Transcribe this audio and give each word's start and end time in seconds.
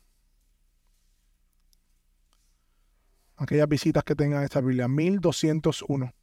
Aquellas 3.38 3.68
visitas 3.68 4.04
que 4.04 4.16
tengan 4.16 4.44
esta 4.44 4.62
Biblia, 4.62 4.88
1201. 4.88 6.14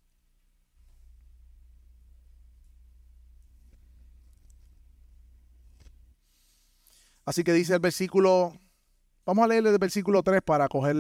Así 7.25 7.43
que 7.43 7.53
dice 7.53 7.75
el 7.75 7.81
versículo, 7.81 8.53
vamos 9.25 9.45
a 9.45 9.49
leer 9.49 9.67
el 9.67 9.79
versículo 9.79 10.23
3 10.23 10.43
para 10.43 10.69
coger 10.69 10.97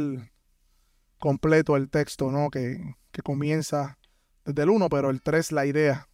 completo 1.18 1.76
el 1.76 1.88
texto, 1.88 2.32
¿no? 2.32 2.50
Que, 2.50 2.96
que 3.12 3.22
comienza 3.22 3.96
desde 4.44 4.62
el 4.62 4.70
1, 4.70 4.88
pero 4.88 5.10
el 5.10 5.22
3 5.22 5.52
la 5.52 5.66
idea. 5.66 6.08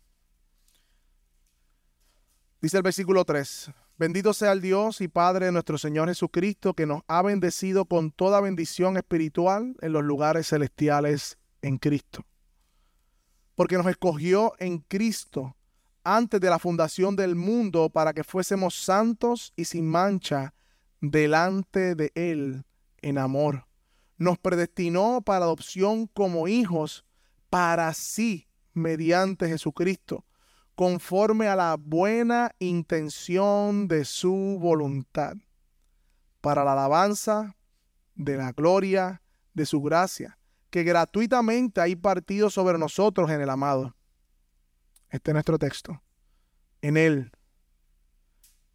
Dice 2.62 2.77
el 2.77 2.84
versículo 2.84 3.24
3, 3.24 3.72
bendito 3.98 4.32
sea 4.32 4.52
el 4.52 4.60
Dios 4.60 5.00
y 5.00 5.08
Padre 5.08 5.46
de 5.46 5.52
nuestro 5.52 5.78
Señor 5.78 6.08
Jesucristo, 6.08 6.74
que 6.74 6.86
nos 6.86 7.02
ha 7.08 7.20
bendecido 7.20 7.86
con 7.86 8.12
toda 8.12 8.41
bendición 8.41 8.96
espiritual 8.96 9.74
en 9.80 9.92
los 9.92 10.05
lugares 10.05 10.46
celestiales 10.46 11.38
en 11.60 11.78
Cristo. 11.78 12.24
Porque 13.56 13.77
nos 13.77 13.88
escogió 13.88 14.52
en 14.60 14.78
Cristo 14.78 15.56
antes 16.05 16.40
de 16.40 16.50
la 16.50 16.60
fundación 16.60 17.16
del 17.16 17.34
mundo 17.34 17.90
para 17.90 18.12
que 18.12 18.22
fuésemos 18.22 18.77
santos 18.77 19.52
y 19.56 19.64
sin 19.64 19.88
mancha 19.88 20.55
delante 21.00 21.96
de 21.96 22.12
Él 22.14 22.64
en 22.98 23.18
amor. 23.18 23.66
Nos 24.18 24.38
predestinó 24.38 25.20
para 25.20 25.46
adopción 25.46 26.06
como 26.06 26.46
hijos 26.46 27.05
para 27.50 27.92
sí 27.92 28.46
mediante 28.72 29.48
Jesucristo, 29.48 30.24
conforme 30.75 31.48
a 31.48 31.56
la 31.56 31.77
buena 31.78 32.55
intención 32.59 33.89
de 33.89 34.05
su 34.05 34.59
voluntad, 34.61 35.34
para 36.41 36.64
la 36.64 36.73
alabanza 36.73 37.56
de 38.14 38.37
la 38.37 38.53
gloria 38.53 39.23
de 39.55 39.67
su 39.67 39.81
gracia, 39.81 40.39
que 40.70 40.83
gratuitamente 40.83 41.81
ha 41.81 41.87
partido 42.01 42.51
sobre 42.51 42.79
nosotros 42.79 43.31
en 43.31 43.41
el 43.41 43.51
amado 43.51 43.95
este 45.12 45.31
es 45.31 45.34
nuestro 45.34 45.59
texto. 45.59 46.03
En 46.81 46.97
Él 46.97 47.33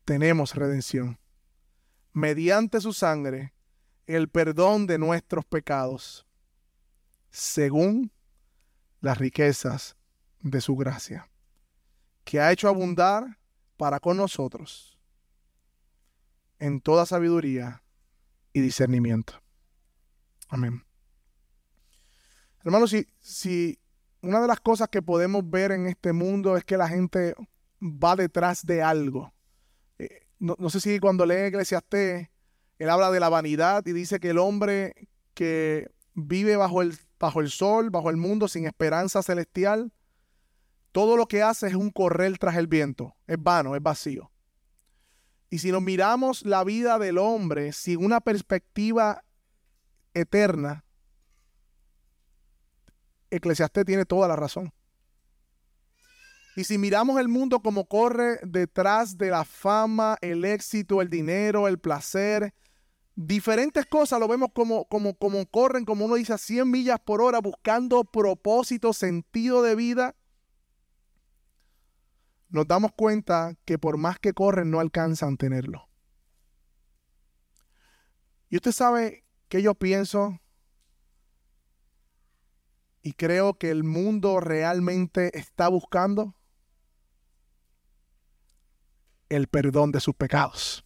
tenemos 0.05 0.53
redención. 0.53 1.19
Mediante 2.13 2.79
su 2.79 2.93
sangre, 2.93 3.53
el 4.05 4.29
perdón 4.29 4.85
de 4.85 4.99
nuestros 4.99 5.45
pecados, 5.45 6.27
según 7.31 8.11
las 9.01 9.17
riquezas 9.17 9.97
de 10.41 10.61
su 10.61 10.75
gracia, 10.75 11.27
que 12.27 12.41
ha 12.41 12.51
hecho 12.51 12.67
abundar 12.67 13.39
para 13.77 14.01
con 14.01 14.17
nosotros 14.17 14.99
en 16.59 16.81
toda 16.81 17.05
sabiduría 17.05 17.81
y 18.51 18.59
discernimiento. 18.59 19.41
Amén. 20.49 20.83
Hermanos, 22.65 22.89
si, 22.89 23.07
si 23.21 23.79
una 24.21 24.41
de 24.41 24.47
las 24.47 24.59
cosas 24.59 24.89
que 24.89 25.01
podemos 25.01 25.49
ver 25.49 25.71
en 25.71 25.87
este 25.87 26.11
mundo 26.11 26.57
es 26.57 26.65
que 26.65 26.75
la 26.75 26.89
gente 26.89 27.33
va 27.81 28.17
detrás 28.17 28.65
de 28.65 28.81
algo. 28.81 29.33
Eh, 29.97 30.27
no, 30.37 30.69
sé 30.69 30.81
si 30.81 30.99
cuando 30.99 31.25
lee 31.25 31.45
Eclesiastés, 31.45 32.27
él 32.77 32.89
habla 32.89 33.09
de 33.09 33.21
la 33.21 33.29
vanidad 33.29 33.85
y 33.85 33.93
dice 33.93 34.19
que 34.19 34.31
el 34.31 34.37
hombre 34.37 35.07
que 35.33 35.89
vive 36.13 36.57
bajo 36.57 36.81
el, 36.81 36.97
bajo 37.17 37.39
el 37.39 37.49
sol, 37.49 37.89
bajo 37.89 38.09
el 38.09 38.17
mundo, 38.17 38.49
sin 38.49 38.65
esperanza 38.65 39.23
celestial, 39.23 39.93
todo 40.97 41.15
lo 41.15 41.27
que 41.27 41.43
hace 41.43 41.67
es 41.67 41.75
un 41.75 41.91
correr 41.91 42.39
tras 42.39 42.55
el 42.55 42.65
viento. 42.65 43.15
Es 43.27 43.37
vano, 43.39 43.75
es 43.75 43.83
vacío. 43.83 44.31
Y 45.47 45.59
si 45.59 45.71
nos 45.71 45.83
miramos 45.83 46.43
la 46.43 46.63
vida 46.63 46.97
del 46.97 47.19
hombre 47.19 47.71
sin 47.71 48.03
una 48.03 48.19
perspectiva 48.19 49.23
eterna, 50.15 50.83
Eclesiastés 53.29 53.85
tiene 53.85 54.05
toda 54.05 54.27
la 54.27 54.35
razón. 54.37 54.73
Y 56.55 56.63
si 56.63 56.79
miramos 56.79 57.19
el 57.19 57.27
mundo 57.27 57.59
como 57.59 57.85
corre 57.85 58.39
detrás 58.41 59.19
de 59.19 59.29
la 59.29 59.45
fama, 59.45 60.17
el 60.21 60.45
éxito, 60.45 61.03
el 61.03 61.11
dinero, 61.11 61.67
el 61.67 61.77
placer, 61.77 62.55
diferentes 63.15 63.85
cosas 63.85 64.19
lo 64.19 64.27
vemos 64.27 64.49
como, 64.51 64.85
como, 64.85 65.13
como 65.13 65.45
corren, 65.45 65.85
como 65.85 66.05
uno 66.05 66.15
dice, 66.15 66.33
a 66.33 66.39
100 66.39 66.71
millas 66.71 66.99
por 66.99 67.21
hora 67.21 67.37
buscando 67.37 68.03
propósito, 68.03 68.93
sentido 68.93 69.61
de 69.61 69.75
vida, 69.75 70.15
nos 72.49 72.67
damos 72.67 72.91
cuenta 72.93 73.55
que 73.65 73.77
por 73.77 73.97
más 73.97 74.19
que 74.19 74.33
corren 74.33 74.71
no 74.71 74.79
alcanzan 74.79 75.33
a 75.33 75.37
tenerlo. 75.37 75.89
Y 78.49 78.55
usted 78.55 78.71
sabe 78.71 79.25
que 79.49 79.61
yo 79.61 79.75
pienso 79.75 80.39
y 83.01 83.13
creo 83.13 83.57
que 83.57 83.69
el 83.69 83.83
mundo 83.83 84.39
realmente 84.39 85.37
está 85.37 85.67
buscando 85.67 86.35
el 89.29 89.47
perdón 89.47 89.91
de 89.91 89.99
sus 89.99 90.15
pecados. 90.15 90.85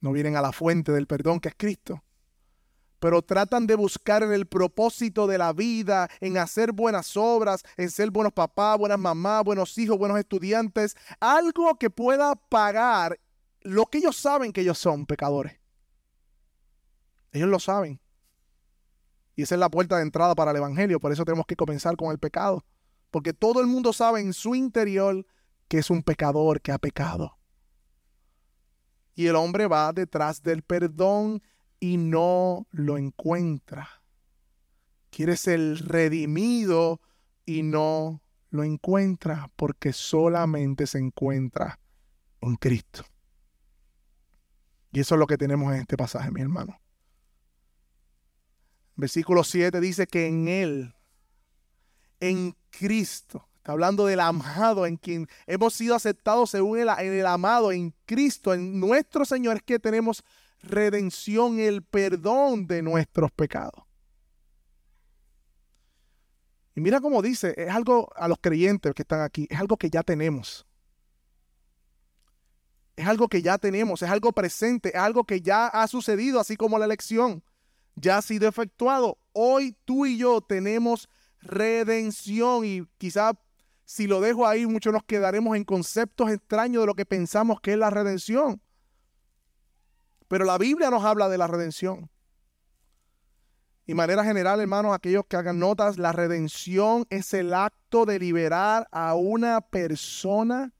No 0.00 0.12
vienen 0.12 0.36
a 0.36 0.42
la 0.42 0.52
fuente 0.52 0.92
del 0.92 1.06
perdón 1.06 1.40
que 1.40 1.48
es 1.48 1.54
Cristo, 1.56 2.04
pero 2.98 3.22
tratan 3.22 3.66
de 3.66 3.74
buscar 3.74 4.22
el 4.22 4.46
propósito 4.46 5.26
de 5.26 5.38
la 5.38 5.52
vida, 5.52 6.08
en 6.20 6.38
hacer 6.38 6.72
buenas 6.72 7.16
obras, 7.16 7.62
en 7.76 7.90
ser 7.90 8.10
buenos 8.10 8.32
papás, 8.32 8.78
buenas 8.78 8.98
mamás, 8.98 9.44
buenos 9.44 9.76
hijos, 9.78 9.98
buenos 9.98 10.18
estudiantes, 10.18 10.96
algo 11.20 11.76
que 11.76 11.90
pueda 11.90 12.34
pagar 12.34 13.18
lo 13.62 13.86
que 13.86 13.98
ellos 13.98 14.16
saben 14.16 14.52
que 14.52 14.62
ellos 14.62 14.78
son 14.78 15.06
pecadores. 15.06 15.58
Ellos 17.32 17.48
lo 17.48 17.58
saben. 17.58 18.00
Y 19.36 19.42
esa 19.42 19.54
es 19.54 19.58
la 19.60 19.68
puerta 19.68 19.96
de 19.96 20.02
entrada 20.02 20.34
para 20.34 20.50
el 20.50 20.56
Evangelio. 20.56 20.98
Por 20.98 21.12
eso 21.12 21.24
tenemos 21.24 21.46
que 21.46 21.56
comenzar 21.56 21.96
con 21.96 22.10
el 22.10 22.18
pecado. 22.18 22.64
Porque 23.10 23.32
todo 23.32 23.60
el 23.60 23.66
mundo 23.66 23.92
sabe 23.92 24.20
en 24.20 24.32
su 24.32 24.54
interior 24.54 25.26
que 25.68 25.78
es 25.78 25.90
un 25.90 26.02
pecador 26.02 26.60
que 26.60 26.72
ha 26.72 26.78
pecado. 26.78 27.38
Y 29.14 29.26
el 29.26 29.36
hombre 29.36 29.66
va 29.66 29.92
detrás 29.92 30.42
del 30.42 30.62
perdón 30.62 31.42
y 31.80 31.96
no 31.96 32.66
lo 32.70 32.98
encuentra. 32.98 33.88
Quiere 35.10 35.36
ser 35.36 35.60
redimido 35.86 37.00
y 37.46 37.62
no 37.62 38.20
lo 38.50 38.64
encuentra 38.64 39.50
porque 39.56 39.92
solamente 39.92 40.86
se 40.86 40.98
encuentra 40.98 41.78
en 42.40 42.56
Cristo. 42.56 43.04
Y 44.92 45.00
eso 45.00 45.14
es 45.14 45.18
lo 45.18 45.26
que 45.26 45.36
tenemos 45.36 45.72
en 45.72 45.80
este 45.80 45.96
pasaje, 45.96 46.30
mi 46.30 46.40
hermano. 46.40 46.80
Versículo 48.96 49.44
7 49.44 49.80
dice 49.80 50.06
que 50.06 50.26
en 50.26 50.48
Él, 50.48 50.94
en 52.20 52.56
Cristo, 52.70 53.46
está 53.56 53.72
hablando 53.72 54.06
del 54.06 54.20
amado, 54.20 54.86
en 54.86 54.96
quien 54.96 55.28
hemos 55.46 55.74
sido 55.74 55.94
aceptados 55.94 56.50
según 56.50 56.80
el, 56.80 56.88
el 56.88 57.26
amado, 57.26 57.70
en 57.70 57.94
Cristo, 58.06 58.54
en 58.54 58.80
nuestro 58.80 59.24
Señor, 59.24 59.58
es 59.58 59.62
que 59.62 59.78
tenemos 59.78 60.24
redención, 60.62 61.58
el 61.58 61.82
perdón 61.82 62.66
de 62.66 62.82
nuestros 62.82 63.30
pecados. 63.32 63.84
Y 66.74 66.80
mira 66.80 67.00
cómo 67.00 67.22
dice, 67.22 67.54
es 67.56 67.70
algo 67.70 68.08
a 68.14 68.28
los 68.28 68.38
creyentes 68.40 68.94
que 68.94 69.02
están 69.02 69.20
aquí, 69.20 69.46
es 69.50 69.58
algo 69.58 69.76
que 69.76 69.90
ya 69.90 70.02
tenemos. 70.02 70.64
Es 72.96 73.06
algo 73.06 73.28
que 73.28 73.42
ya 73.42 73.58
tenemos, 73.58 74.02
es 74.02 74.10
algo 74.10 74.32
presente, 74.32 74.90
es 74.90 75.00
algo 75.00 75.24
que 75.24 75.40
ya 75.40 75.66
ha 75.66 75.86
sucedido, 75.86 76.40
así 76.40 76.56
como 76.56 76.78
la 76.78 76.84
elección 76.84 77.42
ya 78.00 78.18
ha 78.18 78.22
sido 78.22 78.48
efectuado. 78.48 79.18
Hoy 79.32 79.76
tú 79.84 80.06
y 80.06 80.18
yo 80.18 80.40
tenemos 80.40 81.08
redención 81.40 82.64
y 82.64 82.86
quizá 82.98 83.32
si 83.84 84.06
lo 84.06 84.20
dejo 84.20 84.46
ahí, 84.46 84.66
muchos 84.66 84.92
nos 84.92 85.04
quedaremos 85.04 85.56
en 85.56 85.64
conceptos 85.64 86.30
extraños 86.30 86.82
de 86.82 86.86
lo 86.86 86.94
que 86.94 87.06
pensamos 87.06 87.60
que 87.60 87.72
es 87.72 87.78
la 87.78 87.90
redención. 87.90 88.60
Pero 90.28 90.44
la 90.44 90.58
Biblia 90.58 90.90
nos 90.90 91.04
habla 91.04 91.28
de 91.28 91.38
la 91.38 91.46
redención. 91.46 92.10
Y 93.86 93.94
manera 93.94 94.22
general, 94.22 94.60
hermanos, 94.60 94.94
aquellos 94.94 95.24
que 95.26 95.36
hagan 95.36 95.58
notas, 95.58 95.96
la 95.96 96.12
redención 96.12 97.06
es 97.08 97.32
el 97.32 97.54
acto 97.54 98.04
de 98.04 98.18
liberar 98.18 98.86
a 98.92 99.14
una 99.14 99.62
persona, 99.62 100.74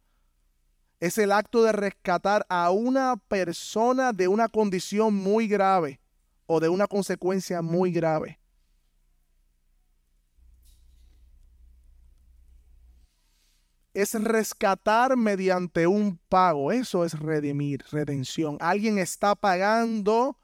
es 1.00 1.16
el 1.16 1.32
acto 1.32 1.62
de 1.62 1.72
rescatar 1.72 2.44
a 2.50 2.70
una 2.70 3.16
persona 3.16 4.12
de 4.12 4.28
una 4.28 4.48
condición 4.48 5.14
muy 5.14 5.48
grave 5.48 6.00
o 6.44 6.60
de 6.60 6.68
una 6.68 6.86
consecuencia 6.86 7.62
muy 7.62 7.92
grave. 7.92 8.38
Es 13.94 14.14
rescatar 14.14 15.16
mediante 15.16 15.86
un 15.86 16.18
pago. 16.28 16.72
Eso 16.72 17.04
es 17.04 17.18
redimir, 17.18 17.84
redención. 17.90 18.56
Alguien 18.60 18.98
está 18.98 19.34
pagando 19.34 20.38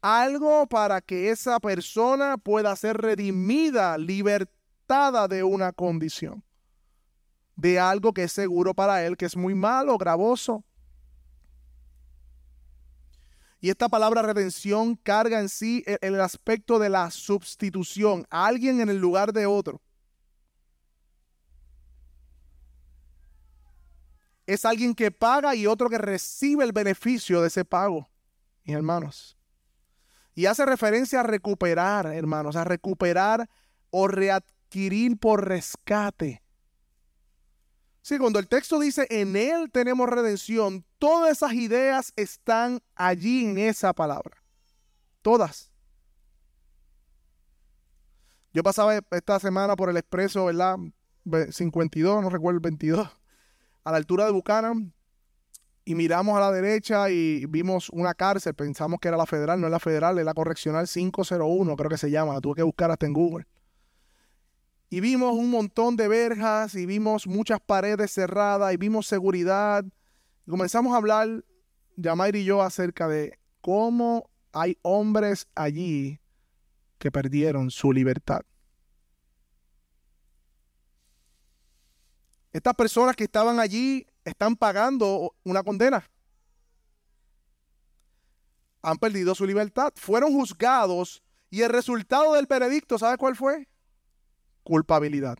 algo 0.00 0.66
para 0.66 1.00
que 1.00 1.30
esa 1.30 1.58
persona 1.60 2.36
pueda 2.36 2.76
ser 2.76 2.98
redimida, 2.98 3.96
libertada 3.96 5.26
de 5.28 5.42
una 5.42 5.72
condición, 5.72 6.44
de 7.56 7.80
algo 7.80 8.12
que 8.12 8.24
es 8.24 8.32
seguro 8.32 8.74
para 8.74 9.04
él, 9.06 9.16
que 9.16 9.24
es 9.24 9.34
muy 9.34 9.54
malo, 9.54 9.96
gravoso. 9.96 10.62
Y 13.60 13.70
esta 13.70 13.88
palabra 13.88 14.20
redención 14.20 14.94
carga 14.94 15.40
en 15.40 15.48
sí 15.48 15.82
el, 16.02 16.20
aspecto 16.20 16.78
de 16.78 16.90
la 16.90 17.10
sustitución, 17.10 18.26
alguien 18.28 18.80
en 18.80 18.90
el 18.90 18.98
lugar 18.98 19.32
de 19.32 19.46
otro. 19.46 19.80
Es 24.46 24.64
alguien 24.64 24.94
que 24.94 25.10
paga 25.10 25.54
y 25.54 25.66
otro 25.66 25.88
que 25.88 25.98
recibe 25.98 26.64
el 26.64 26.72
beneficio 26.72 27.40
de 27.40 27.48
ese 27.48 27.64
pago, 27.64 28.08
mis 28.64 28.76
hermanos. 28.76 29.36
Y 30.34 30.46
hace 30.46 30.66
referencia 30.66 31.20
a 31.20 31.22
recuperar, 31.22 32.06
hermanos, 32.06 32.56
a 32.56 32.64
recuperar 32.64 33.48
o 33.90 34.08
readquirir 34.08 35.16
por 35.16 35.46
rescate. 35.46 36.42
Sí, 38.02 38.18
cuando 38.18 38.38
el 38.38 38.48
texto 38.48 38.78
dice 38.78 39.06
en 39.08 39.34
Él 39.34 39.70
tenemos 39.70 40.08
redención, 40.08 40.84
todas 40.98 41.32
esas 41.32 41.54
ideas 41.54 42.12
están 42.16 42.82
allí 42.94 43.46
en 43.46 43.56
esa 43.56 43.94
palabra. 43.94 44.42
Todas. 45.22 45.70
Yo 48.52 48.62
pasaba 48.62 49.00
esta 49.10 49.40
semana 49.40 49.74
por 49.74 49.88
el 49.88 49.96
expreso, 49.96 50.44
¿verdad? 50.44 50.76
52, 51.50 52.22
no 52.22 52.28
recuerdo 52.28 52.58
el 52.58 52.60
22, 52.60 53.08
a 53.84 53.90
la 53.90 53.98
altura 53.98 54.24
de 54.24 54.32
Buchanan, 54.32 54.92
y 55.84 55.94
miramos 55.94 56.36
a 56.36 56.40
la 56.40 56.50
derecha 56.50 57.10
y 57.10 57.44
vimos 57.46 57.90
una 57.90 58.14
cárcel, 58.14 58.54
pensamos 58.54 58.98
que 59.00 59.08
era 59.08 59.16
la 59.16 59.26
federal, 59.26 59.60
no 59.60 59.66
es 59.66 59.70
la 59.70 59.80
federal, 59.80 60.18
es 60.18 60.24
la 60.24 60.34
correccional 60.34 60.88
501, 60.88 61.76
creo 61.76 61.90
que 61.90 61.98
se 61.98 62.10
llama, 62.10 62.34
la 62.34 62.40
tuve 62.40 62.56
que 62.56 62.62
buscar 62.62 62.90
hasta 62.90 63.06
en 63.06 63.12
Google. 63.12 63.46
Y 64.88 65.00
vimos 65.00 65.34
un 65.34 65.50
montón 65.50 65.96
de 65.96 66.08
verjas 66.08 66.74
y 66.74 66.86
vimos 66.86 67.26
muchas 67.26 67.60
paredes 67.60 68.12
cerradas 68.12 68.72
y 68.72 68.76
vimos 68.76 69.06
seguridad. 69.06 69.84
Y 70.46 70.50
comenzamos 70.50 70.94
a 70.94 70.98
hablar, 70.98 71.44
Yamair 71.96 72.36
y 72.36 72.44
yo, 72.44 72.62
acerca 72.62 73.08
de 73.08 73.38
cómo 73.60 74.30
hay 74.52 74.78
hombres 74.82 75.48
allí 75.54 76.20
que 76.98 77.10
perdieron 77.10 77.70
su 77.70 77.92
libertad. 77.92 78.42
Estas 82.54 82.74
personas 82.74 83.16
que 83.16 83.24
estaban 83.24 83.58
allí 83.58 84.06
están 84.24 84.54
pagando 84.54 85.34
una 85.42 85.64
condena. 85.64 86.08
Han 88.80 88.96
perdido 88.96 89.34
su 89.34 89.44
libertad. 89.44 89.92
Fueron 89.96 90.32
juzgados 90.32 91.20
y 91.50 91.62
el 91.62 91.70
resultado 91.70 92.34
del 92.34 92.46
veredicto, 92.46 92.96
¿sabe 92.96 93.18
cuál 93.18 93.34
fue? 93.34 93.68
Culpabilidad. 94.62 95.36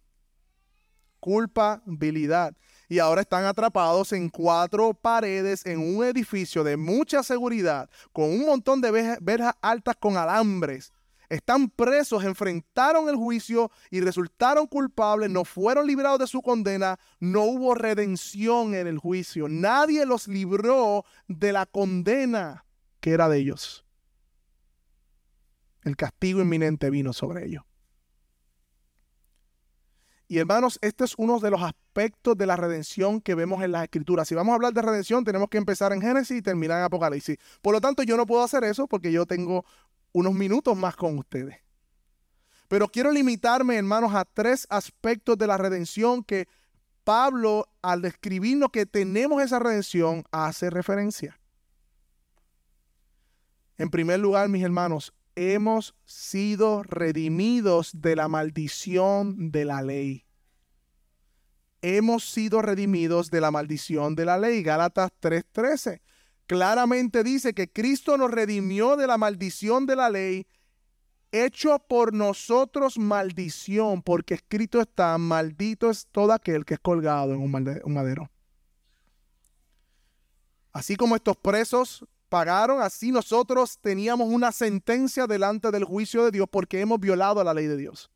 Culpabilidad. 1.20 2.56
Y 2.88 2.98
ahora 2.98 3.20
están 3.20 3.44
atrapados 3.44 4.12
en 4.12 4.28
cuatro 4.28 4.92
paredes 4.92 5.64
en 5.66 5.78
un 5.78 6.04
edificio 6.04 6.64
de 6.64 6.76
mucha 6.76 7.22
seguridad, 7.22 7.88
con 8.12 8.24
un 8.24 8.44
montón 8.44 8.80
de 8.80 9.18
verjas 9.20 9.54
altas 9.62 9.94
con 10.00 10.16
alambres 10.16 10.92
están 11.28 11.68
presos, 11.70 12.24
enfrentaron 12.24 13.08
el 13.08 13.16
juicio 13.16 13.70
y 13.90 14.00
resultaron 14.00 14.66
culpables, 14.66 15.30
no 15.30 15.44
fueron 15.44 15.86
librados 15.86 16.18
de 16.20 16.26
su 16.26 16.42
condena, 16.42 16.98
no 17.20 17.42
hubo 17.42 17.74
redención 17.74 18.74
en 18.74 18.86
el 18.86 18.98
juicio. 18.98 19.48
Nadie 19.48 20.06
los 20.06 20.28
libró 20.28 21.04
de 21.28 21.52
la 21.52 21.66
condena 21.66 22.64
que 23.00 23.10
era 23.10 23.28
de 23.28 23.38
ellos. 23.38 23.84
El 25.82 25.96
castigo 25.96 26.40
inminente 26.40 26.88
vino 26.90 27.12
sobre 27.12 27.46
ellos. 27.46 27.64
Y 30.26 30.38
hermanos, 30.38 30.78
este 30.80 31.04
es 31.04 31.14
uno 31.18 31.38
de 31.38 31.50
los 31.50 31.62
aspectos 31.62 32.36
de 32.36 32.46
la 32.46 32.56
redención 32.56 33.20
que 33.20 33.34
vemos 33.34 33.62
en 33.62 33.72
las 33.72 33.84
escrituras. 33.84 34.26
Si 34.26 34.34
vamos 34.34 34.52
a 34.52 34.54
hablar 34.54 34.72
de 34.72 34.80
redención, 34.80 35.22
tenemos 35.22 35.48
que 35.50 35.58
empezar 35.58 35.92
en 35.92 36.00
Génesis 36.00 36.38
y 36.38 36.42
terminar 36.42 36.78
en 36.78 36.84
Apocalipsis. 36.84 37.36
Por 37.60 37.74
lo 37.74 37.80
tanto, 37.80 38.02
yo 38.02 38.16
no 38.16 38.24
puedo 38.24 38.42
hacer 38.42 38.64
eso 38.64 38.86
porque 38.86 39.12
yo 39.12 39.26
tengo 39.26 39.66
unos 40.14 40.32
minutos 40.32 40.76
más 40.76 40.96
con 40.96 41.18
ustedes. 41.18 41.58
Pero 42.68 42.88
quiero 42.88 43.12
limitarme, 43.12 43.76
hermanos, 43.76 44.14
a 44.14 44.24
tres 44.24 44.66
aspectos 44.70 45.36
de 45.36 45.46
la 45.46 45.58
redención 45.58 46.24
que 46.24 46.48
Pablo, 47.02 47.68
al 47.82 48.00
describirnos 48.00 48.70
que 48.70 48.86
tenemos 48.86 49.42
esa 49.42 49.58
redención, 49.58 50.24
hace 50.30 50.70
referencia. 50.70 51.38
En 53.76 53.90
primer 53.90 54.20
lugar, 54.20 54.48
mis 54.48 54.62
hermanos, 54.62 55.12
hemos 55.34 55.94
sido 56.04 56.84
redimidos 56.84 57.90
de 58.00 58.16
la 58.16 58.28
maldición 58.28 59.50
de 59.50 59.64
la 59.64 59.82
ley. 59.82 60.24
Hemos 61.82 62.30
sido 62.30 62.62
redimidos 62.62 63.30
de 63.30 63.40
la 63.40 63.50
maldición 63.50 64.14
de 64.14 64.24
la 64.24 64.38
ley. 64.38 64.62
Gálatas 64.62 65.10
3:13 65.20 66.00
claramente 66.46 67.22
dice 67.22 67.54
que 67.54 67.70
Cristo 67.70 68.16
nos 68.16 68.30
redimió 68.30 68.96
de 68.96 69.06
la 69.06 69.18
maldición 69.18 69.86
de 69.86 69.96
la 69.96 70.10
ley, 70.10 70.46
hecho 71.32 71.78
por 71.80 72.12
nosotros 72.12 72.98
maldición, 72.98 74.02
porque 74.02 74.34
escrito 74.34 74.80
está, 74.80 75.18
maldito 75.18 75.90
es 75.90 76.06
todo 76.12 76.32
aquel 76.32 76.64
que 76.64 76.74
es 76.74 76.80
colgado 76.80 77.34
en 77.34 77.40
un 77.40 77.50
madero. 77.92 78.30
Así 80.72 80.96
como 80.96 81.16
estos 81.16 81.36
presos 81.36 82.04
pagaron, 82.28 82.80
así 82.80 83.12
nosotros 83.12 83.78
teníamos 83.80 84.28
una 84.28 84.50
sentencia 84.52 85.26
delante 85.26 85.70
del 85.70 85.84
juicio 85.84 86.24
de 86.24 86.30
Dios 86.30 86.48
porque 86.50 86.80
hemos 86.80 86.98
violado 87.00 87.42
la 87.44 87.54
ley 87.54 87.66
de 87.66 87.76
Dios 87.76 88.10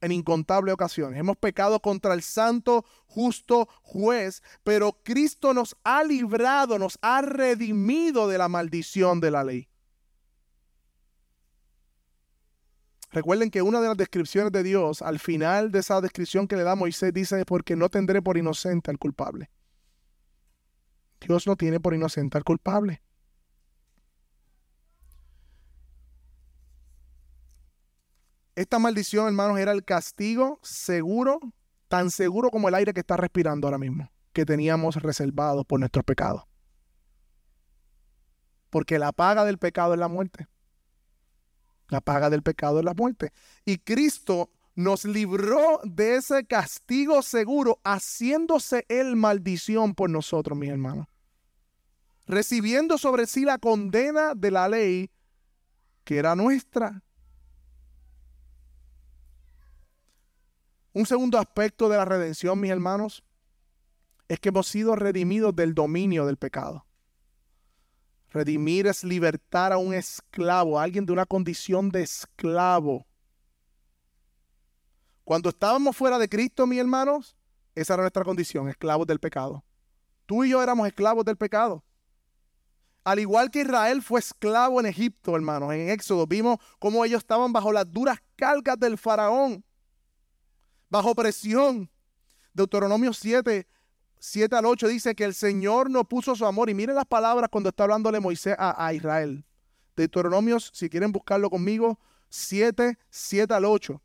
en 0.00 0.12
incontables 0.12 0.74
ocasiones. 0.74 1.18
Hemos 1.18 1.36
pecado 1.36 1.80
contra 1.80 2.14
el 2.14 2.22
santo, 2.22 2.84
justo 3.06 3.68
juez, 3.82 4.42
pero 4.64 4.98
Cristo 5.02 5.54
nos 5.54 5.76
ha 5.84 6.04
librado, 6.04 6.78
nos 6.78 6.98
ha 7.02 7.22
redimido 7.22 8.28
de 8.28 8.38
la 8.38 8.48
maldición 8.48 9.20
de 9.20 9.30
la 9.30 9.44
ley. 9.44 9.68
Recuerden 13.10 13.50
que 13.50 13.62
una 13.62 13.80
de 13.80 13.88
las 13.88 13.96
descripciones 13.96 14.52
de 14.52 14.62
Dios, 14.62 15.00
al 15.00 15.18
final 15.18 15.70
de 15.72 15.78
esa 15.78 16.00
descripción 16.00 16.46
que 16.46 16.56
le 16.56 16.64
da 16.64 16.74
Moisés, 16.74 17.14
dice, 17.14 17.44
porque 17.46 17.74
no 17.74 17.88
tendré 17.88 18.20
por 18.20 18.36
inocente 18.36 18.90
al 18.90 18.98
culpable. 18.98 19.50
Dios 21.20 21.46
no 21.46 21.56
tiene 21.56 21.80
por 21.80 21.94
inocente 21.94 22.36
al 22.36 22.44
culpable. 22.44 23.00
Esta 28.56 28.78
maldición, 28.78 29.26
hermanos, 29.26 29.58
era 29.58 29.72
el 29.72 29.84
castigo 29.84 30.58
seguro, 30.62 31.40
tan 31.88 32.10
seguro 32.10 32.50
como 32.50 32.68
el 32.68 32.74
aire 32.74 32.94
que 32.94 33.00
está 33.00 33.18
respirando 33.18 33.66
ahora 33.66 33.76
mismo, 33.76 34.10
que 34.32 34.46
teníamos 34.46 34.96
reservado 34.96 35.62
por 35.62 35.78
nuestros 35.78 36.06
pecados. 36.06 36.42
Porque 38.70 38.98
la 38.98 39.12
paga 39.12 39.44
del 39.44 39.58
pecado 39.58 39.92
es 39.92 40.00
la 40.00 40.08
muerte. 40.08 40.48
La 41.88 42.00
paga 42.00 42.30
del 42.30 42.42
pecado 42.42 42.78
es 42.78 42.84
la 42.86 42.94
muerte. 42.94 43.30
Y 43.66 43.76
Cristo 43.76 44.50
nos 44.74 45.04
libró 45.04 45.80
de 45.84 46.16
ese 46.16 46.46
castigo 46.46 47.20
seguro, 47.20 47.78
haciéndose 47.84 48.86
él 48.88 49.16
maldición 49.16 49.94
por 49.94 50.08
nosotros, 50.08 50.56
mis 50.56 50.70
hermanos. 50.70 51.06
Recibiendo 52.26 52.96
sobre 52.96 53.26
sí 53.26 53.44
la 53.44 53.58
condena 53.58 54.34
de 54.34 54.50
la 54.50 54.66
ley 54.66 55.10
que 56.04 56.16
era 56.16 56.34
nuestra 56.34 57.02
Un 60.96 61.04
segundo 61.04 61.36
aspecto 61.36 61.90
de 61.90 61.98
la 61.98 62.06
redención, 62.06 62.58
mis 62.58 62.70
hermanos, 62.70 63.22
es 64.28 64.40
que 64.40 64.48
hemos 64.48 64.66
sido 64.66 64.96
redimidos 64.96 65.54
del 65.54 65.74
dominio 65.74 66.24
del 66.24 66.38
pecado. 66.38 66.86
Redimir 68.30 68.86
es 68.86 69.04
libertar 69.04 69.74
a 69.74 69.76
un 69.76 69.92
esclavo, 69.92 70.80
a 70.80 70.84
alguien 70.84 71.04
de 71.04 71.12
una 71.12 71.26
condición 71.26 71.90
de 71.90 72.00
esclavo. 72.00 73.06
Cuando 75.22 75.50
estábamos 75.50 75.94
fuera 75.94 76.18
de 76.18 76.30
Cristo, 76.30 76.66
mis 76.66 76.78
hermanos, 76.78 77.36
esa 77.74 77.92
era 77.92 78.04
nuestra 78.04 78.24
condición, 78.24 78.70
esclavos 78.70 79.06
del 79.06 79.20
pecado. 79.20 79.62
Tú 80.24 80.44
y 80.44 80.48
yo 80.48 80.62
éramos 80.62 80.86
esclavos 80.86 81.26
del 81.26 81.36
pecado. 81.36 81.84
Al 83.04 83.18
igual 83.18 83.50
que 83.50 83.60
Israel 83.60 84.00
fue 84.00 84.20
esclavo 84.20 84.80
en 84.80 84.86
Egipto, 84.86 85.36
hermanos, 85.36 85.74
en 85.74 85.90
Éxodo 85.90 86.26
vimos 86.26 86.56
cómo 86.78 87.04
ellos 87.04 87.18
estaban 87.18 87.52
bajo 87.52 87.70
las 87.70 87.92
duras 87.92 88.18
cargas 88.34 88.78
del 88.78 88.96
faraón, 88.96 89.62
bajo 90.88 91.14
presión. 91.14 91.90
Deuteronomio 92.52 93.12
7, 93.12 93.66
7 94.18 94.56
al 94.56 94.66
8 94.66 94.88
dice 94.88 95.14
que 95.14 95.24
el 95.24 95.34
Señor 95.34 95.90
no 95.90 96.04
puso 96.04 96.34
su 96.34 96.46
amor. 96.46 96.70
Y 96.70 96.74
miren 96.74 96.96
las 96.96 97.06
palabras 97.06 97.50
cuando 97.50 97.68
está 97.68 97.84
hablándole 97.84 98.20
Moisés 98.20 98.56
a, 98.58 98.92
Israel. 98.94 99.44
Deuteronomios, 99.96 100.70
si 100.74 100.88
quieren 100.88 101.12
buscarlo 101.12 101.50
conmigo, 101.50 101.98
7, 102.28 102.98
7 103.10 103.54
al 103.54 103.64
8. 103.64 104.00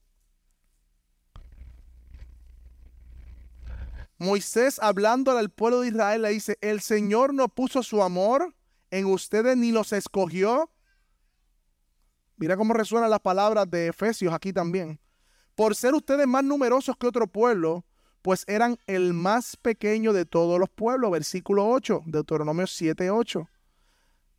Moisés 4.17 4.77
hablándole 4.79 5.39
al 5.39 5.49
pueblo 5.49 5.81
de 5.81 5.87
Israel 5.87 6.21
le 6.21 6.29
dice, 6.29 6.57
el 6.61 6.79
Señor 6.81 7.33
no 7.33 7.49
puso 7.49 7.81
su 7.81 8.03
amor 8.03 8.53
en 8.91 9.05
ustedes 9.07 9.57
ni 9.57 9.71
los 9.71 9.93
escogió. 9.93 10.69
Mira 12.37 12.55
cómo 12.55 12.73
resuenan 12.73 13.09
las 13.09 13.19
palabras 13.19 13.69
de 13.69 13.87
Efesios 13.87 14.33
aquí 14.33 14.53
también. 14.53 14.99
Por 15.61 15.75
ser 15.75 15.93
ustedes 15.93 16.25
más 16.25 16.43
numerosos 16.43 16.97
que 16.97 17.05
otro 17.05 17.27
pueblo, 17.27 17.85
pues 18.23 18.45
eran 18.47 18.79
el 18.87 19.13
más 19.13 19.55
pequeño 19.57 20.11
de 20.11 20.25
todos 20.25 20.59
los 20.59 20.71
pueblos. 20.71 21.11
Versículo 21.11 21.69
8, 21.69 22.01
Deuteronomio 22.07 22.65
7, 22.65 23.11
8. 23.11 23.47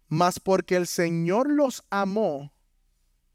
Mas 0.08 0.40
porque 0.40 0.74
el 0.74 0.88
Señor 0.88 1.48
los 1.48 1.84
amó 1.90 2.52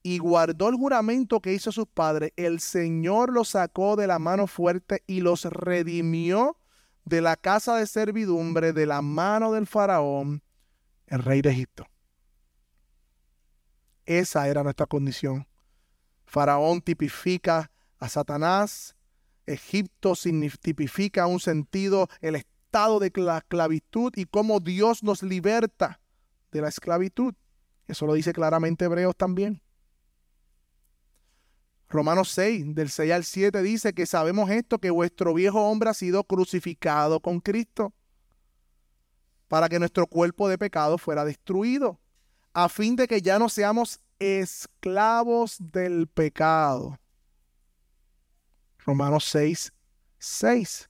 y 0.03 0.17
guardó 0.17 0.67
el 0.67 0.75
juramento 0.75 1.39
que 1.39 1.53
hizo 1.53 1.71
sus 1.71 1.87
padres, 1.87 2.33
el 2.35 2.59
Señor 2.59 3.31
los 3.31 3.47
sacó 3.47 3.95
de 3.95 4.07
la 4.07 4.19
mano 4.19 4.47
fuerte 4.47 5.01
y 5.07 5.21
los 5.21 5.45
redimió 5.45 6.57
de 7.05 7.21
la 7.21 7.37
casa 7.37 7.77
de 7.77 7.87
servidumbre, 7.87 8.73
de 8.73 8.85
la 8.85 9.01
mano 9.01 9.53
del 9.53 9.65
faraón, 9.65 10.43
el 11.05 11.23
rey 11.23 11.41
de 11.41 11.51
Egipto. 11.51 11.87
Esa 14.05 14.49
era 14.49 14.61
nuestra 14.61 14.87
condición. 14.87 15.47
Faraón 16.25 16.81
tipifica 16.81 17.71
a 17.99 18.09
Satanás, 18.09 18.95
Egipto 19.45 20.13
tipifica 20.61 21.25
un 21.25 21.39
sentido, 21.39 22.09
el 22.21 22.35
estado 22.35 22.99
de 22.99 23.11
la 23.15 23.39
esclavitud 23.39 24.11
y 24.15 24.25
cómo 24.25 24.59
Dios 24.59 25.03
nos 25.03 25.23
liberta 25.23 25.99
de 26.51 26.61
la 26.61 26.67
esclavitud. 26.67 27.33
Eso 27.87 28.05
lo 28.05 28.13
dice 28.13 28.33
claramente 28.33 28.85
Hebreos 28.85 29.15
también. 29.15 29.61
Romanos 31.89 32.31
6, 32.31 32.75
del 32.75 32.89
6 32.89 33.11
al 33.13 33.23
7 33.23 33.61
dice 33.61 33.93
que 33.93 34.05
sabemos 34.05 34.49
esto, 34.49 34.79
que 34.79 34.89
vuestro 34.89 35.33
viejo 35.33 35.61
hombre 35.69 35.89
ha 35.89 35.93
sido 35.93 36.25
crucificado 36.25 37.21
con 37.21 37.39
Cristo 37.39 37.93
para 39.47 39.69
que 39.69 39.79
nuestro 39.79 40.05
cuerpo 40.07 40.49
de 40.49 40.57
pecado 40.57 40.97
fuera 40.97 41.23
destruido, 41.23 42.01
a 42.53 42.67
fin 42.67 42.97
de 42.97 43.07
que 43.07 43.21
ya 43.21 43.39
no 43.39 43.47
seamos 43.47 44.01
esclavos 44.19 45.55
del 45.59 46.07
pecado. 46.07 46.99
Romanos 48.87 49.25
6, 49.25 49.73
6. 50.17 50.89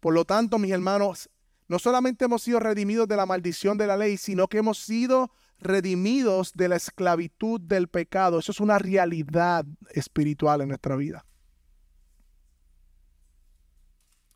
Por 0.00 0.12
lo 0.12 0.24
tanto, 0.24 0.58
mis 0.58 0.72
hermanos, 0.72 1.30
no 1.68 1.78
solamente 1.78 2.24
hemos 2.24 2.42
sido 2.42 2.58
redimidos 2.58 3.06
de 3.06 3.16
la 3.16 3.24
maldición 3.24 3.78
de 3.78 3.86
la 3.86 3.96
ley, 3.96 4.16
sino 4.16 4.48
que 4.48 4.58
hemos 4.58 4.78
sido 4.78 5.30
redimidos 5.60 6.52
de 6.54 6.68
la 6.68 6.74
esclavitud 6.74 7.60
del 7.60 7.86
pecado. 7.86 8.40
Eso 8.40 8.50
es 8.50 8.58
una 8.58 8.80
realidad 8.80 9.64
espiritual 9.90 10.60
en 10.60 10.68
nuestra 10.68 10.96
vida. 10.96 11.24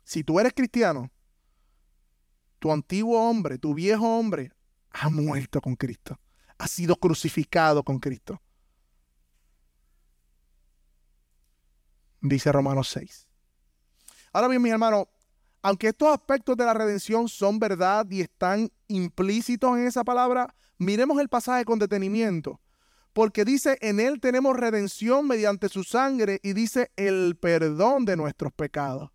Si 0.05 0.23
tú 0.23 0.39
eres 0.39 0.53
cristiano, 0.53 1.11
tu 2.59 2.71
antiguo 2.71 3.29
hombre, 3.29 3.57
tu 3.57 3.73
viejo 3.73 4.17
hombre, 4.17 4.53
ha 4.91 5.09
muerto 5.09 5.59
con 5.59 5.75
Cristo. 5.75 6.17
Ha 6.57 6.67
sido 6.69 6.95
crucificado 6.95 7.83
con 7.83 7.99
Cristo. 7.99 8.41
Dice 12.23 12.51
Romanos 12.51 12.89
6. 12.89 13.27
Ahora 14.31 14.47
bien, 14.47 14.63
mis 14.63 14.71
hermanos, 14.71 15.05
aunque 15.61 15.89
estos 15.89 16.09
aspectos 16.09 16.57
de 16.57 16.65
la 16.65 16.73
redención 16.73 17.29
son 17.29 17.59
verdad 17.59 18.07
y 18.09 18.21
están 18.21 18.71
implícitos 18.87 19.77
en 19.77 19.85
esa 19.85 20.03
palabra, 20.03 20.55
Miremos 20.83 21.19
el 21.19 21.29
pasaje 21.29 21.65
con 21.65 21.79
detenimiento, 21.79 22.59
porque 23.13 23.45
dice, 23.45 23.77
en 23.81 23.99
él 23.99 24.19
tenemos 24.19 24.57
redención 24.57 25.27
mediante 25.27 25.69
su 25.69 25.83
sangre 25.83 26.39
y 26.43 26.53
dice 26.53 26.91
el 26.95 27.37
perdón 27.39 28.05
de 28.05 28.17
nuestros 28.17 28.51
pecados. 28.51 29.11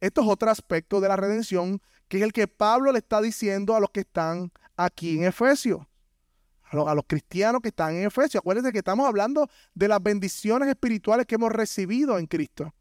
Esto 0.00 0.20
es 0.20 0.28
otro 0.28 0.50
aspecto 0.50 1.00
de 1.00 1.08
la 1.08 1.16
redención, 1.16 1.80
que 2.08 2.18
es 2.18 2.22
el 2.22 2.32
que 2.32 2.46
Pablo 2.46 2.92
le 2.92 2.98
está 2.98 3.20
diciendo 3.20 3.74
a 3.74 3.80
los 3.80 3.90
que 3.90 4.00
están 4.00 4.52
aquí 4.76 5.18
en 5.18 5.24
Efesios, 5.24 5.84
a 6.72 6.94
los, 6.94 7.04
cristianos 7.06 7.60
que 7.60 7.68
están 7.68 7.94
en 7.94 8.06
Efesios. 8.06 8.40
Acuérdense 8.40 8.72
que 8.72 8.78
estamos 8.78 9.06
hablando 9.06 9.48
de 9.74 9.88
las 9.88 10.02
bendiciones 10.02 10.68
espirituales 10.68 11.26
que 11.26 11.34
hemos 11.34 11.52
recibido 11.52 12.18
en 12.18 12.26
Cristo. 12.26 12.72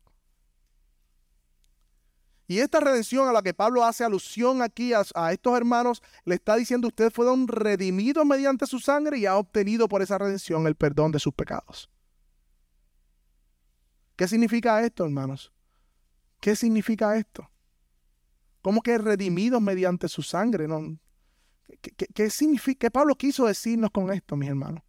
Y 2.47 2.59
esta 2.59 2.81
redención 2.81 3.29
a 3.29 3.31
la 3.31 3.41
que 3.41 3.53
Pablo 3.53 3.83
hace 3.85 4.03
alusión 4.03 4.61
aquí 4.61 4.91
a, 4.93 5.31
estos 5.31 5.55
hermanos, 5.55 6.03
le 6.25 6.35
está 6.35 6.57
diciendo, 6.57 6.89
ustedes 6.89 7.13
fueron 7.13 7.47
redimidos 7.47 8.25
mediante 8.25 8.65
su 8.67 8.79
sangre 8.79 9.19
y 9.19 9.25
ha 9.25 9.37
obtenido 9.37 9.87
por 9.87 10.01
esa 10.01 10.17
redención 10.17 10.67
el 10.67 10.75
perdón 10.75 11.13
de 11.13 11.19
sus 11.19 11.33
pecados. 11.33 11.89
¿Qué 14.17 14.27
significa 14.27 14.83
esto, 14.83 15.05
hermanos? 15.05 15.53
¿Qué 16.41 16.55
significa 16.55 17.15
esto? 17.15 17.49
¿Cómo 18.61 18.81
que 18.81 18.97
redimidos 18.97 19.61
mediante 19.61 20.09
su 20.09 20.21
sangre? 20.21 20.67
¿No? 20.67 20.97
¿Qué, 21.79 22.29
significa? 22.29 22.79
¿Qué 22.79 22.91
Pablo 22.91 23.15
quiso 23.15 23.45
decirnos 23.45 23.91
con 23.91 24.11
esto, 24.11 24.35
mis 24.35 24.49
hermanos? 24.49 24.83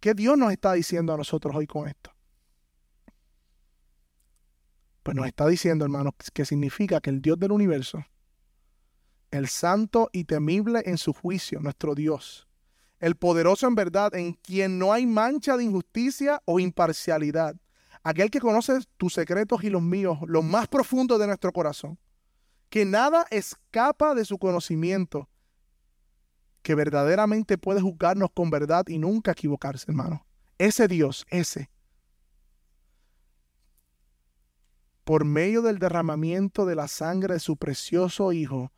¿Qué 0.00 0.14
Dios 0.14 0.36
nos 0.36 0.52
está 0.52 0.72
diciendo 0.72 1.14
a 1.14 1.16
nosotros 1.16 1.54
hoy 1.54 1.66
con 1.66 1.88
esto? 1.88 2.10
Pues 5.02 5.16
nos 5.16 5.26
está 5.26 5.46
diciendo, 5.46 5.84
hermanos, 5.84 6.14
que 6.34 6.44
significa 6.44 7.00
que 7.00 7.10
el 7.10 7.22
Dios 7.22 7.38
del 7.38 7.52
universo, 7.52 8.04
el 9.30 9.48
santo 9.48 10.08
y 10.12 10.24
temible 10.24 10.82
en 10.84 10.98
su 10.98 11.12
juicio, 11.12 11.60
nuestro 11.60 11.94
Dios, 11.94 12.48
el 12.98 13.16
poderoso 13.16 13.66
en 13.66 13.74
verdad, 13.74 14.14
en 14.14 14.32
quien 14.32 14.78
no 14.78 14.92
hay 14.92 15.06
mancha 15.06 15.56
de 15.56 15.64
injusticia 15.64 16.42
o 16.44 16.58
imparcialidad, 16.58 17.56
aquel 18.02 18.30
que 18.30 18.40
conoce 18.40 18.78
tus 18.96 19.14
secretos 19.14 19.64
y 19.64 19.70
los 19.70 19.82
míos, 19.82 20.18
los 20.26 20.44
más 20.44 20.68
profundos 20.68 21.18
de 21.18 21.26
nuestro 21.26 21.52
corazón, 21.52 21.98
que 22.68 22.84
nada 22.84 23.26
escapa 23.30 24.14
de 24.14 24.24
su 24.24 24.38
conocimiento, 24.38 25.28
que 26.66 26.74
verdaderamente 26.74 27.58
puede 27.58 27.80
juzgarnos 27.80 28.30
con 28.34 28.50
verdad 28.50 28.88
y 28.88 28.98
nunca 28.98 29.30
equivocarse, 29.30 29.84
hermano. 29.88 30.26
Ese 30.58 30.88
Dios, 30.88 31.24
ese, 31.30 31.70
por 35.04 35.24
medio 35.24 35.62
del 35.62 35.78
derramamiento 35.78 36.66
de 36.66 36.74
la 36.74 36.88
sangre 36.88 37.34
de 37.34 37.38
su 37.38 37.56
precioso 37.56 38.32
Hijo, 38.32 38.72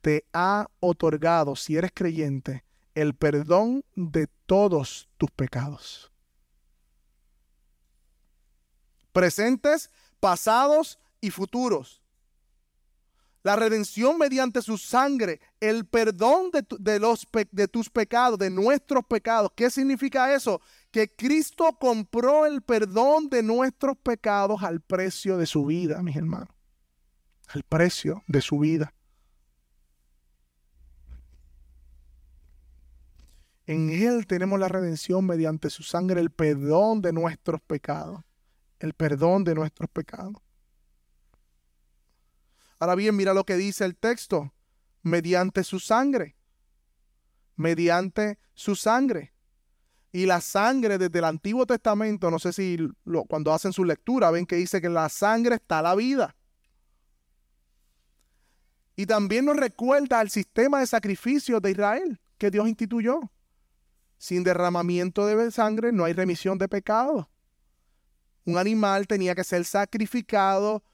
te 0.00 0.24
ha 0.32 0.68
otorgado, 0.78 1.56
si 1.56 1.76
eres 1.76 1.90
creyente, 1.92 2.64
el 2.94 3.16
perdón 3.16 3.84
de 3.96 4.28
todos 4.46 5.08
tus 5.16 5.32
pecados. 5.32 6.12
Presentes, 9.12 9.90
pasados 10.20 11.00
y 11.20 11.32
futuros. 11.32 12.00
La 13.44 13.54
redención 13.54 14.18
mediante 14.18 14.60
su 14.62 14.76
sangre, 14.78 15.40
el 15.60 15.86
perdón 15.86 16.50
de, 16.80 16.98
los, 16.98 17.26
de 17.52 17.68
tus 17.68 17.88
pecados, 17.90 18.38
de 18.38 18.50
nuestros 18.50 19.04
pecados. 19.04 19.52
¿Qué 19.54 19.70
significa 19.70 20.34
eso? 20.34 20.60
que 20.94 21.08
Cristo 21.08 21.76
compró 21.80 22.46
el 22.46 22.62
perdón 22.62 23.28
de 23.28 23.42
nuestros 23.42 23.96
pecados 23.96 24.62
al 24.62 24.80
precio 24.80 25.36
de 25.36 25.44
su 25.44 25.66
vida, 25.66 26.00
mis 26.04 26.14
hermanos. 26.14 26.54
Al 27.48 27.64
precio 27.64 28.22
de 28.28 28.40
su 28.40 28.60
vida. 28.60 28.94
En 33.66 33.90
Él 33.90 34.28
tenemos 34.28 34.60
la 34.60 34.68
redención 34.68 35.26
mediante 35.26 35.68
su 35.68 35.82
sangre, 35.82 36.20
el 36.20 36.30
perdón 36.30 37.02
de 37.02 37.12
nuestros 37.12 37.60
pecados. 37.60 38.20
El 38.78 38.94
perdón 38.94 39.42
de 39.42 39.56
nuestros 39.56 39.90
pecados. 39.90 40.43
Ahora 42.84 42.96
bien, 42.96 43.16
mira 43.16 43.32
lo 43.32 43.44
que 43.44 43.56
dice 43.56 43.86
el 43.86 43.96
texto. 43.96 44.52
Mediante 45.02 45.64
su 45.64 45.80
sangre. 45.80 46.36
Mediante 47.56 48.38
su 48.52 48.76
sangre. 48.76 49.32
Y 50.12 50.26
la 50.26 50.42
sangre 50.42 50.98
desde 50.98 51.18
el 51.18 51.24
Antiguo 51.24 51.64
Testamento, 51.64 52.30
no 52.30 52.38
sé 52.38 52.52
si 52.52 52.76
cuando 53.26 53.54
hacen 53.54 53.72
su 53.72 53.86
lectura 53.86 54.30
ven 54.30 54.44
que 54.44 54.56
dice 54.56 54.82
que 54.82 54.88
en 54.88 54.92
la 54.92 55.08
sangre 55.08 55.54
está 55.54 55.80
la 55.80 55.94
vida. 55.94 56.36
Y 58.96 59.06
también 59.06 59.46
nos 59.46 59.56
recuerda 59.56 60.20
al 60.20 60.28
sistema 60.28 60.80
de 60.80 60.86
sacrificios 60.86 61.62
de 61.62 61.70
Israel 61.70 62.20
que 62.36 62.50
Dios 62.50 62.68
instituyó. 62.68 63.18
Sin 64.18 64.44
derramamiento 64.44 65.26
de 65.26 65.50
sangre 65.50 65.90
no 65.90 66.04
hay 66.04 66.12
remisión 66.12 66.58
de 66.58 66.68
pecado. 66.68 67.30
Un 68.44 68.58
animal 68.58 69.06
tenía 69.06 69.34
que 69.34 69.42
ser 69.42 69.64
sacrificado 69.64 70.84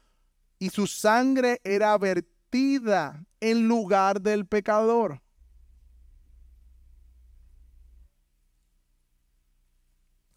y 0.61 0.69
su 0.69 0.85
sangre 0.85 1.59
era 1.63 1.97
vertida 1.97 3.25
en 3.39 3.67
lugar 3.67 4.21
del 4.21 4.45
pecador. 4.45 5.19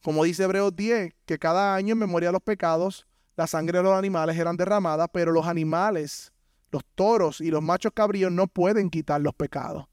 Como 0.03 0.25
dice 0.25 0.45
Hebreos 0.45 0.75
10, 0.75 1.13
que 1.27 1.39
cada 1.39 1.75
año 1.75 1.93
en 1.93 1.99
memoria 1.99 2.31
de 2.31 2.33
los 2.33 2.43
pecados, 2.43 3.07
la 3.37 3.47
sangre 3.47 3.77
de 3.77 3.85
los 3.85 3.93
animales 3.93 4.39
eran 4.39 4.57
derramadas, 4.57 5.09
pero 5.13 5.31
los 5.31 5.47
animales, 5.47 6.33
los 6.71 6.83
toros 6.95 7.43
y 7.43 7.51
los 7.51 7.63
machos 7.63 7.93
cabríos 7.95 8.33
no 8.33 8.47
pueden 8.47 8.89
quitar 8.89 9.21
los 9.21 9.35
pecados. 9.35 9.87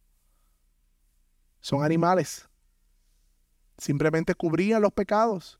Son 1.59 1.83
animales. 1.83 2.47
Simplemente 3.77 4.33
cubrían 4.33 4.81
los 4.81 4.93
pecados. 4.93 5.59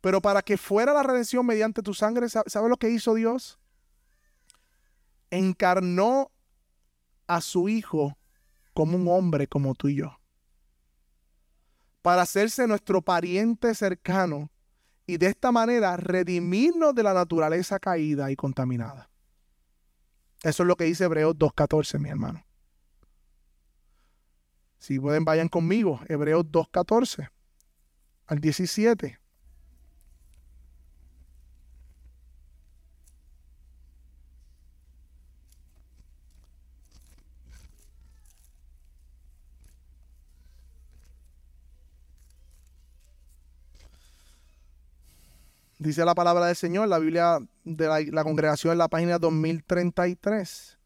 Pero 0.00 0.20
para 0.20 0.42
que 0.42 0.56
fuera 0.56 0.94
la 0.94 1.02
redención 1.02 1.44
mediante 1.44 1.82
tu 1.82 1.92
sangre, 1.92 2.28
¿sabe 2.28 2.68
lo 2.68 2.76
que 2.76 2.90
hizo 2.90 3.14
Dios? 3.14 3.58
Encarnó 5.34 6.30
a 7.26 7.40
su 7.40 7.68
Hijo 7.68 8.16
como 8.72 8.96
un 8.96 9.08
hombre 9.08 9.48
como 9.48 9.74
tú 9.74 9.88
y 9.88 9.96
yo. 9.96 10.18
Para 12.02 12.22
hacerse 12.22 12.66
nuestro 12.68 13.02
pariente 13.02 13.74
cercano 13.74 14.50
y 15.06 15.16
de 15.16 15.26
esta 15.26 15.50
manera 15.50 15.96
redimirnos 15.96 16.94
de 16.94 17.02
la 17.02 17.14
naturaleza 17.14 17.78
caída 17.78 18.30
y 18.30 18.36
contaminada. 18.36 19.10
Eso 20.42 20.62
es 20.62 20.66
lo 20.66 20.76
que 20.76 20.84
dice 20.84 21.04
Hebreos 21.04 21.34
2.14, 21.36 21.98
mi 21.98 22.10
hermano. 22.10 22.44
Si 24.78 25.00
pueden, 25.00 25.24
vayan 25.24 25.48
conmigo. 25.48 26.00
Hebreos 26.08 26.44
2.14 26.44 27.30
al 28.26 28.38
17. 28.38 29.18
Dice 45.84 46.02
la 46.02 46.14
palabra 46.14 46.46
del 46.46 46.56
Señor, 46.56 46.88
la 46.88 46.98
Biblia 46.98 47.38
de 47.62 48.10
la, 48.10 48.24
congregación 48.24 48.72
en 48.72 48.78
la 48.78 48.88
página 48.88 49.18
2033. 49.18 50.78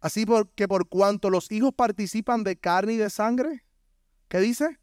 Así 0.00 0.24
porque 0.24 0.68
por 0.68 0.88
cuanto 0.88 1.28
los 1.28 1.50
hijos 1.50 1.72
participan 1.74 2.44
de 2.44 2.56
carne 2.56 2.92
y 2.92 2.96
de 2.98 3.10
sangre, 3.10 3.64
¿qué 4.28 4.38
dice? 4.38 4.78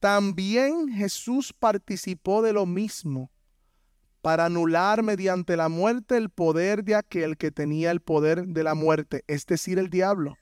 También 0.00 0.88
Jesús 0.88 1.52
participó 1.56 2.42
de 2.42 2.52
lo 2.52 2.66
mismo 2.66 3.30
para 4.20 4.46
anular 4.46 5.04
mediante 5.04 5.56
la 5.56 5.68
muerte 5.68 6.16
el 6.16 6.28
poder 6.28 6.82
de 6.82 6.96
aquel 6.96 7.36
que 7.36 7.52
tenía 7.52 7.92
el 7.92 8.00
poder 8.00 8.48
de 8.48 8.64
la 8.64 8.74
muerte, 8.74 9.22
es 9.28 9.46
decir, 9.46 9.78
el 9.78 9.90
diablo 9.90 10.36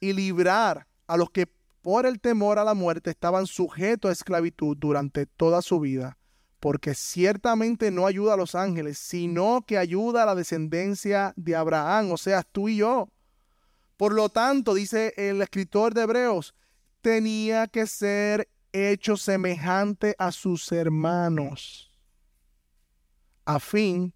y 0.00 0.12
librar 0.12 0.86
a 1.06 1.16
los 1.16 1.30
que 1.30 1.46
por 1.82 2.04
el 2.04 2.20
temor 2.20 2.58
a 2.58 2.64
la 2.64 2.74
muerte 2.74 3.10
estaban 3.10 3.46
sujetos 3.46 4.08
a 4.08 4.12
esclavitud 4.12 4.76
durante 4.76 5.26
toda 5.26 5.62
su 5.62 5.78
vida, 5.78 6.18
porque 6.58 6.94
ciertamente 6.94 7.90
no 7.92 8.06
ayuda 8.06 8.34
a 8.34 8.36
los 8.36 8.56
ángeles, 8.56 8.98
sino 8.98 9.64
que 9.66 9.78
ayuda 9.78 10.24
a 10.24 10.26
la 10.26 10.34
descendencia 10.34 11.32
de 11.36 11.54
Abraham, 11.54 12.10
o 12.10 12.16
sea, 12.16 12.42
tú 12.42 12.68
y 12.68 12.78
yo. 12.78 13.08
Por 13.96 14.12
lo 14.12 14.28
tanto, 14.28 14.74
dice 14.74 15.14
el 15.16 15.40
escritor 15.40 15.94
de 15.94 16.02
Hebreos, 16.02 16.54
tenía 17.00 17.68
que 17.68 17.86
ser 17.86 18.48
hecho 18.72 19.16
semejante 19.16 20.16
a 20.18 20.32
sus 20.32 20.72
hermanos, 20.72 21.96
a 23.44 23.60
fin 23.60 24.12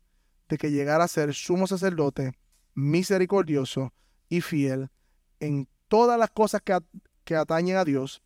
de 0.48 0.58
que 0.58 0.72
llegara 0.72 1.04
a 1.04 1.08
ser 1.08 1.32
sumo 1.32 1.68
sacerdote, 1.68 2.32
misericordioso 2.74 3.92
y 4.28 4.40
fiel 4.40 4.90
en 5.38 5.68
todas 5.90 6.16
las 6.18 6.30
cosas 6.30 6.62
que, 6.62 7.34
atañen 7.34 7.76
a 7.76 7.84
Dios 7.84 8.22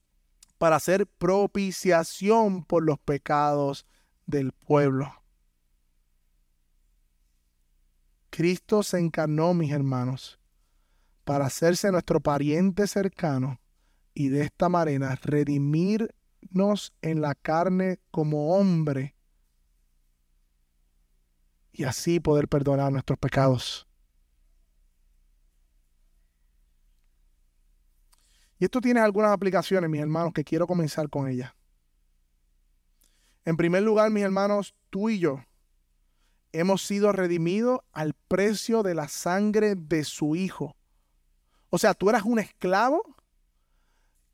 para 0.59 0.77
hacer 0.77 1.07
propiciación 1.07 2.65
por 2.65 2.83
los 2.83 2.99
pecados 2.99 3.87
del 4.27 4.53
pueblo. 4.53 5.13
Cristo 8.31 8.83
se 8.83 8.99
encarnó, 8.99 9.53
mis 9.53 9.73
hermanos, 9.73 10.39
para 11.25 11.47
hacerse 11.47 11.91
nuestro 11.91 12.21
pariente 12.21 12.87
cercano 12.87 13.61
y 14.15 14.29
de 14.29 14.43
esta 14.43 14.69
manera 14.69 15.19
redimirnos 15.23 16.93
en 17.03 17.21
la 17.21 17.35
carne 17.35 17.99
como 18.11 18.57
hombre 18.57 19.15
y 21.73 21.85
así 21.85 22.21
poder 22.21 22.49
perdonar 22.49 22.93
nuestros 22.93 23.19
pecados. 23.19 23.87
Y 28.65 28.73
esto 28.73 28.81
tiene 28.81 29.01
algunas 29.01 29.31
aplicaciones, 29.31 29.91
mis 29.91 30.01
hermanos, 30.01 30.33
que 30.33 30.43
quiero 30.43 30.67
comenzar 30.67 31.11
con 31.11 31.29
ellas. 31.29 31.53
En 33.45 33.59
primer 33.59 33.83
lugar, 33.83 34.09
mis 34.09 34.23
hermanos, 34.23 34.75
tú 34.89 35.11
y 35.11 35.19
yo 35.19 35.45
hemos 36.51 36.81
sido 36.81 37.13
redimidos 37.13 37.81
al 37.93 38.15
precio 38.15 38.83
de 38.83 38.95
la 38.95 39.09
sangre 39.09 39.75
de 39.75 40.03
su 40.03 40.35
Hijo. 40.35 40.75
O 41.69 41.77
sea, 41.77 41.93
tú 41.93 42.09
eras 42.09 42.23
un 42.23 42.39
esclavo 42.39 43.03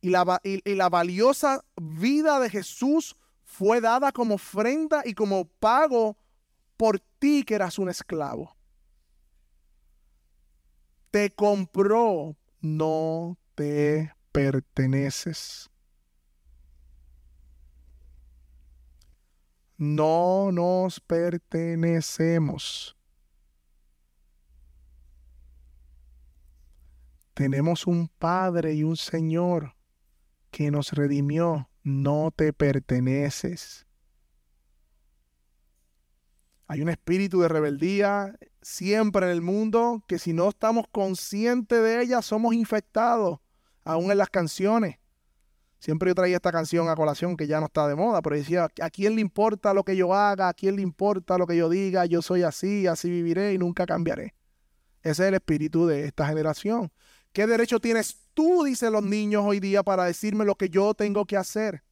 y 0.01 0.11
la, 0.11 0.41
y 0.45 0.75
la 0.77 0.89
valiosa 0.89 1.65
vida 1.77 2.39
de 2.39 2.51
Jesús 2.51 3.17
fue 3.43 3.81
dada 3.81 4.13
como 4.13 4.37
ofrenda 4.37 5.03
y 5.05 5.15
como 5.15 5.47
pago 5.47 6.17
por 6.77 7.01
ti 7.19 7.43
que 7.43 7.57
eras 7.57 7.81
un 7.81 7.89
esclavo. 7.89 8.55
Te 11.11 11.31
compró, 11.31 12.37
no 12.61 13.37
te 13.57 14.20
perteneces. 14.33 15.71
No 19.77 20.51
nos 20.53 21.01
pertenecemos. 21.01 22.97
Tenemos 27.35 27.87
un 27.87 28.09
Padre 28.09 28.75
y 28.75 28.85
un 28.85 28.97
Señor 28.99 29.75
que 30.51 30.71
nos 30.71 30.93
redimió. 30.93 31.71
No 31.83 32.31
te 32.37 32.53
perteneces. 32.53 33.87
Hay 36.67 36.83
un 36.83 36.89
espíritu 36.89 37.41
de 37.41 37.49
rebeldía 37.49 38.39
siempre 38.63 39.27
en 39.27 39.33
el 39.33 39.41
mundo 39.41 40.05
que 40.07 40.19
si 40.19 40.33
no 40.33 40.51
estamos 40.51 40.87
conscientes 40.93 41.83
de 41.83 42.03
ella 42.03 42.23
somos 42.23 42.55
infectados, 42.55 43.41
aún 43.85 44.11
en 44.11 44.19
las 44.19 44.31
canciones. 44.31 44.97
Siempre 45.79 46.11
yo 46.11 46.15
traía 46.15 46.37
esta 46.37 46.53
canción 46.53 46.89
a 46.91 46.95
colación 46.95 47.37
que 47.37 47.47
ya 47.47 47.59
no 47.59 47.67
está 47.67 47.89
de 47.89 47.95
moda, 47.95 48.21
pero 48.21 48.37
decía, 48.37 48.69
¿a 48.83 48.91
quién 48.91 49.15
le 49.15 49.23
importa 49.23 49.73
lo 49.73 49.83
que 49.83 49.97
yo 49.97 50.15
haga? 50.15 50.49
¿A 50.49 50.55
quién 50.55 50.77
le 50.77 50.83
importa 50.83 51.39
lo 51.39 51.47
que 51.47 51.57
yo 51.57 51.71
diga? 51.71 52.05
Yo 52.05 52.21
soy 52.21 52.43
así, 52.43 52.87
así 52.87 53.09
viviré 53.09 53.55
y 53.55 53.59
nunca 53.59 53.87
cambiaré. 53.87 54.35
Ese 55.03 55.23
es 55.23 55.29
el 55.29 55.35
espíritu 55.35 55.87
de 55.87 56.05
esta 56.05 56.27
generación. 56.27 56.93
¿Qué 57.33 57.47
derecho 57.47 57.81
tienes 57.81 58.29
tú, 58.35 58.65
dicen 58.65 58.93
los 58.93 59.03
niños 59.03 59.43
hoy 59.47 59.59
día, 59.59 59.83
para 59.83 60.05
decirme 60.05 60.45
lo 60.45 60.55
que 60.55 60.69
yo 60.69 60.93
tengo 60.93 61.25
que 61.25 61.39
hacer? 61.39 61.83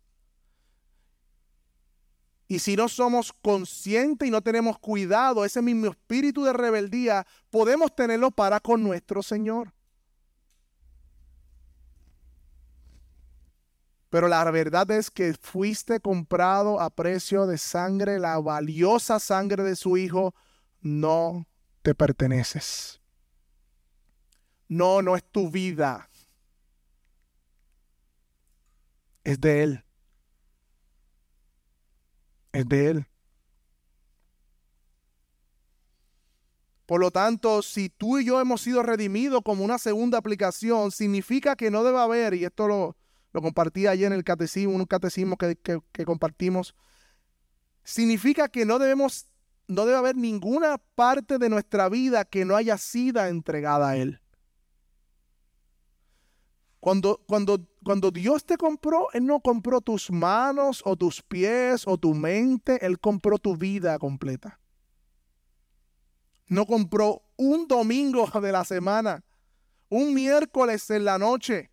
Y 2.46 2.59
si 2.59 2.77
no 2.77 2.88
somos 2.88 3.33
conscientes 3.33 4.27
y 4.27 4.31
no 4.31 4.42
tenemos 4.42 4.79
cuidado, 4.79 5.44
ese 5.44 5.62
mismo 5.62 5.87
espíritu 5.87 6.44
de 6.44 6.53
rebeldía, 6.53 7.27
podemos 7.51 7.94
tenerlo 7.94 8.31
para 8.31 8.59
con 8.59 8.83
nuestro 8.83 9.22
Señor. 9.22 9.72
Pero 14.11 14.29
la 14.29 14.51
verdad 14.51 14.90
es 14.90 15.11
que 15.11 15.35
fuiste 15.35 16.01
comprado 16.01 16.81
a 16.81 16.90
precio 16.90 17.47
de 17.47 17.59
sangre, 17.59 18.18
la 18.18 18.38
valiosa 18.38 19.18
sangre 19.21 19.62
de 19.62 19.77
su 19.77 19.97
Hijo, 19.97 20.35
no 20.81 21.47
te 21.83 21.94
perteneces. 21.94 23.01
No, 24.68 25.03
no 25.03 25.16
es 25.16 25.25
tu 25.25 25.51
vida. 25.51 26.09
Es 29.25 29.40
de 29.40 29.62
Él 29.62 29.85
es 32.53 32.68
de 32.68 32.90
Él. 32.90 33.07
Por 36.87 37.01
lo 37.01 37.11
tanto, 37.11 37.61
si 37.62 37.90
tú 37.90 38.18
y 38.18 38.25
yo 38.25 38.40
hemos 38.40 38.62
sido 38.62 38.83
redimidos 38.83 39.42
como 39.44 39.64
una 39.64 39.79
segunda 39.79 40.18
aplicación, 40.18 40.90
significa 40.90 41.55
que 41.55 41.71
no 41.71 41.85
debe 41.85 41.99
haber, 41.99 42.33
y 42.35 42.44
esto 42.44 42.66
lo, 42.66 42.97
lo 43.33 43.43
compartí 43.43 43.87
ayer 43.87 44.07
en 44.07 44.12
el 44.14 44.25
catecismo, 44.25 44.75
un 44.75 44.85
catecismo 44.85 45.37
que, 45.37 45.57
que, 45.57 46.05
compartimos, 46.05 46.75
significa 47.85 48.49
que 48.49 48.64
no 48.64 48.79
debemos, 48.79 49.27
no 49.67 49.85
debe 49.85 49.99
haber 49.99 50.17
ninguna 50.17 50.79
parte 50.95 51.38
de 51.38 51.49
nuestra 51.49 51.88
vida 51.88 52.25
que 52.25 52.45
no 52.45 52.57
haya 52.57 52.79
sido 52.79 53.25
entregada 53.25 53.91
a 53.91 53.97
Él. 53.97 54.21
Cuando, 56.81 57.23
cuando, 57.27 57.67
cuando 57.85 58.11
Dios 58.11 58.45
te 58.45 58.57
compró, 58.57 59.09
Él 59.12 59.27
no 59.27 59.41
compró 59.41 59.81
tus 59.81 60.11
manos 60.11 60.81
o 60.85 60.97
tus 60.97 61.23
pies 61.23 61.83
o 61.87 61.99
tu 61.99 62.14
mente, 62.14 62.85
Él 62.87 62.99
compró 62.99 63.38
tu 63.38 63.57
vida 63.57 63.99
completa. 63.99 64.61
No 66.47 66.64
compró 66.64 67.23
un 67.37 67.69
domingo 67.69 68.27
de 68.41 68.53
la 68.53 68.64
semana, 68.64 69.23
un 69.91 70.14
miércoles 70.14 70.88
en 70.91 71.05
la 71.05 71.19
noche. 71.19 71.71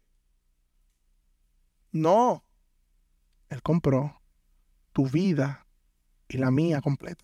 No, 1.96 2.44
Él 3.48 3.62
compró 3.62 4.22
tu 4.92 5.08
vida 5.08 5.66
y 6.28 6.38
la 6.38 6.52
mía 6.52 6.82
completa. 6.82 7.24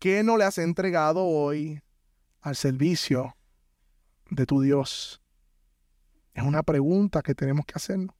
¿Qué 0.00 0.24
no 0.24 0.36
le 0.36 0.42
has 0.42 0.58
entregado 0.58 1.24
hoy 1.24 1.80
al 2.40 2.56
servicio 2.56 3.36
de 4.28 4.44
tu 4.44 4.60
Dios? 4.60 5.22
Es 6.34 6.42
una 6.42 6.64
pregunta 6.64 7.22
que 7.22 7.36
tenemos 7.36 7.64
que 7.64 7.74
hacernos. 7.76 8.16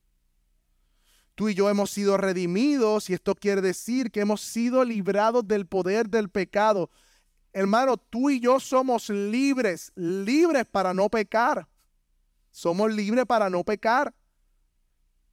Tú 1.35 1.49
y 1.49 1.55
yo 1.55 1.69
hemos 1.69 1.91
sido 1.91 2.17
redimidos 2.17 3.11
y 3.11 3.15
esto 3.15 3.35
quiere 3.35 3.63
decir 3.63 4.13
que 4.13 4.21
hemos 4.21 4.41
sido 4.41 4.85
librados 4.85 5.49
del 5.49 5.67
poder 5.67 6.09
del 6.09 6.29
pecado. 6.29 6.91
Hermano, 7.53 7.97
tú 7.97 8.31
y 8.31 8.39
yo 8.39 8.61
somos 8.61 9.11
libres, 9.11 9.91
libres 9.97 10.65
para 10.65 10.95
no 10.95 11.09
pecar. 11.09 11.67
Somos 12.53 12.95
libres 12.95 13.27
para 13.27 13.51
no 13.51 13.65
pecar. 13.65 14.15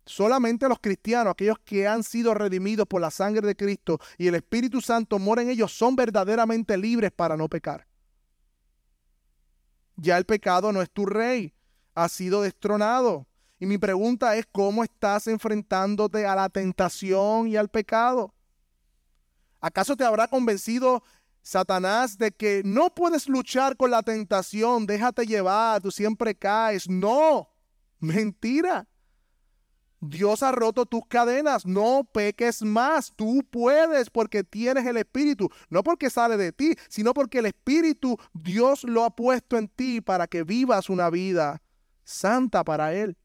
Solamente 0.05 0.67
los 0.67 0.79
cristianos, 0.79 1.31
aquellos 1.31 1.59
que 1.59 1.87
han 1.87 2.03
sido 2.03 2.33
redimidos 2.33 2.87
por 2.87 3.01
la 3.01 3.11
sangre 3.11 3.47
de 3.47 3.55
Cristo 3.55 3.99
y 4.17 4.27
el 4.27 4.35
Espíritu 4.35 4.81
Santo 4.81 5.17
mora 5.19 5.41
en 5.41 5.49
ellos, 5.49 5.71
son 5.71 5.95
verdaderamente 5.95 6.77
libres 6.77 7.11
para 7.11 7.37
no 7.37 7.47
pecar. 7.47 7.87
Ya 9.95 10.17
el 10.17 10.25
pecado 10.25 10.71
no 10.73 10.81
es 10.81 10.89
tu 10.89 11.05
rey 11.05 11.53
ha 11.95 12.09
sido 12.09 12.41
destronado. 12.41 13.27
Y 13.59 13.65
mi 13.65 13.77
pregunta 13.77 14.35
es, 14.35 14.45
¿cómo 14.51 14.83
estás 14.83 15.27
enfrentándote 15.27 16.25
a 16.25 16.35
la 16.35 16.49
tentación 16.49 17.47
y 17.47 17.55
al 17.55 17.69
pecado? 17.69 18.33
¿Acaso 19.61 19.95
te 19.95 20.03
habrá 20.03 20.27
convencido 20.27 21.03
Satanás 21.41 22.17
de 22.17 22.31
que 22.31 22.61
no 22.65 22.93
puedes 22.93 23.29
luchar 23.29 23.77
con 23.77 23.91
la 23.91 24.03
tentación? 24.03 24.85
Déjate 24.85 25.25
llevar, 25.25 25.81
tú 25.81 25.91
siempre 25.91 26.35
caes. 26.35 26.89
No, 26.89 27.49
mentira. 27.99 28.87
Dios 30.03 30.43
ha 30.43 30.51
roto 30.51 30.85
tus 30.85 31.05
cadenas, 31.07 31.65
no 31.65 32.03
peques 32.11 32.61
más, 32.61 33.13
tú 33.15 33.41
puedes 33.49 34.09
porque 34.09 34.43
tienes 34.43 34.85
el 34.85 34.97
Espíritu, 34.97 35.49
no 35.69 35.81
porque 35.83 36.09
sale 36.09 36.35
de 36.35 36.51
ti, 36.51 36.75
sino 36.89 37.13
porque 37.13 37.39
el 37.39 37.45
Espíritu 37.45 38.17
Dios 38.33 38.83
lo 38.83 39.05
ha 39.05 39.15
puesto 39.15 39.57
en 39.57 39.67
ti 39.67 40.01
para 40.01 40.27
que 40.27 40.43
vivas 40.43 40.89
una 40.89 41.09
vida 41.09 41.61
santa 42.03 42.63
para 42.63 42.93
Él. 42.93 43.17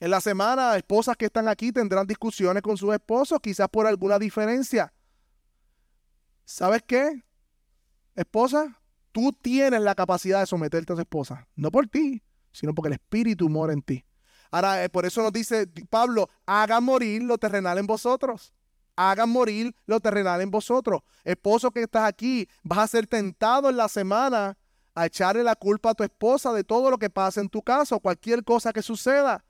En 0.00 0.10
la 0.10 0.20
semana, 0.20 0.76
esposas 0.76 1.16
que 1.16 1.26
están 1.26 1.48
aquí 1.48 1.72
tendrán 1.72 2.06
discusiones 2.06 2.62
con 2.62 2.76
sus 2.76 2.92
esposos, 2.92 3.38
quizás 3.40 3.68
por 3.70 3.86
alguna 3.86 4.18
diferencia. 4.18 4.92
¿Sabes 6.44 6.82
qué? 6.86 7.24
Esposa, 8.14 8.80
tú 9.12 9.32
tienes 9.32 9.80
la 9.80 9.94
capacidad 9.94 10.40
de 10.40 10.46
someterte 10.46 10.92
a 10.92 10.96
tu 10.96 11.00
esposa, 11.00 11.48
no 11.56 11.70
por 11.70 11.88
ti, 11.88 12.22
sino 12.52 12.74
porque 12.74 12.88
el 12.88 12.94
Espíritu 12.94 13.48
mora 13.48 13.72
en 13.72 13.80
ti. 13.80 14.04
Ahora, 14.54 14.84
eh, 14.84 14.88
por 14.88 15.04
eso 15.04 15.20
nos 15.20 15.32
dice 15.32 15.66
Pablo, 15.90 16.30
hagan 16.46 16.84
morir 16.84 17.24
lo 17.24 17.38
terrenal 17.38 17.76
en 17.76 17.88
vosotros. 17.88 18.54
Hagan 18.94 19.28
morir 19.28 19.74
lo 19.84 19.98
terrenal 19.98 20.40
en 20.42 20.52
vosotros. 20.52 21.02
Esposo 21.24 21.72
que 21.72 21.82
estás 21.82 22.04
aquí, 22.04 22.48
vas 22.62 22.78
a 22.78 22.86
ser 22.86 23.08
tentado 23.08 23.68
en 23.68 23.76
la 23.76 23.88
semana 23.88 24.56
a 24.94 25.06
echarle 25.06 25.42
la 25.42 25.56
culpa 25.56 25.90
a 25.90 25.94
tu 25.94 26.04
esposa 26.04 26.52
de 26.52 26.62
todo 26.62 26.88
lo 26.88 26.98
que 26.98 27.10
pasa 27.10 27.40
en 27.40 27.48
tu 27.48 27.62
casa 27.62 27.96
o 27.96 27.98
cualquier 27.98 28.44
cosa 28.44 28.72
que 28.72 28.80
suceda. 28.80 29.44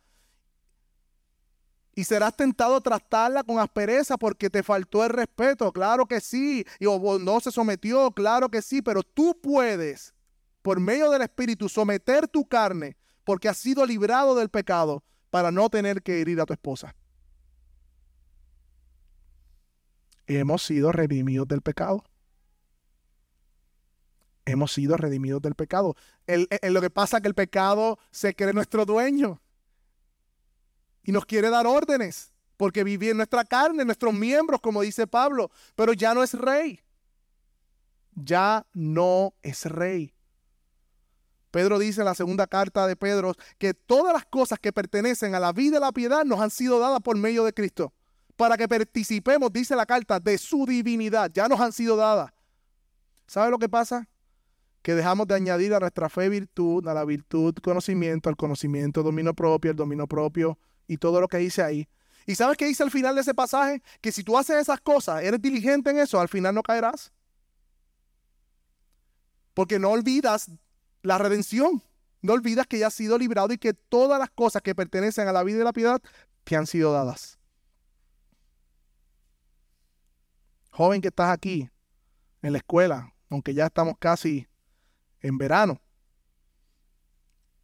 Y 1.95 2.05
serás 2.05 2.35
tentado 2.35 2.77
a 2.77 2.81
tratarla 2.81 3.43
con 3.43 3.59
aspereza 3.59 4.17
porque 4.17 4.49
te 4.49 4.63
faltó 4.63 5.05
el 5.05 5.11
respeto, 5.11 5.71
claro 5.71 6.07
que 6.07 6.23
sí, 6.23 6.65
y 6.79 6.87
o 6.87 7.19
no 7.19 7.41
se 7.41 7.51
sometió, 7.51 8.11
claro 8.11 8.49
que 8.49 8.63
sí, 8.63 8.81
pero 8.81 9.03
tú 9.03 9.39
puedes, 9.43 10.15
por 10.63 10.81
medio 10.81 11.11
del 11.11 11.21
Espíritu, 11.21 11.69
someter 11.69 12.27
tu 12.27 12.49
carne 12.49 12.97
porque 13.25 13.49
has 13.49 13.59
sido 13.59 13.87
librado 13.87 14.35
del 14.35 14.49
pecado 14.49 15.03
para 15.31 15.51
no 15.51 15.69
tener 15.71 16.03
que 16.03 16.21
herir 16.21 16.41
a 16.41 16.47
tu 16.47 16.53
esposa. 16.53 16.95
Hemos 20.27 20.63
sido 20.63 20.93
redimidos 20.93 21.49
del 21.49 21.61
pecado 21.61 22.05
hemos 24.47 24.73
sido 24.73 24.97
redimidos 24.97 25.43
del 25.43 25.55
pecado. 25.55 25.97
El, 26.27 26.49
lo 26.63 26.81
que 26.81 26.91
pasa 26.91 27.17
es 27.17 27.23
que 27.23 27.29
el 27.29 27.35
pecado 27.35 27.99
se 28.11 28.35
cree 28.35 28.53
nuestro 28.53 28.85
dueño 28.85 29.41
y 31.03 31.13
nos 31.13 31.27
quiere 31.27 31.51
dar 31.51 31.67
órdenes 31.67 32.33
porque 32.57 32.85
vive 32.85 33.11
en 33.11 33.17
nuestra 33.17 33.45
carne, 33.45 33.85
nuestros 33.85 34.15
miembros, 34.15 34.61
como 34.61 34.83
dice 34.83 35.07
Pablo, 35.07 35.51
pero 35.75 35.93
ya 35.93 36.15
no 36.15 36.23
es 36.23 36.35
rey. 36.35 36.81
Ya 38.15 38.67
no 38.73 39.35
es 39.43 39.65
rey. 39.67 40.15
Pedro 41.55 41.79
dice 41.79 42.01
en 42.01 42.07
la 42.07 42.17
segunda 42.17 42.49
carta 42.49 42.85
de 42.89 42.97
Pedro 42.97 43.33
que 43.59 43.75
todas 43.75 44.13
las 44.13 44.25
cosas 44.25 44.59
que 44.59 44.73
pertenecen 44.73 45.37
a 45.37 45.39
la 45.39 45.53
vida 45.53 45.77
y 45.77 45.81
la 45.81 45.93
piedad 45.93 46.25
nos 46.25 46.41
han 46.41 46.51
sido 46.51 46.81
dadas 46.81 46.99
por 47.01 47.17
medio 47.17 47.45
de 47.45 47.53
Cristo. 47.53 47.93
Para 48.35 48.57
que 48.57 48.67
participemos, 48.67 49.53
dice 49.53 49.77
la 49.77 49.87
carta, 49.87 50.19
de 50.19 50.37
su 50.37 50.67
divinidad. 50.67 51.31
Ya 51.33 51.47
nos 51.47 51.61
han 51.61 51.71
sido 51.73 51.95
dadas. 51.95 52.33
¿Sabe 53.29 53.53
lo 53.53 53.59
que 53.59 53.69
pasa? 53.69 54.09
que 54.83 54.95
dejamos 54.95 55.29
de 55.29 55.37
añadir 55.37 55.73
a 55.75 55.79
nuestra 55.79 56.09
fe 56.09 56.29
virtud, 56.29 56.87
a 56.89 56.93
la 56.93 57.05
virtud 57.05 57.55
conocimiento, 57.63 58.29
al 58.29 58.37
conocimiento 58.37 59.05
dominio 59.05 59.33
propio, 59.33 59.71
el 59.71 59.77
dominio 59.77 60.09
propio 60.09 60.59
y 60.89 60.97
todo 60.97 61.21
lo 61.21 61.29
que 61.29 61.39
dice 61.39 61.63
ahí. 61.63 61.89
¿Y 62.27 62.35
sabes 62.35 62.57
qué 62.57 62.67
dice 62.67 62.83
al 62.83 62.91
final 62.91 63.15
de 63.15 63.21
ese 63.21 63.33
pasaje? 63.33 63.81
Que 64.01 64.11
si 64.11 64.25
tú 64.25 64.37
haces 64.37 64.57
esas 64.57 64.81
cosas, 64.81 65.23
eres 65.23 65.41
diligente 65.41 65.91
en 65.91 65.99
eso, 65.99 66.21
al 66.21 66.29
final 66.29 66.53
no 66.55 66.65
caerás. 66.65 67.13
Porque 69.55 69.79
no 69.79 69.91
olvidas 69.91 70.51
la 71.05 71.19
redención. 71.19 71.83
No 72.23 72.33
olvidas 72.33 72.67
que 72.67 72.79
ya 72.79 72.89
has 72.89 72.95
sido 72.95 73.19
librado 73.19 73.53
y 73.53 73.59
que 73.59 73.75
todas 73.75 74.19
las 74.19 74.31
cosas 74.31 74.63
que 74.63 74.75
pertenecen 74.75 75.29
a 75.29 75.33
la 75.33 75.45
vida 75.45 75.61
y 75.61 75.65
la 75.65 75.75
piedad 75.75 76.03
te 76.43 76.57
han 76.57 76.67
sido 76.67 76.93
dadas. 76.93 77.39
Joven 80.71 81.03
que 81.03 81.09
estás 81.09 81.31
aquí 81.31 81.71
en 82.43 82.53
la 82.53 82.59
escuela, 82.59 83.15
aunque 83.29 83.53
ya 83.53 83.67
estamos 83.67 83.97
casi 83.99 84.49
en 85.21 85.37
verano. 85.37 85.81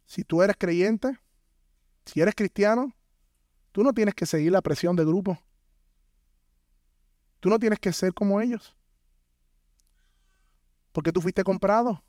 Si 0.05 0.23
tú 0.23 0.43
eres 0.43 0.55
creyente, 0.57 1.19
si 2.05 2.21
eres 2.21 2.35
cristiano, 2.35 2.93
tú 3.71 3.83
no 3.83 3.91
tienes 3.91 4.13
que 4.13 4.27
seguir 4.27 4.51
la 4.51 4.61
presión 4.61 4.95
de 4.95 5.03
grupo. 5.03 5.39
Tú 7.39 7.49
no 7.49 7.57
tienes 7.57 7.79
que 7.79 7.91
ser 7.91 8.13
como 8.13 8.39
ellos. 8.39 8.75
Porque 10.91 11.11
tú 11.11 11.19
fuiste 11.21 11.43
comprado 11.43 12.03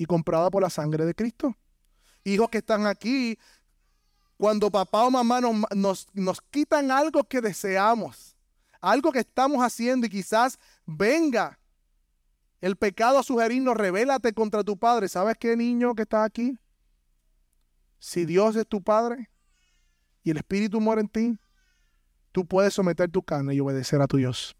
y 0.00 0.06
comprada 0.06 0.48
por 0.48 0.62
la 0.62 0.70
sangre 0.70 1.04
de 1.04 1.14
Cristo. 1.14 1.54
Hijos 2.24 2.48
que 2.48 2.56
están 2.56 2.86
aquí, 2.86 3.38
cuando 4.38 4.70
papá 4.70 5.04
o 5.04 5.10
mamá 5.10 5.42
nos, 5.42 5.54
nos, 5.76 6.06
nos 6.14 6.40
quitan 6.40 6.90
algo 6.90 7.22
que 7.22 7.42
deseamos, 7.42 8.34
algo 8.80 9.12
que 9.12 9.18
estamos 9.18 9.62
haciendo 9.62 10.06
y 10.06 10.08
quizás 10.08 10.58
venga 10.86 11.58
el 12.62 12.76
pecado 12.76 13.18
a 13.18 13.22
sugerirnos, 13.22 13.76
revélate 13.76 14.32
contra 14.32 14.64
tu 14.64 14.78
padre. 14.78 15.06
¿Sabes 15.06 15.36
qué 15.38 15.54
niño 15.54 15.94
que 15.94 16.02
está 16.02 16.24
aquí? 16.24 16.58
Si 17.98 18.24
Dios 18.24 18.56
es 18.56 18.66
tu 18.66 18.82
padre 18.82 19.28
y 20.22 20.30
el 20.30 20.38
Espíritu 20.38 20.80
mora 20.80 21.02
en 21.02 21.08
ti, 21.08 21.38
tú 22.32 22.46
puedes 22.46 22.72
someter 22.72 23.10
tu 23.10 23.22
carne 23.22 23.54
y 23.54 23.60
obedecer 23.60 24.00
a 24.00 24.06
tu 24.06 24.16
Dios. 24.16 24.56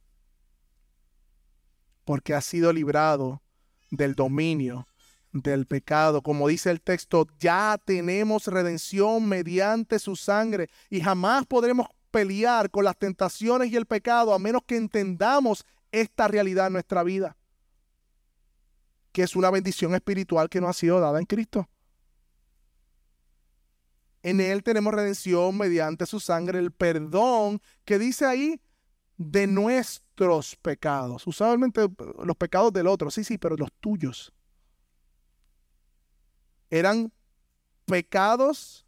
Porque 2.05 2.35
has 2.35 2.45
sido 2.45 2.75
librado 2.75 3.43
del 3.91 4.15
dominio 4.15 4.87
del 5.33 5.67
pecado. 5.67 6.23
Como 6.23 6.49
dice 6.49 6.71
el 6.71 6.81
texto, 6.81 7.27
ya 7.39 7.79
tenemos 7.85 8.47
redención 8.47 9.29
mediante 9.29 9.99
su 9.99 10.17
sangre 10.17 10.69
y 10.89 11.01
jamás 11.01 11.47
podremos 11.47 11.87
pelear 12.11 12.71
con 12.71 12.85
las 12.85 12.97
tentaciones 12.97 13.71
y 13.71 13.77
el 13.77 13.87
pecado 13.87 14.35
a 14.35 14.39
menos 14.39 14.63
que 14.67 14.77
entendamos 14.77 15.65
esta 15.93 16.29
realidad 16.29 16.67
en 16.69 16.75
nuestra 16.75 17.03
vida 17.03 17.37
que 19.13 19.23
es 19.23 19.37
una 19.37 19.51
bendición 19.51 19.95
espiritual 19.95 20.49
que 20.49 20.61
nos 20.61 20.71
ha 20.71 20.75
sido 20.75 21.01
dada 21.01 21.19
en 21.19 21.27
Cristo. 21.27 21.69
En 24.23 24.41
Él 24.41 24.63
tenemos 24.63 24.93
redención 24.93 25.57
mediante 25.57 26.07
su 26.07 26.21
sangre, 26.21 26.59
el 26.59 26.73
perdón 26.73 27.61
que 27.85 27.99
dice 27.99 28.27
ahí 28.27 28.61
de 29.17 29.47
nuestros 29.47 30.57
pecados. 30.57 31.27
Usualmente 31.27 31.89
los 32.23 32.37
pecados 32.37 32.73
del 32.73 32.87
otro, 32.87 33.11
sí, 33.11 33.25
sí, 33.25 33.39
pero 33.39 33.57
los 33.57 33.73
tuyos. 33.81 34.33
Eran 36.71 37.13
pecados, 37.85 38.87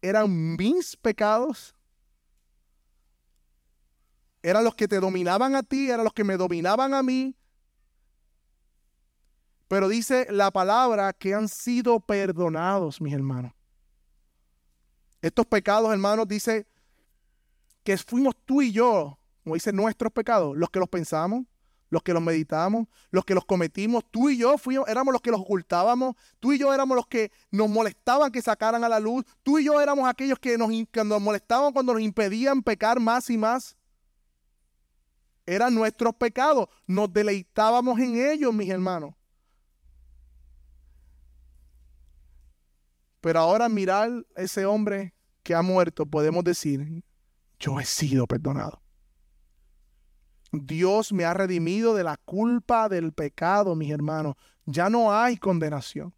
eran 0.00 0.56
mis 0.56 0.96
pecados, 0.96 1.74
eran 4.42 4.64
los 4.64 4.74
que 4.74 4.88
te 4.88 4.98
dominaban 4.98 5.54
a 5.54 5.62
ti, 5.62 5.90
eran 5.90 6.04
los 6.04 6.12
que 6.12 6.24
me 6.24 6.36
dominaban 6.36 6.94
a 6.94 7.02
mí, 7.02 7.38
Pero 9.68 9.86
dice 9.86 10.26
la 10.30 10.50
palabra 10.50 11.12
que 11.12 11.34
han 11.34 11.46
sido 11.46 12.00
perdonados, 12.00 13.02
mis 13.02 13.12
hermanos. 13.12 13.52
Estos 15.20 15.44
pecados, 15.44 15.92
hermanos, 15.92 16.26
dice 16.26 16.66
que 17.84 17.98
fuimos 17.98 18.34
tú 18.46 18.62
y 18.62 18.72
yo, 18.72 19.18
como 19.44 19.54
dice 19.54 19.72
nuestros 19.72 20.10
pecados, 20.10 20.56
los 20.56 20.70
que 20.70 20.78
los 20.78 20.88
pensamos, 20.88 21.44
los 21.90 22.02
que 22.02 22.12
los 22.12 22.22
meditamos, 22.22 22.86
los 23.10 23.24
que 23.24 23.34
los 23.34 23.44
cometimos, 23.44 24.04
tú 24.10 24.28
y 24.28 24.38
yo 24.38 24.58
fuimos, 24.58 24.88
éramos 24.88 25.12
los 25.12 25.22
que 25.22 25.30
los 25.30 25.40
ocultábamos, 25.40 26.16
tú 26.38 26.52
y 26.52 26.58
yo 26.58 26.72
éramos 26.72 26.96
los 26.96 27.06
que 27.06 27.32
nos 27.50 27.68
molestaban 27.68 28.30
que 28.30 28.42
sacaran 28.42 28.84
a 28.84 28.88
la 28.88 29.00
luz, 29.00 29.24
tú 29.42 29.58
y 29.58 29.64
yo 29.64 29.80
éramos 29.80 30.08
aquellos 30.08 30.38
que 30.38 30.58
nos, 30.58 30.70
que 30.90 31.04
nos 31.04 31.20
molestaban 31.20 31.72
cuando 31.72 31.94
nos 31.94 32.02
impedían 32.02 32.62
pecar 32.62 33.00
más 33.00 33.30
y 33.30 33.38
más. 33.38 33.76
Eran 35.46 35.74
nuestros 35.74 36.14
pecados, 36.14 36.68
nos 36.86 37.10
deleitábamos 37.10 37.98
en 38.00 38.30
ellos, 38.30 38.52
mis 38.52 38.68
hermanos. 38.68 39.14
Pero 43.20 43.40
ahora 43.40 43.68
mirar 43.68 44.10
ese 44.36 44.66
hombre 44.66 45.14
que 45.42 45.54
ha 45.54 45.62
muerto, 45.62 46.04
podemos 46.04 46.44
decir, 46.44 47.02
yo 47.58 47.80
he 47.80 47.84
sido 47.84 48.26
perdonado. 48.26 48.82
Dios 50.52 51.12
me 51.12 51.24
ha 51.24 51.34
redimido 51.34 51.94
de 51.94 52.04
la 52.04 52.16
culpa 52.16 52.88
del 52.88 53.12
pecado, 53.12 53.74
mis 53.74 53.90
hermanos. 53.90 54.34
Ya 54.64 54.88
no 54.88 55.12
hay 55.12 55.36
condenación. 55.36 56.14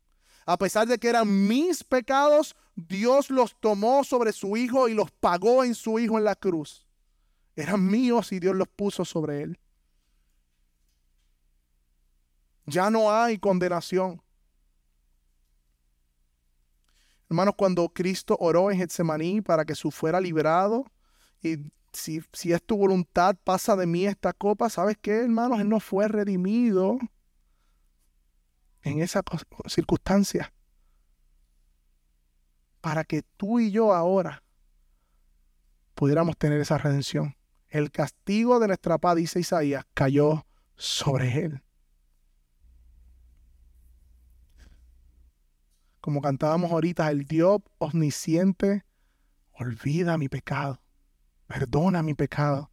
A 0.46 0.56
pesar 0.56 0.86
de 0.86 0.98
que 0.98 1.08
eran 1.08 1.46
mis 1.46 1.84
pecados, 1.84 2.56
Dios 2.74 3.30
los 3.30 3.56
tomó 3.60 4.04
sobre 4.04 4.32
su 4.32 4.56
Hijo 4.56 4.88
y 4.88 4.94
los 4.94 5.10
pagó 5.10 5.64
en 5.64 5.74
su 5.74 5.98
Hijo 5.98 6.18
en 6.18 6.24
la 6.24 6.34
cruz. 6.34 6.86
Eran 7.56 7.86
míos 7.86 8.32
y 8.32 8.40
Dios 8.40 8.56
los 8.56 8.68
puso 8.68 9.04
sobre 9.04 9.42
él. 9.42 9.58
Ya 12.66 12.90
no 12.90 13.12
hay 13.12 13.38
condenación. 13.38 14.22
Hermanos, 17.28 17.54
cuando 17.56 17.88
Cristo 17.88 18.36
oró 18.40 18.70
en 18.70 18.78
Getsemaní 18.78 19.40
para 19.40 19.64
que 19.64 19.74
su 19.74 19.90
fuera 19.90 20.20
liberado 20.20 20.84
y 21.42 21.70
si, 21.92 22.22
es 22.52 22.62
tu 22.62 22.76
voluntad, 22.76 23.36
pasa 23.42 23.76
de 23.76 23.86
mí 23.86 24.06
esta 24.06 24.32
copa. 24.32 24.70
¿Sabes 24.70 24.96
qué, 25.00 25.22
hermanos? 25.22 25.60
Él 25.60 25.68
no 25.68 25.80
fue 25.80 26.08
redimido 26.08 26.98
en 28.82 29.00
esa 29.00 29.22
circunstancia. 29.66 30.52
Para 32.80 33.04
que 33.04 33.22
tú 33.36 33.60
y 33.60 33.70
yo 33.70 33.92
ahora 33.92 34.42
pudiéramos 35.94 36.36
tener 36.36 36.60
esa 36.60 36.78
redención. 36.78 37.36
El 37.68 37.90
castigo 37.90 38.58
de 38.58 38.68
nuestra 38.68 38.98
paz, 38.98 39.16
dice 39.16 39.40
Isaías, 39.40 39.84
cayó 39.94 40.46
sobre 40.76 41.44
él. 41.44 41.62
Como 46.00 46.22
cantábamos 46.22 46.72
ahorita, 46.72 47.10
el 47.10 47.26
Dios 47.26 47.60
omnisciente 47.78 48.84
olvida 49.52 50.16
mi 50.16 50.28
pecado 50.30 50.80
perdona 51.50 52.00
mi 52.00 52.14
pecado. 52.14 52.70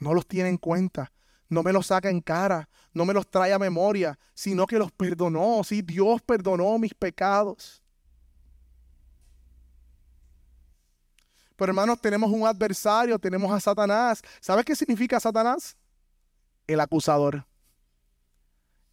No 0.00 0.12
los 0.12 0.26
tiene 0.26 0.48
en 0.48 0.58
cuenta, 0.58 1.12
no 1.48 1.62
me 1.62 1.72
los 1.72 1.86
saca 1.86 2.10
en 2.10 2.20
cara, 2.20 2.68
no 2.92 3.04
me 3.04 3.14
los 3.14 3.30
trae 3.30 3.52
a 3.52 3.60
memoria, 3.60 4.18
sino 4.34 4.66
que 4.66 4.76
los 4.76 4.90
perdonó. 4.90 5.62
Sí, 5.62 5.82
Dios 5.82 6.20
perdonó 6.22 6.76
mis 6.78 6.94
pecados. 6.94 7.80
Pero 11.54 11.70
hermanos, 11.70 12.00
tenemos 12.00 12.30
un 12.32 12.44
adversario, 12.44 13.20
tenemos 13.20 13.52
a 13.52 13.60
Satanás. 13.60 14.20
¿Sabes 14.40 14.64
qué 14.64 14.74
significa 14.74 15.20
Satanás? 15.20 15.76
El 16.66 16.80
acusador. 16.80 17.46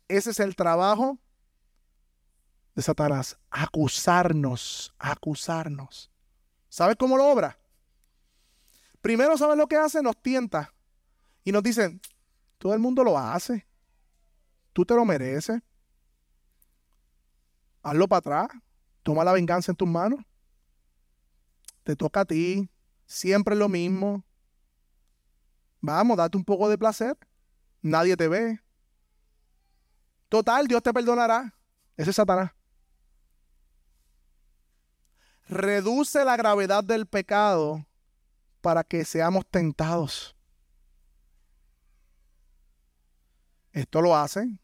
Ese 0.07 0.29
es 0.29 0.39
el 0.39 0.55
trabajo 0.55 1.17
de 2.75 2.83
Satanás, 2.83 3.39
acusarnos, 3.49 4.93
acusarnos. 4.99 6.11
¿Sabes 6.69 6.95
cómo 6.95 7.17
lo 7.17 7.27
obra? 7.27 7.57
Primero, 9.06 9.38
¿sabes 9.38 9.56
lo 9.56 9.68
que 9.68 9.76
hace? 9.76 10.02
Nos 10.02 10.20
tienta 10.20 10.74
y 11.44 11.52
nos 11.52 11.62
dice, 11.62 12.00
todo 12.58 12.74
el 12.74 12.80
mundo 12.80 13.04
lo 13.04 13.20
hace. 13.20 13.68
Tú 14.74 14.84
te 14.84 14.96
lo 14.96 15.06
mereces. 15.06 15.62
Hazlo 17.84 18.08
para 18.08 18.18
atrás. 18.18 18.48
Toma 19.04 19.24
la 19.24 19.32
venganza 19.32 19.72
en 19.72 19.76
tus 19.76 19.88
manos. 19.88 20.22
Te 21.84 21.96
toca 21.96 22.22
a 22.22 22.26
ti. 22.26 22.68
Siempre 23.06 23.54
es 23.54 23.60
lo 23.60 23.70
mismo. 23.70 24.24
Vamos, 25.82 26.18
date 26.18 26.36
un 26.36 26.44
poco 26.44 26.68
de 26.68 26.80
placer. 26.80 27.15
Nadie 27.84 28.18
te 28.18 28.28
ve. 28.28 28.60
Total, 30.30 30.65
Dios 30.68 30.82
te 30.82 30.91
perdonará. 30.91 31.54
Ese 31.96 32.10
es 32.10 32.15
Satanás. 32.15 32.54
Reduce 35.48 36.26
la 36.26 36.36
gravedad 36.36 36.84
del 36.84 37.06
pecado 37.06 37.86
para 38.65 38.84
que 38.84 39.06
seamos 39.06 39.45
tentados. 39.45 40.36
Esto 43.71 44.01
lo 44.01 44.17
hacen 44.17 44.60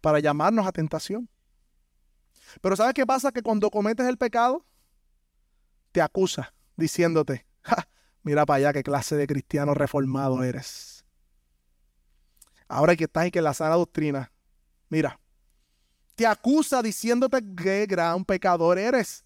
para 0.00 0.20
llamarnos 0.20 0.64
a 0.64 0.70
tentación. 0.70 1.28
Pero 2.60 2.76
¿sabes 2.76 2.94
qué 2.94 3.04
pasa? 3.04 3.32
Que 3.32 3.42
cuando 3.42 3.68
cometes 3.68 4.06
el 4.06 4.16
pecado, 4.16 4.64
te 5.90 6.00
acusa 6.00 6.54
diciéndote, 6.76 7.48
mira 8.22 8.46
para 8.46 8.58
allá 8.58 8.72
qué 8.72 8.84
clase 8.84 9.16
de 9.16 9.26
cristiano 9.26 9.74
reformado 9.74 10.44
eres. 10.44 11.04
Ahora 12.68 12.94
que 12.94 13.04
estás 13.04 13.26
y 13.26 13.32
que 13.32 13.42
la 13.42 13.54
sana 13.54 13.74
doctrina, 13.74 14.30
mira, 14.88 15.18
te 16.14 16.28
acusa 16.28 16.80
diciéndote 16.80 17.42
qué 17.56 17.86
gran 17.86 18.24
pecador 18.24 18.78
eres. 18.78 19.24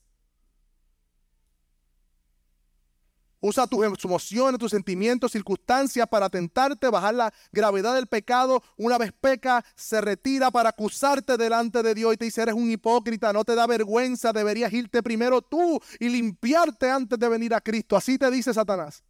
Usa 3.44 3.66
tus 3.66 3.84
emociones, 4.04 4.56
tus 4.60 4.70
sentimientos, 4.70 5.32
circunstancias 5.32 6.06
para 6.06 6.30
tentarte, 6.30 6.88
bajar 6.88 7.14
la 7.14 7.34
gravedad 7.50 7.96
del 7.96 8.06
pecado. 8.06 8.62
Una 8.76 8.98
vez 8.98 9.12
peca, 9.12 9.64
se 9.74 10.00
retira 10.00 10.52
para 10.52 10.68
acusarte 10.68 11.36
delante 11.36 11.82
de 11.82 11.92
Dios 11.92 12.14
y 12.14 12.16
te 12.16 12.26
dice, 12.26 12.40
eres 12.40 12.54
un 12.54 12.70
hipócrita, 12.70 13.32
no 13.32 13.42
te 13.42 13.56
da 13.56 13.66
vergüenza, 13.66 14.32
deberías 14.32 14.72
irte 14.72 15.02
primero 15.02 15.42
tú 15.42 15.80
y 15.98 16.08
limpiarte 16.08 16.88
antes 16.88 17.18
de 17.18 17.28
venir 17.28 17.52
a 17.52 17.60
Cristo. 17.60 17.96
Así 17.96 18.16
te 18.16 18.30
dice 18.30 18.54
Satanás. 18.54 19.02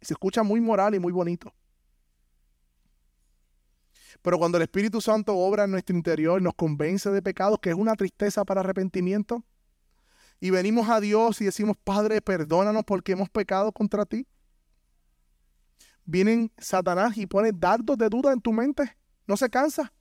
Se 0.00 0.14
escucha 0.14 0.42
muy 0.42 0.60
moral 0.60 0.96
y 0.96 0.98
muy 0.98 1.12
bonito. 1.12 1.54
Pero 4.20 4.36
cuando 4.36 4.58
el 4.58 4.62
Espíritu 4.62 5.00
Santo 5.00 5.36
obra 5.36 5.62
en 5.62 5.70
nuestro 5.70 5.94
interior 5.94 6.42
nos 6.42 6.54
convence 6.54 7.08
de 7.10 7.22
pecados, 7.22 7.60
que 7.60 7.70
es 7.70 7.76
una 7.76 7.94
tristeza 7.94 8.44
para 8.44 8.62
arrepentimiento, 8.62 9.44
y 10.40 10.50
venimos 10.50 10.88
a 10.88 11.00
Dios 11.00 11.40
y 11.40 11.46
decimos, 11.46 11.76
Padre, 11.82 12.20
perdónanos 12.20 12.84
porque 12.84 13.12
hemos 13.12 13.28
pecado 13.28 13.72
contra 13.72 14.04
ti. 14.04 14.26
Vienen 16.04 16.52
Satanás 16.58 17.16
y 17.16 17.26
pone 17.26 17.50
dardos 17.52 17.98
de 17.98 18.08
duda 18.08 18.32
en 18.32 18.40
tu 18.40 18.52
mente. 18.52 18.96
No 19.26 19.36
se 19.36 19.50
cansa. 19.50 19.92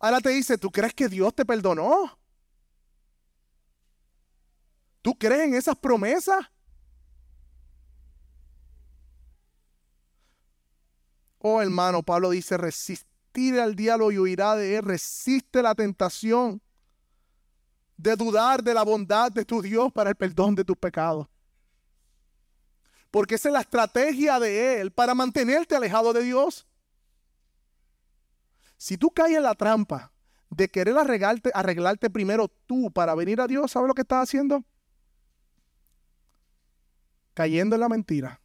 Ahora 0.00 0.20
te 0.20 0.30
dice, 0.30 0.56
¿tú 0.56 0.70
crees 0.70 0.94
que 0.94 1.08
Dios 1.08 1.34
te 1.34 1.44
perdonó? 1.44 2.18
¿Tú 5.02 5.14
crees 5.14 5.42
en 5.42 5.54
esas 5.54 5.76
promesas? 5.76 6.38
Oh 11.38 11.60
hermano, 11.60 12.04
Pablo 12.04 12.30
dice, 12.30 12.56
resistir 12.56 13.58
al 13.58 13.74
diablo 13.74 14.12
y 14.12 14.18
huirá 14.18 14.54
de 14.54 14.76
él, 14.76 14.84
resiste 14.84 15.60
la 15.60 15.74
tentación 15.74 16.62
de 18.02 18.16
dudar 18.16 18.64
de 18.64 18.74
la 18.74 18.82
bondad 18.82 19.30
de 19.30 19.44
tu 19.44 19.62
Dios 19.62 19.92
para 19.92 20.10
el 20.10 20.16
perdón 20.16 20.56
de 20.56 20.64
tus 20.64 20.76
pecados. 20.76 21.28
Porque 23.12 23.36
esa 23.36 23.48
es 23.48 23.52
la 23.52 23.60
estrategia 23.60 24.40
de 24.40 24.80
Él 24.80 24.90
para 24.90 25.14
mantenerte 25.14 25.76
alejado 25.76 26.12
de 26.12 26.22
Dios. 26.24 26.66
Si 28.76 28.98
tú 28.98 29.10
caes 29.10 29.36
en 29.36 29.44
la 29.44 29.54
trampa 29.54 30.12
de 30.50 30.68
querer 30.68 30.98
arreglarte, 30.98 31.52
arreglarte 31.54 32.10
primero 32.10 32.48
tú 32.66 32.90
para 32.90 33.14
venir 33.14 33.40
a 33.40 33.46
Dios, 33.46 33.70
¿sabes 33.70 33.86
lo 33.86 33.94
que 33.94 34.02
estás 34.02 34.24
haciendo? 34.24 34.64
Cayendo 37.34 37.76
en 37.76 37.80
la 37.80 37.88
mentira. 37.88 38.40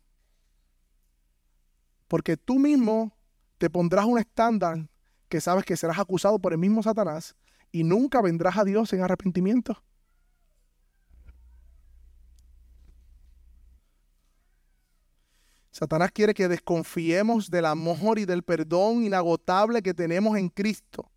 Porque 2.08 2.38
tú 2.38 2.60
mismo 2.60 3.18
te 3.58 3.72
pondrás 3.72 4.06
un 4.06 4.20
estándar 4.20 4.88
que 5.28 5.42
sabes 5.42 5.66
que 5.66 5.76
serás 5.76 5.98
acusado 5.98 6.38
por 6.38 6.54
el 6.54 6.60
mismo 6.60 6.84
Satanás 6.84 7.36
y 7.72 7.84
nunca 7.84 8.22
vendrás 8.22 8.58
a 8.58 8.64
Dios 8.64 8.92
en 8.94 9.02
arrepentimiento. 9.02 9.82
Satanás 15.78 16.12
quiere 16.12 16.34
que 16.34 16.48
desconfiemos 16.48 17.52
del 17.52 17.66
amor 17.66 18.18
y 18.18 18.26
del 18.26 18.42
perdón 18.42 19.04
inagotable 19.04 19.84
que 19.84 19.94
tenemos 19.94 20.36
en 20.36 20.50
Cristo. 20.50 21.12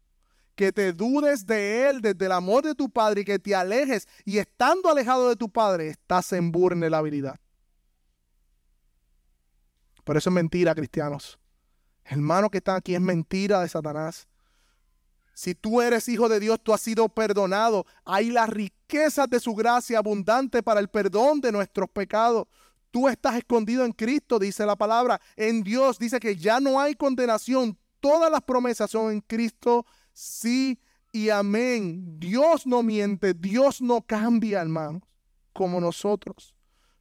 Que 0.55 0.71
te 0.71 0.93
dudes 0.93 1.47
de 1.47 1.89
Él 1.89 2.03
desde 2.03 2.27
el 2.27 2.33
amor 2.33 2.65
de 2.65 2.75
tu 2.75 2.91
Padre 2.91 3.23
y 3.23 3.25
que 3.25 3.39
te 3.39 3.55
alejes. 3.55 4.07
Y 4.27 4.37
estando 4.37 4.91
alejado 4.91 5.31
de 5.31 5.37
tu 5.37 5.49
Padre, 5.49 5.89
estás 5.89 6.35
en 6.35 6.53
vulnerabilidad. 6.53 7.41
Por 10.05 10.19
eso 10.19 10.29
es 10.29 10.35
mentira, 10.35 10.75
cristianos. 10.75 11.39
Hermano 12.05 12.51
que 12.51 12.59
está 12.59 12.75
aquí 12.75 12.95
es 12.95 13.01
mentira 13.01 13.61
de 13.61 13.69
Satanás. 13.69 14.29
Si 15.41 15.55
tú 15.55 15.81
eres 15.81 16.07
hijo 16.07 16.29
de 16.29 16.39
Dios, 16.39 16.61
tú 16.63 16.75
has 16.75 16.83
sido 16.83 17.09
perdonado. 17.09 17.87
Hay 18.05 18.29
las 18.31 18.47
riquezas 18.51 19.27
de 19.27 19.41
su 19.41 19.55
gracia 19.55 19.97
abundante 19.97 20.63
para 20.63 20.81
el 20.81 20.89
perdón 20.89 21.41
de 21.41 21.51
nuestros 21.51 21.89
pecados. 21.89 22.47
Tú 22.91 23.09
estás 23.09 23.37
escondido 23.37 23.87
en 23.87 23.93
Cristo, 23.93 24.39
dice 24.39 24.67
la 24.67 24.77
palabra. 24.77 25.19
En 25.37 25.63
Dios 25.63 25.99
dice 25.99 26.21
que 26.21 26.37
ya 26.37 26.61
no 26.61 26.79
hay 26.79 26.95
condenación. 26.95 27.79
Todas 28.01 28.31
las 28.31 28.43
promesas 28.43 28.91
son 28.91 29.13
en 29.13 29.23
Cristo. 29.23 29.87
Sí 30.13 30.79
y 31.11 31.31
amén. 31.31 32.21
Dios 32.21 32.67
no 32.67 32.83
miente, 32.83 33.33
Dios 33.33 33.81
no 33.81 34.03
cambia, 34.03 34.61
hermanos, 34.61 35.01
como 35.55 35.81
nosotros. 35.81 36.55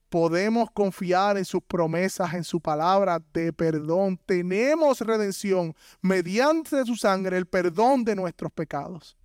Podemos 0.10 0.72
confiar 0.72 1.38
en 1.38 1.46
sus 1.46 1.62
promesas, 1.62 2.34
en 2.34 2.44
su 2.44 2.60
palabra 2.60 3.22
de 3.32 3.54
perdón. 3.54 4.20
Tenemos 4.26 5.02
redención 5.02 5.76
mediante 6.02 6.84
su 6.86 6.96
sangre, 6.96 7.38
el 7.38 7.46
perdón 7.46 8.04
de 8.04 8.16
nuestros 8.16 8.52
pecados. 8.52 9.16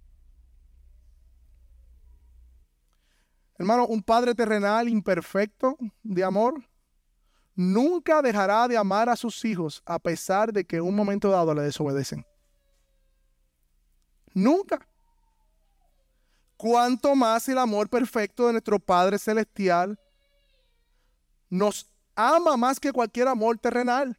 Hermano, 3.57 3.87
un 3.87 4.03
padre 4.03 4.35
terrenal 4.35 4.89
imperfecto 4.89 5.79
de 6.03 6.23
amor 6.23 6.63
nunca 7.55 8.21
dejará 8.21 8.69
de 8.69 8.77
amar 8.77 9.09
a 9.09 9.17
sus 9.17 9.45
hijos 9.45 9.83
a 9.87 9.99
pesar 9.99 10.53
de 10.53 10.65
que 10.65 10.77
en 10.77 10.83
un 10.83 10.95
momento 10.95 11.31
dado 11.31 11.55
le 11.55 11.63
desobedecen. 11.63 12.27
Nunca. 14.35 14.87
Cuanto 16.57 17.15
más 17.15 17.49
el 17.49 17.59
amor 17.59 17.89
perfecto 17.89 18.47
de 18.47 18.53
nuestro 18.53 18.79
Padre 18.79 19.19
Celestial 19.19 19.99
nos 21.49 21.91
ama 22.15 22.57
más 22.57 22.81
que 22.81 22.93
cualquier 22.93 23.29
amor 23.29 23.59
terrenal. 23.59 24.19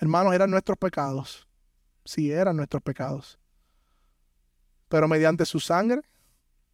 Hermanos, 0.00 0.34
eran 0.34 0.50
nuestros 0.50 0.78
pecados. 0.78 1.46
Sí, 2.04 2.32
eran 2.32 2.56
nuestros 2.56 2.82
pecados. 2.82 3.38
Pero 4.88 5.06
mediante 5.06 5.46
su 5.46 5.60
sangre, 5.60 6.02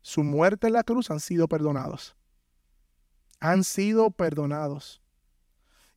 su 0.00 0.24
muerte 0.24 0.68
en 0.68 0.72
la 0.72 0.82
cruz, 0.82 1.10
han 1.10 1.20
sido 1.20 1.46
perdonados. 1.46 2.16
Han 3.40 3.64
sido 3.64 4.10
perdonados. 4.10 5.02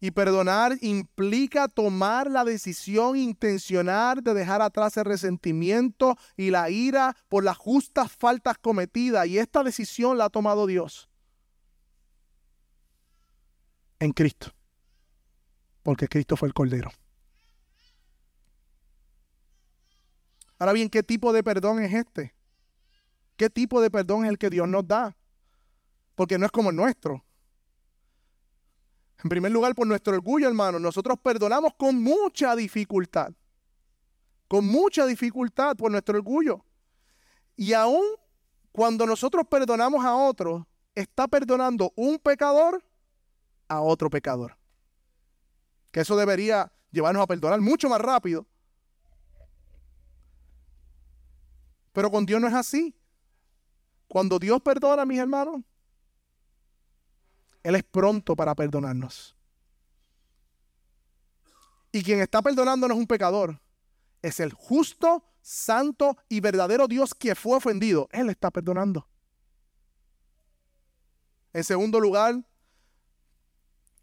Y 0.02 0.12
perdonar 0.12 0.78
implica 0.82 1.68
tomar 1.68 2.30
la 2.30 2.44
decisión 2.44 3.16
intencional 3.16 4.22
de 4.22 4.34
dejar 4.34 4.62
atrás 4.62 4.98
el 4.98 5.06
resentimiento 5.06 6.18
y 6.36 6.50
la 6.50 6.70
ira 6.70 7.16
por 7.30 7.44
las 7.44 7.56
justas 7.56 8.12
faltas 8.12 8.58
cometidas. 8.58 9.28
Y 9.28 9.38
esta 9.38 9.64
decisión 9.64 10.18
la 10.18 10.26
ha 10.26 10.30
tomado 10.30 10.66
Dios 10.66 11.08
en 14.02 14.12
Cristo. 14.12 14.52
Porque 15.84 16.08
Cristo 16.08 16.36
fue 16.36 16.48
el 16.48 16.54
Cordero. 16.54 16.92
Ahora 20.58 20.74
bien, 20.74 20.90
¿qué 20.90 21.02
tipo 21.02 21.32
de 21.34 21.44
perdón 21.44 21.82
es 21.82 21.94
este? 21.94 22.34
¿Qué 23.36 23.50
tipo 23.50 23.82
de 23.82 23.90
perdón 23.90 24.26
es 24.26 24.30
el 24.30 24.38
que 24.38 24.50
Dios 24.50 24.68
nos 24.68 24.88
da? 24.88 25.16
Porque 26.16 26.38
no 26.38 26.46
es 26.46 26.52
como 26.52 26.70
el 26.70 26.76
nuestro. 26.76 27.24
En 29.24 29.30
primer 29.30 29.52
lugar, 29.52 29.76
por 29.76 29.86
nuestro 29.86 30.14
orgullo, 30.14 30.48
hermano. 30.48 30.80
Nosotros 30.80 31.18
perdonamos 31.22 31.74
con 31.78 32.02
mucha 32.02 32.56
dificultad. 32.56 33.32
Con 34.48 34.66
mucha 34.66 35.06
dificultad 35.06 35.76
por 35.76 35.92
nuestro 35.92 36.18
orgullo. 36.18 36.66
Y 37.56 37.74
aún 37.74 38.04
cuando 38.72 39.06
nosotros 39.06 39.46
perdonamos 39.50 40.04
a 40.04 40.16
otro, 40.16 40.68
está 40.96 41.28
perdonando 41.28 41.92
un 41.96 42.18
pecador 42.18 42.84
a 43.68 43.82
otro 43.82 44.10
pecador. 44.10 44.58
Que 45.92 46.02
eso 46.02 46.16
debería 46.16 46.72
llevarnos 46.90 47.24
a 47.24 47.28
perdonar 47.28 47.62
mucho 47.62 47.90
más 47.90 48.02
rápido. 48.02 48.48
Pero 51.94 52.10
con 52.10 52.26
Dios 52.26 52.40
no 52.42 52.48
es 52.48 52.54
así. 52.54 52.96
Cuando 54.08 54.40
Dios 54.40 54.62
perdona, 54.62 55.06
mis 55.06 55.20
hermanos, 55.20 55.62
él 57.64 57.76
es 57.76 57.84
pronto 57.84 58.36
para 58.36 58.56
perdonarnos. 58.56 59.36
Y 61.92 62.04
quien 62.04 62.22
está 62.22 62.42
perdonándonos 62.42 62.96
es 62.96 63.02
un 63.02 63.08
pecador. 63.08 63.60
Es 64.22 64.40
el 64.40 64.54
justo, 64.54 65.24
santo 65.42 66.18
y 66.30 66.40
verdadero 66.40 66.88
Dios 66.88 67.14
que 67.14 67.36
fue 67.36 67.58
ofendido. 67.58 68.08
Él 68.12 68.30
está 68.30 68.50
perdonando. 68.50 69.08
En 71.54 71.64
segundo 71.64 72.00
lugar, 72.00 72.36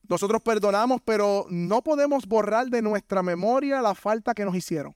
nosotros 0.09 0.43
perdonamos, 0.43 1.01
pero 1.05 1.47
no 1.49 1.83
podemos 1.83 2.27
borrar 2.27 2.69
de 2.69 2.83
nuestra 2.83 3.23
memoria 3.23 3.81
la 3.81 3.95
falta 3.95 4.35
que 4.35 4.45
nos 4.45 4.55
hicieron. 4.55 4.95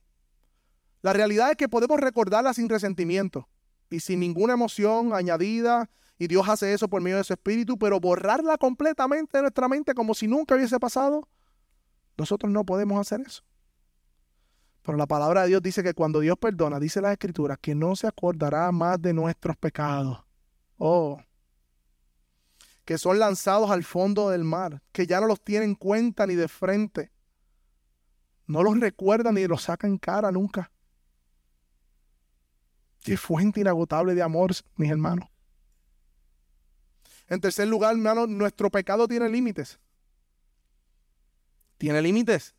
La 1.01 1.13
realidad 1.13 1.51
es 1.51 1.57
que 1.57 1.67
podemos 1.67 1.99
recordarla 1.99 2.53
sin 2.53 2.69
resentimiento 2.69 3.47
y 3.89 3.99
sin 3.99 4.19
ninguna 4.19 4.53
emoción 4.53 5.13
añadida 5.13 5.89
y 6.17 6.27
Dios 6.27 6.47
hace 6.47 6.73
eso 6.73 6.87
por 6.87 7.01
medio 7.01 7.17
de 7.17 7.23
su 7.23 7.33
espíritu, 7.33 7.77
pero 7.77 7.99
borrarla 7.99 8.57
completamente 8.57 9.37
de 9.37 9.41
nuestra 9.43 9.67
mente 9.67 9.93
como 9.93 10.13
si 10.13 10.27
nunca 10.27 10.55
hubiese 10.55 10.79
pasado, 10.79 11.27
nosotros 12.17 12.51
no 12.51 12.65
podemos 12.65 12.99
hacer 12.99 13.21
eso. 13.21 13.43
Pero 14.83 14.97
la 14.97 15.07
palabra 15.07 15.43
de 15.43 15.47
Dios 15.47 15.61
dice 15.61 15.81
que 15.81 15.93
cuando 15.93 16.19
Dios 16.19 16.37
perdona, 16.37 16.79
dice 16.79 17.01
la 17.01 17.13
escritura, 17.13 17.57
que 17.57 17.73
no 17.73 17.95
se 17.95 18.05
acordará 18.05 18.71
más 18.71 19.01
de 19.01 19.13
nuestros 19.13 19.55
pecados. 19.57 20.23
Oh, 20.77 21.19
que 22.85 22.97
son 22.97 23.19
lanzados 23.19 23.71
al 23.71 23.83
fondo 23.83 24.29
del 24.29 24.43
mar, 24.43 24.81
que 24.91 25.07
ya 25.07 25.21
no 25.21 25.27
los 25.27 25.41
tienen 25.41 25.69
en 25.69 25.75
cuenta 25.75 26.27
ni 26.27 26.35
de 26.35 26.47
frente. 26.47 27.11
No 28.45 28.61
los 28.61 28.77
recuerdan 28.79 29.35
ni 29.35 29.47
los 29.47 29.63
sacan 29.63 29.91
en 29.91 29.97
cara 29.97 30.31
nunca. 30.31 30.69
Qué 33.01 33.17
fuente 33.17 33.61
inagotable 33.61 34.15
de 34.15 34.21
amor, 34.21 34.51
mis 34.75 34.91
hermanos. 34.91 35.29
En 37.27 37.39
tercer 37.41 37.67
lugar, 37.67 37.93
hermano, 37.93 38.27
nuestro 38.27 38.69
pecado 38.69 39.07
tiene 39.07 39.29
límites. 39.29 39.79
Tiene 41.77 42.01
límites. 42.01 42.53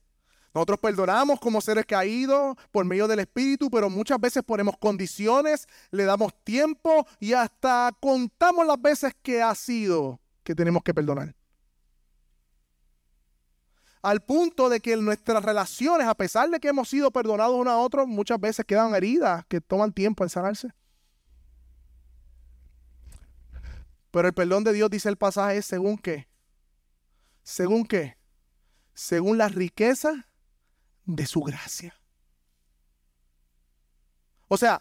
Nosotros 0.54 0.78
perdonamos 0.78 1.40
como 1.40 1.60
seres 1.60 1.84
caídos 1.84 2.56
por 2.70 2.84
medio 2.84 3.08
del 3.08 3.18
Espíritu, 3.18 3.68
pero 3.70 3.90
muchas 3.90 4.20
veces 4.20 4.44
ponemos 4.44 4.76
condiciones, 4.78 5.66
le 5.90 6.04
damos 6.04 6.32
tiempo 6.44 7.06
y 7.18 7.32
hasta 7.32 7.90
contamos 8.00 8.64
las 8.64 8.80
veces 8.80 9.14
que 9.20 9.42
ha 9.42 9.52
sido 9.56 10.20
que 10.44 10.54
tenemos 10.54 10.84
que 10.84 10.94
perdonar. 10.94 11.34
Al 14.00 14.20
punto 14.20 14.68
de 14.68 14.78
que 14.80 14.96
nuestras 14.96 15.42
relaciones, 15.44 16.06
a 16.06 16.14
pesar 16.14 16.48
de 16.50 16.60
que 16.60 16.68
hemos 16.68 16.88
sido 16.88 17.10
perdonados 17.10 17.56
uno 17.56 17.70
a 17.70 17.78
otro, 17.78 18.06
muchas 18.06 18.38
veces 18.38 18.64
quedan 18.64 18.94
heridas 18.94 19.44
que 19.48 19.60
toman 19.60 19.92
tiempo 19.92 20.22
en 20.22 20.30
sanarse. 20.30 20.68
Pero 24.14 24.28
el 24.28 24.32
perdón 24.32 24.62
de 24.62 24.72
Dios, 24.72 24.88
dice 24.90 25.08
el 25.08 25.16
pasaje, 25.16 25.56
es 25.56 25.66
según 25.66 25.98
qué. 25.98 26.28
¿Según 27.42 27.84
qué? 27.84 28.16
Según 28.94 29.38
la 29.38 29.48
riqueza 29.48 30.28
de 31.04 31.26
su 31.26 31.40
gracia. 31.40 31.92
O 34.46 34.56
sea, 34.56 34.80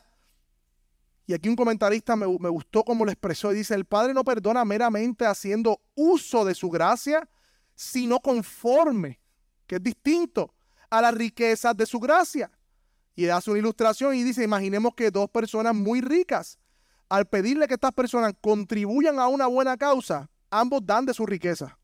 y 1.26 1.34
aquí 1.34 1.50
un 1.50 1.56
comentarista 1.56 2.16
me, 2.16 2.28
gustó 2.28 2.84
como 2.84 3.06
lo 3.06 3.12
expresó 3.12 3.52
y 3.52 3.56
dice, 3.56 3.74
el 3.74 3.86
Padre 3.86 4.14
no 4.14 4.24
perdona 4.24 4.64
meramente 4.66 5.26
haciendo 5.26 5.82
uso 5.96 6.46
de 6.46 6.54
su 6.54 6.70
gracia, 6.70 7.28
sino 7.74 8.20
conforme, 8.20 9.20
que 9.66 9.78
es 9.78 9.84
distinto 9.84 10.54
a 10.92 11.02
las 11.02 11.16
riquezas 11.16 11.76
de 11.76 11.88
su 11.88 12.00
gracia. 12.00 12.52
Y 13.16 13.28
hace 13.30 13.50
una 13.50 13.58
ilustración 13.58 14.14
y 14.14 14.22
dice, 14.22 14.44
imaginemos 14.44 14.94
que 14.94 15.10
dos 15.10 15.28
personas 15.28 15.74
muy 15.74 16.02
ricas 16.02 16.60
al 17.14 17.28
pedirle 17.28 17.68
que 17.68 17.76
estas 17.76 17.94
personas 17.94 18.34
contribuyan 18.42 19.20
a 19.20 19.28
una 19.28 19.46
buena 19.46 19.78
causa, 19.78 20.32
ambos 20.50 20.84
dan 20.84 21.06
de 21.06 21.14
su 21.14 21.28
riqueza. 21.28 21.78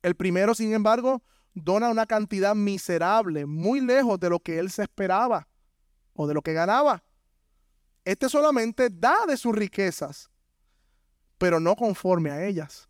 El 0.00 0.14
primero, 0.14 0.54
sin 0.54 0.72
embargo, 0.72 1.24
dona 1.54 1.88
una 1.88 2.06
cantidad 2.06 2.54
miserable, 2.54 3.46
muy 3.46 3.80
lejos 3.80 4.20
de 4.20 4.30
lo 4.30 4.38
que 4.38 4.60
él 4.60 4.70
se 4.70 4.84
esperaba 4.84 5.48
o 6.12 6.28
de 6.28 6.34
lo 6.34 6.40
que 6.40 6.52
ganaba. 6.52 7.02
Este 8.04 8.28
solamente 8.28 8.90
da 8.92 9.26
de 9.26 9.36
sus 9.36 9.52
riquezas, 9.56 10.30
pero 11.36 11.58
no 11.58 11.74
conforme 11.74 12.30
a 12.30 12.46
ellas. 12.46 12.88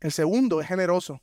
El 0.00 0.10
segundo 0.10 0.60
es 0.60 0.66
generoso, 0.66 1.22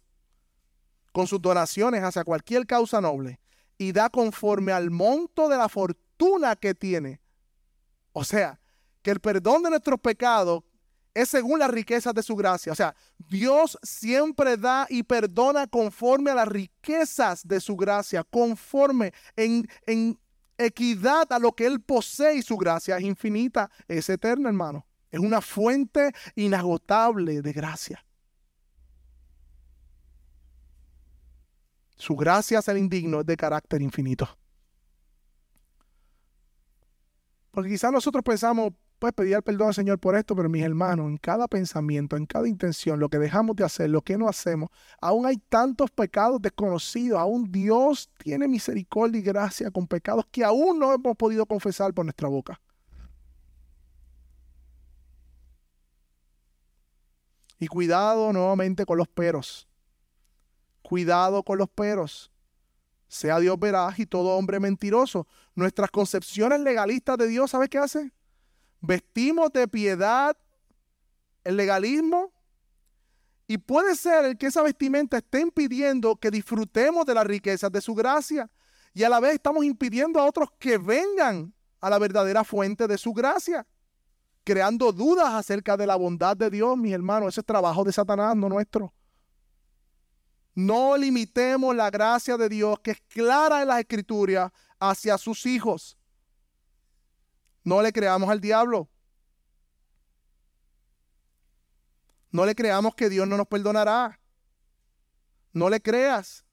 con 1.11 1.27
sus 1.27 1.41
donaciones 1.41 2.01
hacia 2.03 2.23
cualquier 2.23 2.65
causa 2.65 3.01
noble, 3.01 3.41
y 3.77 3.91
da 3.91 4.09
conforme 4.09 4.71
al 4.71 4.91
monto 4.91 5.49
de 5.49 5.57
la 5.57 5.67
fortuna 5.67 6.55
que 6.55 6.73
tiene. 6.73 7.19
O 8.13 8.23
sea, 8.23 8.61
que 9.03 9.11
el 9.11 9.19
perdón 9.19 9.61
de 9.61 9.69
nuestros 9.69 9.99
pecados 9.99 10.63
es 11.13 11.29
según 11.29 11.59
las 11.59 11.69
riquezas 11.69 12.13
de 12.13 12.23
su 12.23 12.35
gracia. 12.35 12.71
O 12.71 12.75
sea, 12.75 12.95
Dios 13.19 13.77
siempre 13.83 14.57
da 14.57 14.87
y 14.89 15.03
perdona 15.03 15.67
conforme 15.67 16.31
a 16.31 16.35
las 16.35 16.47
riquezas 16.47 17.47
de 17.47 17.59
su 17.59 17.75
gracia, 17.75 18.23
conforme 18.23 19.13
en, 19.35 19.67
en 19.85 20.19
equidad 20.57 21.31
a 21.31 21.37
lo 21.37 21.51
que 21.51 21.67
Él 21.67 21.81
posee 21.81 22.37
y 22.37 22.41
su 22.41 22.57
gracia 22.57 22.97
es 22.97 23.03
infinita, 23.03 23.69
es 23.87 24.09
eterna, 24.09 24.49
hermano. 24.49 24.87
Es 25.11 25.19
una 25.19 25.41
fuente 25.41 26.11
inagotable 26.35 27.43
de 27.43 27.53
gracia. 27.53 28.03
Su 31.95 32.15
gracia 32.15 32.59
el 32.65 32.77
indigno 32.79 33.19
es 33.19 33.25
de 33.25 33.37
carácter 33.37 33.81
infinito. 33.81 34.27
Porque 37.51 37.69
quizás 37.69 37.91
nosotros 37.91 38.23
pensamos, 38.23 38.73
pues 39.03 39.11
pedir 39.11 39.43
perdón 39.43 39.67
al 39.67 39.73
Señor 39.73 39.99
por 39.99 40.15
esto, 40.15 40.33
pero 40.33 40.47
mis 40.47 40.63
hermanos, 40.63 41.07
en 41.07 41.17
cada 41.17 41.49
pensamiento, 41.49 42.15
en 42.15 42.25
cada 42.25 42.47
intención, 42.47 43.01
lo 43.01 43.09
que 43.09 43.19
dejamos 43.19 43.53
de 43.57 43.65
hacer, 43.65 43.89
lo 43.89 44.01
que 44.01 44.17
no 44.17 44.29
hacemos, 44.29 44.69
aún 45.01 45.25
hay 45.25 45.35
tantos 45.49 45.91
pecados 45.91 46.41
desconocidos, 46.41 47.19
aún 47.19 47.51
Dios 47.51 48.09
tiene 48.17 48.47
misericordia 48.47 49.19
y 49.19 49.21
gracia 49.21 49.69
con 49.71 49.87
pecados 49.87 50.25
que 50.31 50.45
aún 50.45 50.79
no 50.79 50.93
hemos 50.93 51.17
podido 51.17 51.45
confesar 51.45 51.93
por 51.93 52.05
nuestra 52.05 52.29
boca. 52.29 52.61
Y 57.59 57.67
cuidado 57.67 58.31
nuevamente 58.31 58.85
con 58.85 58.97
los 58.97 59.09
peros. 59.09 59.67
Cuidado 60.81 61.43
con 61.43 61.57
los 61.57 61.67
peros. 61.67 62.31
Sea 63.09 63.37
Dios 63.41 63.59
veraz 63.59 63.99
y 63.99 64.05
todo 64.05 64.37
hombre 64.37 64.61
mentiroso. 64.61 65.27
Nuestras 65.55 65.91
concepciones 65.91 66.61
legalistas 66.61 67.17
de 67.17 67.27
Dios, 67.27 67.51
¿sabes 67.51 67.67
qué 67.67 67.79
hace? 67.79 68.13
Vestimos 68.83 69.51
de 69.51 69.67
piedad 69.67 70.37
el 71.43 71.57
legalismo 71.57 72.31
y 73.47 73.57
puede 73.57 73.95
ser 73.95 74.37
que 74.37 74.45
esa 74.45 74.61
vestimenta 74.61 75.17
esté 75.17 75.39
impidiendo 75.39 76.15
que 76.17 76.29
disfrutemos 76.29 77.05
de 77.05 77.15
las 77.15 77.25
riquezas 77.25 77.71
de 77.71 77.81
su 77.81 77.95
gracia. 77.95 78.47
Y 78.93 79.03
a 79.03 79.09
la 79.09 79.19
vez 79.19 79.33
estamos 79.33 79.65
impidiendo 79.65 80.19
a 80.19 80.25
otros 80.25 80.49
que 80.59 80.77
vengan 80.77 81.51
a 81.81 81.89
la 81.89 81.97
verdadera 81.97 82.43
fuente 82.43 82.87
de 82.87 82.99
su 82.99 83.11
gracia 83.11 83.65
creando 84.43 84.91
dudas 84.91 85.33
acerca 85.33 85.77
de 85.77 85.87
la 85.87 85.95
bondad 85.95 86.35
de 86.35 86.49
Dios, 86.49 86.77
mis 86.77 86.93
hermanos. 86.93 87.29
Ese 87.29 87.41
es 87.41 87.45
trabajo 87.45 87.83
de 87.83 87.93
Satanás, 87.93 88.35
no 88.35 88.49
nuestro. 88.49 88.93
No 90.55 90.97
limitemos 90.97 91.75
la 91.75 91.89
gracia 91.89 92.37
de 92.37 92.49
Dios, 92.49 92.79
que 92.79 92.91
es 92.91 93.01
clara 93.07 93.61
en 93.61 93.69
las 93.69 93.79
escrituras, 93.79 94.51
hacia 94.79 95.17
sus 95.17 95.45
hijos. 95.45 95.97
No 97.63 97.81
le 97.81 97.91
creamos 97.93 98.29
al 98.29 98.41
diablo. 98.41 98.89
No 102.31 102.45
le 102.45 102.55
creamos 102.55 102.95
que 102.95 103.09
Dios 103.09 103.27
no 103.27 103.37
nos 103.37 103.47
perdonará. 103.47 104.19
No 105.53 105.69
le 105.69 105.79
creas. 105.79 106.43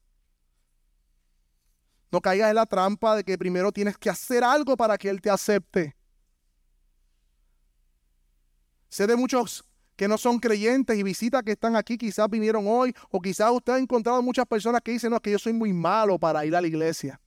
No 2.11 2.21
caigas 2.21 2.49
en 2.49 2.55
la 2.55 2.65
trampa 2.65 3.15
de 3.15 3.23
que 3.23 3.37
primero 3.37 3.71
tienes 3.71 3.97
que 3.97 4.09
hacer 4.09 4.43
algo 4.43 4.77
para 4.77 4.97
que 4.97 5.09
Él 5.09 5.21
te 5.21 5.29
acepte. 5.29 5.95
Sé 8.89 9.07
de 9.07 9.15
muchos 9.15 9.63
que 9.95 10.07
no 10.07 10.17
son 10.17 10.39
creyentes 10.39 10.97
y 10.97 11.03
visitas 11.03 11.43
que 11.43 11.51
están 11.51 11.75
aquí, 11.75 11.97
quizás 11.97 12.29
vinieron 12.29 12.65
hoy, 12.67 12.93
o 13.09 13.21
quizás 13.21 13.51
usted 13.51 13.73
ha 13.73 13.79
encontrado 13.79 14.21
muchas 14.21 14.45
personas 14.45 14.81
que 14.81 14.91
dicen, 14.91 15.11
no, 15.11 15.21
que 15.21 15.31
yo 15.31 15.39
soy 15.39 15.53
muy 15.53 15.71
malo 15.73 16.19
para 16.19 16.45
ir 16.45 16.55
a 16.55 16.61
la 16.61 16.67
iglesia. 16.67 17.21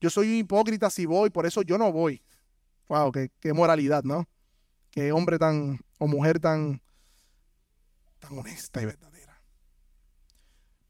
Yo 0.00 0.10
soy 0.10 0.28
un 0.28 0.34
hipócrita 0.34 0.90
si 0.90 1.06
voy, 1.06 1.30
por 1.30 1.46
eso 1.46 1.62
yo 1.62 1.78
no 1.78 1.90
voy. 1.90 2.22
Wow, 2.88 3.12
qué, 3.12 3.52
moralidad, 3.52 4.04
¿no? 4.04 4.28
Qué 4.90 5.12
hombre 5.12 5.38
tan, 5.38 5.80
o 5.98 6.06
mujer 6.06 6.38
tan, 6.38 6.82
tan 8.18 8.38
honesta 8.38 8.82
y 8.82 8.86
verdadera. 8.86 9.42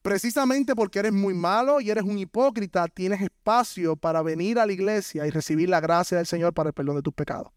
Precisamente 0.03 0.75
porque 0.75 0.99
eres 0.99 1.13
muy 1.13 1.33
malo 1.33 1.81
y 1.81 1.91
eres 1.91 2.03
un 2.03 2.19
hipócrita, 2.19 2.89
tienes 2.89 3.21
espacio 3.21 3.95
para 3.95 4.21
venir 4.23 4.59
a 4.59 4.67
la 4.67 4.73
iglesia 4.73 5.27
y 5.27 5.31
recibir 5.31 5.69
la 5.69 5.81
gracia 5.81 6.17
del 6.17 6.27
Señor 6.27 6.53
para 6.53 6.71
el 6.71 6.75
perdón 6.75 6.97
de 6.97 7.03
tus 7.03 7.15
pecados. 7.15 7.53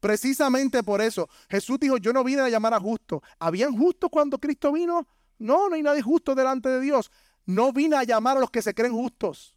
Precisamente 0.00 0.82
por 0.82 1.00
eso, 1.00 1.28
Jesús 1.48 1.78
dijo, 1.78 1.98
yo 1.98 2.12
no 2.12 2.24
vine 2.24 2.42
a 2.42 2.48
llamar 2.48 2.74
a 2.74 2.80
justos. 2.80 3.20
¿Habían 3.38 3.76
justos 3.76 4.10
cuando 4.10 4.38
Cristo 4.38 4.72
vino? 4.72 5.06
No, 5.38 5.68
no 5.68 5.74
hay 5.74 5.82
nadie 5.82 6.02
justo 6.02 6.34
delante 6.34 6.68
de 6.68 6.80
Dios. 6.80 7.10
No 7.46 7.72
vine 7.72 7.96
a 7.96 8.04
llamar 8.04 8.36
a 8.36 8.40
los 8.40 8.50
que 8.50 8.62
se 8.62 8.74
creen 8.74 8.92
justos. 8.92 9.56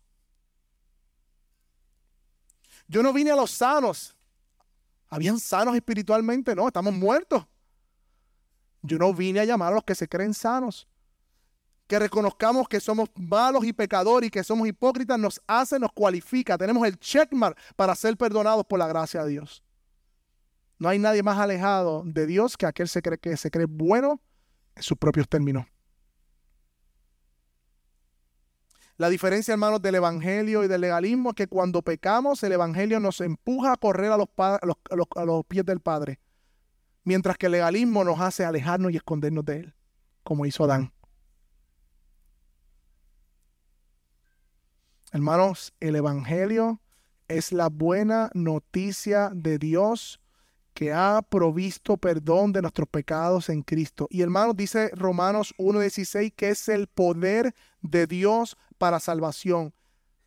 Yo 2.88 3.04
no 3.04 3.14
vine 3.14 3.32
a 3.32 3.36
los 3.36 3.52
sanos. 3.52 4.16
¿Habían 5.10 5.40
sanos 5.40 5.76
espiritualmente? 5.76 6.56
No, 6.56 6.68
estamos 6.68 6.94
muertos. 6.94 7.46
Yo 8.82 8.98
no 8.98 9.14
vine 9.14 9.40
a 9.40 9.46
llamar 9.46 9.72
a 9.72 9.76
los 9.76 9.84
que 9.84 9.96
se 9.96 10.08
creen 10.08 10.34
sanos. 10.34 10.88
Que 11.88 12.00
reconozcamos 12.00 12.68
que 12.68 12.80
somos 12.80 13.10
malos 13.16 13.64
y 13.66 13.74
pecadores 13.74 14.28
y 14.28 14.32
que 14.32 14.44
somos 14.44 14.68
hipócritas 14.68 15.20
nos 15.20 15.42
hace, 15.48 15.80
nos 15.80 15.92
cualifica. 15.92 16.58
Tenemos 16.58 16.86
el 16.88 17.00
checkmark 17.00 17.58
para 17.76 17.96
ser 17.96 18.18
perdonados 18.18 18.66
por 18.66 18.80
la 18.80 18.88
gracia 18.88 19.24
de 19.24 19.32
Dios. 19.32 19.64
No 20.80 20.90
hay 20.90 21.00
nadie 21.00 21.24
más 21.24 21.38
alejado 21.38 22.04
de 22.06 22.26
Dios 22.26 22.58
que 22.58 22.66
aquel 22.66 22.90
que 23.22 23.38
se 23.38 23.52
cree 23.52 23.68
bueno 23.68 24.20
en 24.76 24.84
sus 24.84 24.98
propios 24.98 25.30
términos. 25.30 25.66
La 28.98 29.10
diferencia, 29.10 29.54
hermanos, 29.54 29.82
del 29.82 29.96
evangelio 29.96 30.64
y 30.64 30.68
del 30.68 30.82
legalismo 30.82 31.30
es 31.32 31.36
que 31.36 31.48
cuando 31.48 31.82
pecamos, 31.82 32.44
el 32.44 32.52
evangelio 32.52 33.00
nos 33.00 33.22
empuja 33.22 33.74
a 33.74 33.78
correr 33.78 34.12
a 34.12 34.18
los, 34.18 35.46
pies 35.48 35.66
del 35.66 35.80
Padre, 35.80 36.20
mientras 37.04 37.38
que 37.38 37.48
el 37.48 37.54
legalismo 37.54 38.04
nos 38.04 38.20
hace 38.20 38.46
alejarnos 38.46 38.92
y 38.92 38.98
escondernos 38.98 39.46
de 39.46 39.58
Él, 39.58 39.76
como 40.24 40.46
hizo 40.46 40.64
Adán. 40.66 40.94
Hermanos, 45.12 45.74
el 45.80 45.96
evangelio 45.96 46.80
es 47.28 47.52
la 47.52 47.70
buena 47.70 48.30
noticia 48.34 49.32
de 49.34 49.58
Dios 49.58 50.20
que 50.74 50.92
ha 50.92 51.22
provisto 51.28 51.98
perdón 51.98 52.52
de 52.52 52.62
nuestros 52.62 52.88
pecados 52.88 53.50
en 53.50 53.62
Cristo. 53.62 54.08
Y 54.10 54.22
hermanos, 54.22 54.56
dice 54.56 54.90
Romanos 54.96 55.54
1.16 55.58 56.34
que 56.36 56.50
es 56.50 56.68
el 56.68 56.88
poder 56.88 57.54
de 57.82 58.08
Dios 58.08 58.58
para 58.84 59.00
salvación. 59.00 59.74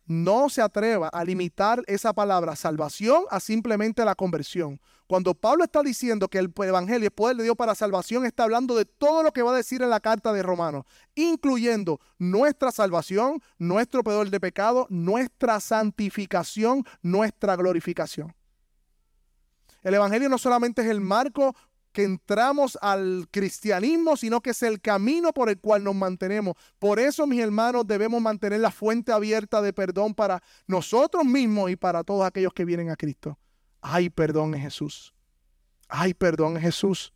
No 0.07 0.49
se 0.49 0.63
atreva 0.63 1.09
a 1.09 1.23
limitar 1.23 1.83
esa 1.85 2.11
palabra 2.11 2.55
salvación 2.55 3.25
a 3.29 3.39
simplemente 3.39 4.03
la 4.03 4.15
conversión. 4.15 4.81
Cuando 5.05 5.35
Pablo 5.35 5.63
está 5.63 5.83
diciendo 5.83 6.27
que 6.27 6.39
el 6.39 6.51
Evangelio 6.57 7.07
es 7.07 7.13
poder 7.13 7.37
de 7.37 7.43
Dios 7.43 7.55
para 7.55 7.75
salvación, 7.75 8.25
está 8.25 8.45
hablando 8.45 8.75
de 8.75 8.85
todo 8.85 9.21
lo 9.21 9.31
que 9.31 9.43
va 9.43 9.51
a 9.51 9.55
decir 9.57 9.83
en 9.83 9.91
la 9.91 9.99
carta 9.99 10.33
de 10.33 10.41
Romanos, 10.41 10.85
incluyendo 11.13 11.99
nuestra 12.17 12.71
salvación, 12.71 13.43
nuestro 13.59 14.03
perdón 14.03 14.31
de 14.31 14.39
pecado, 14.39 14.87
nuestra 14.89 15.59
santificación, 15.59 16.83
nuestra 17.03 17.55
glorificación. 17.55 18.33
El 19.83 19.93
Evangelio 19.93 20.29
no 20.29 20.39
solamente 20.39 20.81
es 20.81 20.87
el 20.87 20.99
marco 20.99 21.55
que 21.97 22.03
entramos 22.03 22.77
al 22.79 23.27
cristianismo, 23.31 24.17
sino 24.17 24.39
que 24.39 24.51
es 24.51 24.61
el 24.61 24.79
camino 24.79 25.33
por 25.33 25.49
el 25.49 25.59
cual 25.59 25.83
nos 25.83 25.95
mantenemos. 25.95 26.53
Por 26.77 26.99
eso, 26.99 27.25
mis 27.25 27.39
hermanos, 27.39 27.87
debemos 27.87 28.21
mantener 28.21 28.59
la 28.59 28.69
fuente 28.69 29.11
abierta 29.11 29.63
de 29.63 29.73
perdón 29.73 30.13
para 30.13 30.43
nosotros 30.67 31.25
mismos 31.25 31.71
y 31.71 31.75
para 31.75 32.03
todos 32.03 32.23
aquellos 32.23 32.53
que 32.53 32.65
vienen 32.65 32.91
a 32.91 32.95
Cristo. 32.95 33.39
Hay 33.81 34.11
perdón 34.11 34.53
en 34.53 34.61
Jesús. 34.61 35.15
Hay 35.89 36.13
perdón 36.13 36.57
en 36.57 36.61
Jesús. 36.61 37.11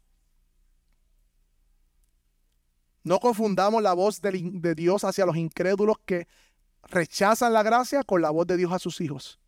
No 3.04 3.20
confundamos 3.20 3.84
la 3.84 3.94
voz 3.94 4.20
de, 4.20 4.32
de 4.52 4.74
Dios 4.74 5.04
hacia 5.04 5.28
los 5.28 5.38
incrédulos 5.38 5.98
que 6.08 6.28
rechazan 6.86 7.54
la 7.54 7.62
gracia 7.62 8.04
con 8.04 8.24
la 8.24 8.32
voz 8.32 8.48
de 8.48 8.58
Dios 8.58 8.72
a 8.74 8.80
sus 8.80 9.00
hijos. 9.00 9.40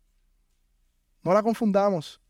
No 1.24 1.34
la 1.34 1.42
confundamos. 1.42 2.20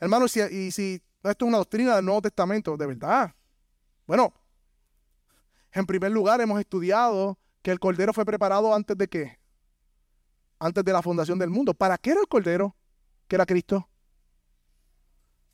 Hermanos, 0.00 0.36
y 0.36 0.70
si 0.70 1.02
esto 1.22 1.44
es 1.44 1.48
una 1.48 1.58
doctrina 1.58 1.96
del 1.96 2.04
Nuevo 2.04 2.22
Testamento, 2.22 2.76
de 2.76 2.86
verdad. 2.86 3.34
Bueno, 4.06 4.32
en 5.72 5.86
primer 5.86 6.12
lugar 6.12 6.40
hemos 6.40 6.60
estudiado 6.60 7.38
que 7.62 7.70
el 7.70 7.80
Cordero 7.80 8.12
fue 8.12 8.24
preparado 8.24 8.74
antes 8.74 8.96
de 8.96 9.08
qué? 9.08 9.38
Antes 10.58 10.84
de 10.84 10.92
la 10.92 11.02
fundación 11.02 11.38
del 11.38 11.50
mundo. 11.50 11.74
¿Para 11.74 11.98
qué 11.98 12.10
era 12.10 12.20
el 12.20 12.28
Cordero? 12.28 12.74
Que 13.26 13.36
era 13.36 13.46
Cristo. 13.46 13.88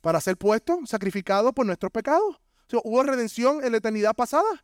Para 0.01 0.21
ser 0.21 0.37
puesto, 0.37 0.79
sacrificado 0.85 1.51
por 1.51 1.65
nuestros 1.65 1.91
pecados. 1.91 2.39
hubo 2.83 3.03
redención 3.03 3.63
en 3.63 3.71
la 3.71 3.79
eternidad 3.79 4.13
pasada. 4.13 4.63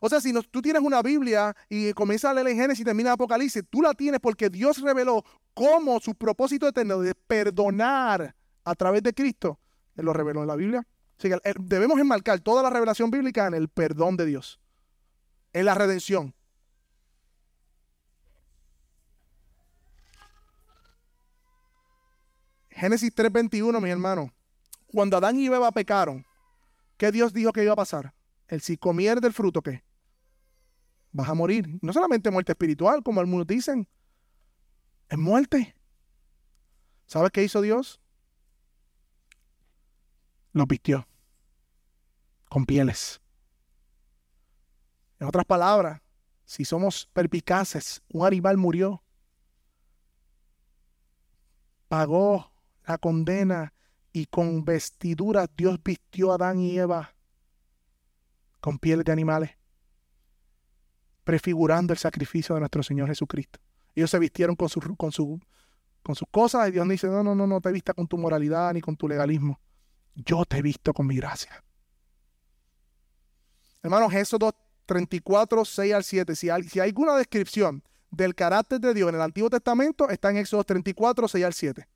O 0.00 0.08
sea, 0.08 0.20
si 0.20 0.32
tú 0.32 0.62
tienes 0.62 0.82
una 0.82 1.02
Biblia 1.02 1.54
y 1.68 1.92
comienzas 1.92 2.30
a 2.30 2.34
leer 2.34 2.48
en 2.48 2.56
Génesis 2.56 2.80
y 2.80 2.84
termina 2.84 3.10
en 3.10 3.14
Apocalipsis, 3.14 3.64
tú 3.68 3.82
la 3.82 3.94
tienes 3.94 4.20
porque 4.20 4.48
Dios 4.48 4.80
reveló 4.80 5.24
cómo 5.54 6.00
su 6.00 6.14
propósito 6.14 6.68
eterno 6.68 7.00
de 7.00 7.14
perdonar 7.14 8.34
a 8.68 8.74
través 8.74 9.02
de 9.02 9.14
Cristo, 9.14 9.58
Él 9.96 10.04
lo 10.04 10.12
reveló 10.12 10.42
en 10.42 10.48
la 10.48 10.56
Biblia. 10.56 10.86
Así 11.18 11.28
que 11.28 11.38
debemos 11.58 11.98
enmarcar 11.98 12.40
toda 12.40 12.62
la 12.62 12.70
revelación 12.70 13.10
bíblica 13.10 13.46
en 13.46 13.54
el 13.54 13.68
perdón 13.68 14.16
de 14.16 14.26
Dios, 14.26 14.60
en 15.52 15.64
la 15.64 15.74
redención. 15.74 16.34
Génesis 22.70 23.12
3:21, 23.12 23.80
mis 23.80 23.90
hermanos. 23.90 24.30
Cuando 24.86 25.16
Adán 25.16 25.38
y 25.38 25.46
Eva 25.46 25.72
pecaron, 25.72 26.24
¿qué 26.96 27.10
Dios 27.10 27.32
dijo 27.32 27.52
que 27.52 27.64
iba 27.64 27.72
a 27.72 27.76
pasar? 27.76 28.14
El 28.46 28.60
si 28.60 28.76
comieres 28.76 29.20
del 29.20 29.32
fruto, 29.32 29.60
¿qué? 29.60 29.82
Vas 31.10 31.28
a 31.28 31.34
morir. 31.34 31.68
No 31.82 31.92
solamente 31.92 32.30
muerte 32.30 32.52
espiritual, 32.52 33.02
como 33.02 33.20
algunos 33.20 33.46
dicen. 33.46 33.88
Es 35.08 35.18
muerte. 35.18 35.74
¿Sabes 37.06 37.32
qué 37.32 37.42
hizo 37.42 37.60
Dios? 37.60 38.00
Los 40.58 40.68
vistió 40.68 41.06
con 42.48 42.66
pieles. 42.66 43.20
En 45.20 45.26
otras 45.26 45.44
palabras, 45.44 46.00
si 46.44 46.64
somos 46.64 47.08
perpicaces, 47.12 48.02
un 48.08 48.24
animal 48.24 48.56
murió, 48.56 49.02
pagó 51.88 52.52
la 52.86 52.98
condena 52.98 53.74
y 54.12 54.26
con 54.26 54.64
vestiduras 54.64 55.48
Dios 55.56 55.78
vistió 55.82 56.32
a 56.32 56.36
Adán 56.36 56.60
y 56.60 56.78
Eva 56.78 57.14
con 58.60 58.78
pieles 58.78 59.04
de 59.04 59.12
animales, 59.12 59.50
prefigurando 61.24 61.92
el 61.92 61.98
sacrificio 61.98 62.54
de 62.54 62.60
nuestro 62.60 62.82
Señor 62.82 63.08
Jesucristo. 63.08 63.60
Ellos 63.94 64.10
se 64.10 64.18
vistieron 64.18 64.56
con, 64.56 64.68
su, 64.68 64.80
con, 64.96 65.12
su, 65.12 65.40
con 66.02 66.14
sus 66.14 66.28
cosas 66.30 66.68
y 66.68 66.72
Dios 66.72 66.88
dice, 66.88 67.08
no, 67.08 67.22
no, 67.22 67.34
no, 67.34 67.46
no 67.46 67.60
te 67.60 67.72
vista 67.72 67.92
con 67.92 68.06
tu 68.06 68.16
moralidad 68.16 68.72
ni 68.72 68.80
con 68.80 68.96
tu 68.96 69.08
legalismo. 69.08 69.60
Yo 70.24 70.44
te 70.44 70.58
he 70.58 70.62
visto 70.62 70.92
con 70.92 71.06
mi 71.06 71.16
gracia. 71.16 71.62
Hermanos, 73.82 74.12
Éxodo 74.12 74.52
34, 74.86 75.64
6 75.64 75.94
al 75.94 76.04
7. 76.04 76.34
Si 76.34 76.50
hay, 76.50 76.64
si 76.64 76.80
alguna 76.80 77.14
descripción 77.16 77.84
del 78.10 78.34
carácter 78.34 78.80
de 78.80 78.94
Dios 78.94 79.08
en 79.10 79.14
el 79.14 79.22
Antiguo 79.22 79.48
Testamento, 79.48 80.08
está 80.08 80.30
en 80.30 80.38
Éxodo 80.38 80.64
34, 80.64 81.28
6 81.28 81.44
al 81.44 81.54
7. 81.54 81.88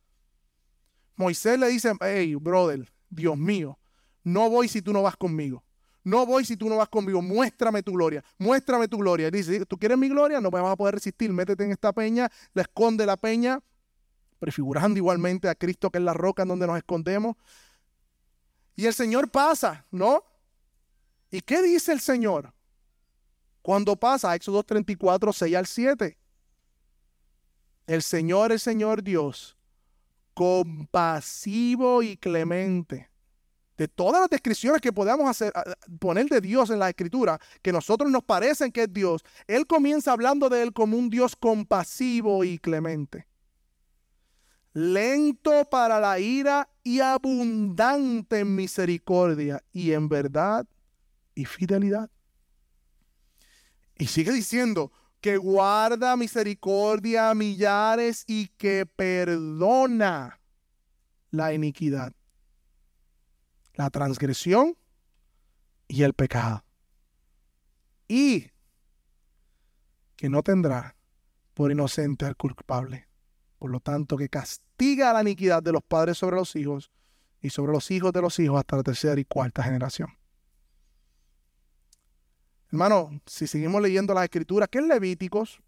Moisés 1.16 1.58
le 1.58 1.68
dice, 1.68 1.92
hey, 2.00 2.36
brother, 2.36 2.92
Dios 3.10 3.36
mío, 3.36 3.78
no 4.22 4.48
voy 4.48 4.68
si 4.68 4.82
tú 4.82 4.92
no 4.92 5.02
vas 5.02 5.16
conmigo. 5.16 5.64
No 6.04 6.24
voy 6.24 6.44
si 6.44 6.56
tú 6.56 6.68
no 6.68 6.76
vas 6.76 6.88
conmigo. 6.88 7.22
Muéstrame 7.22 7.82
tu 7.82 7.92
gloria. 7.92 8.24
Muéstrame 8.38 8.88
tu 8.88 8.98
gloria. 8.98 9.30
dice, 9.30 9.66
¿tú 9.66 9.78
quieres 9.78 9.98
mi 9.98 10.08
gloria? 10.08 10.40
No 10.40 10.50
me 10.50 10.60
vas 10.60 10.72
a 10.72 10.76
poder 10.76 10.94
resistir. 10.94 11.32
Métete 11.32 11.64
en 11.64 11.72
esta 11.72 11.92
peña. 11.92 12.30
Le 12.54 12.62
esconde 12.62 13.06
la 13.06 13.16
peña. 13.16 13.60
Prefigurando 14.38 14.96
igualmente 14.98 15.48
a 15.48 15.54
Cristo 15.54 15.90
que 15.90 15.98
es 15.98 16.04
la 16.04 16.14
roca 16.14 16.42
en 16.42 16.48
donde 16.48 16.66
nos 16.66 16.76
escondemos. 16.76 17.36
Y 18.74 18.86
el 18.86 18.94
Señor 18.94 19.30
pasa, 19.30 19.84
¿no? 19.90 20.24
¿Y 21.30 21.40
qué 21.40 21.62
dice 21.62 21.92
el 21.92 22.00
Señor? 22.00 22.52
Cuando 23.62 23.96
pasa, 23.96 24.34
Éxodo 24.34 24.62
34, 24.62 25.32
6 25.32 25.56
al 25.56 25.66
7. 25.66 26.18
El 27.86 28.02
Señor, 28.02 28.52
el 28.52 28.60
Señor 28.60 29.02
Dios, 29.02 29.56
compasivo 30.34 32.02
y 32.02 32.16
clemente. 32.16 33.10
De 33.76 33.88
todas 33.88 34.20
las 34.20 34.30
descripciones 34.30 34.80
que 34.80 34.92
podamos 34.92 35.28
hacer, 35.28 35.52
poner 35.98 36.26
de 36.26 36.40
Dios 36.40 36.70
en 36.70 36.78
la 36.78 36.90
escritura, 36.90 37.40
que 37.62 37.72
nosotros 37.72 38.10
nos 38.10 38.22
parecen 38.22 38.70
que 38.70 38.82
es 38.82 38.92
Dios, 38.92 39.24
Él 39.46 39.66
comienza 39.66 40.12
hablando 40.12 40.48
de 40.48 40.62
Él 40.62 40.72
como 40.72 40.96
un 40.96 41.08
Dios 41.08 41.34
compasivo 41.34 42.44
y 42.44 42.58
clemente. 42.58 43.26
Lento 44.74 45.68
para 45.70 46.00
la 46.00 46.18
ira 46.18 46.68
y 46.82 47.00
abundante 47.00 48.40
en 48.40 48.54
misericordia 48.54 49.62
y 49.72 49.92
en 49.92 50.08
verdad 50.08 50.66
y 51.34 51.44
fidelidad. 51.44 52.10
Y 53.98 54.06
sigue 54.06 54.32
diciendo, 54.32 54.90
que 55.22 55.36
guarda 55.36 56.16
misericordia 56.16 57.30
a 57.30 57.34
millares 57.34 58.24
y 58.26 58.48
que 58.48 58.84
perdona 58.86 60.40
la 61.30 61.54
iniquidad, 61.54 62.12
la 63.74 63.88
transgresión 63.88 64.76
y 65.86 66.02
el 66.02 66.12
pecado. 66.12 66.64
Y 68.08 68.50
que 70.16 70.28
no 70.28 70.42
tendrá 70.42 70.96
por 71.54 71.70
inocente 71.70 72.26
al 72.26 72.36
culpable. 72.36 73.06
Por 73.62 73.70
lo 73.70 73.78
tanto, 73.78 74.16
que 74.16 74.28
castiga 74.28 75.12
la 75.12 75.20
iniquidad 75.20 75.62
de 75.62 75.70
los 75.70 75.84
padres 75.84 76.18
sobre 76.18 76.34
los 76.34 76.56
hijos 76.56 76.90
y 77.40 77.50
sobre 77.50 77.70
los 77.70 77.92
hijos 77.92 78.12
de 78.12 78.20
los 78.20 78.36
hijos 78.40 78.58
hasta 78.58 78.78
la 78.78 78.82
tercera 78.82 79.20
y 79.20 79.24
cuarta 79.24 79.62
generación. 79.62 80.08
Hermano, 82.72 83.20
si 83.24 83.46
seguimos 83.46 83.80
leyendo 83.80 84.14
las 84.14 84.24
escrituras, 84.24 84.68
¿qué 84.68 84.78
es 84.78 84.84
Levíticos? 84.84 85.62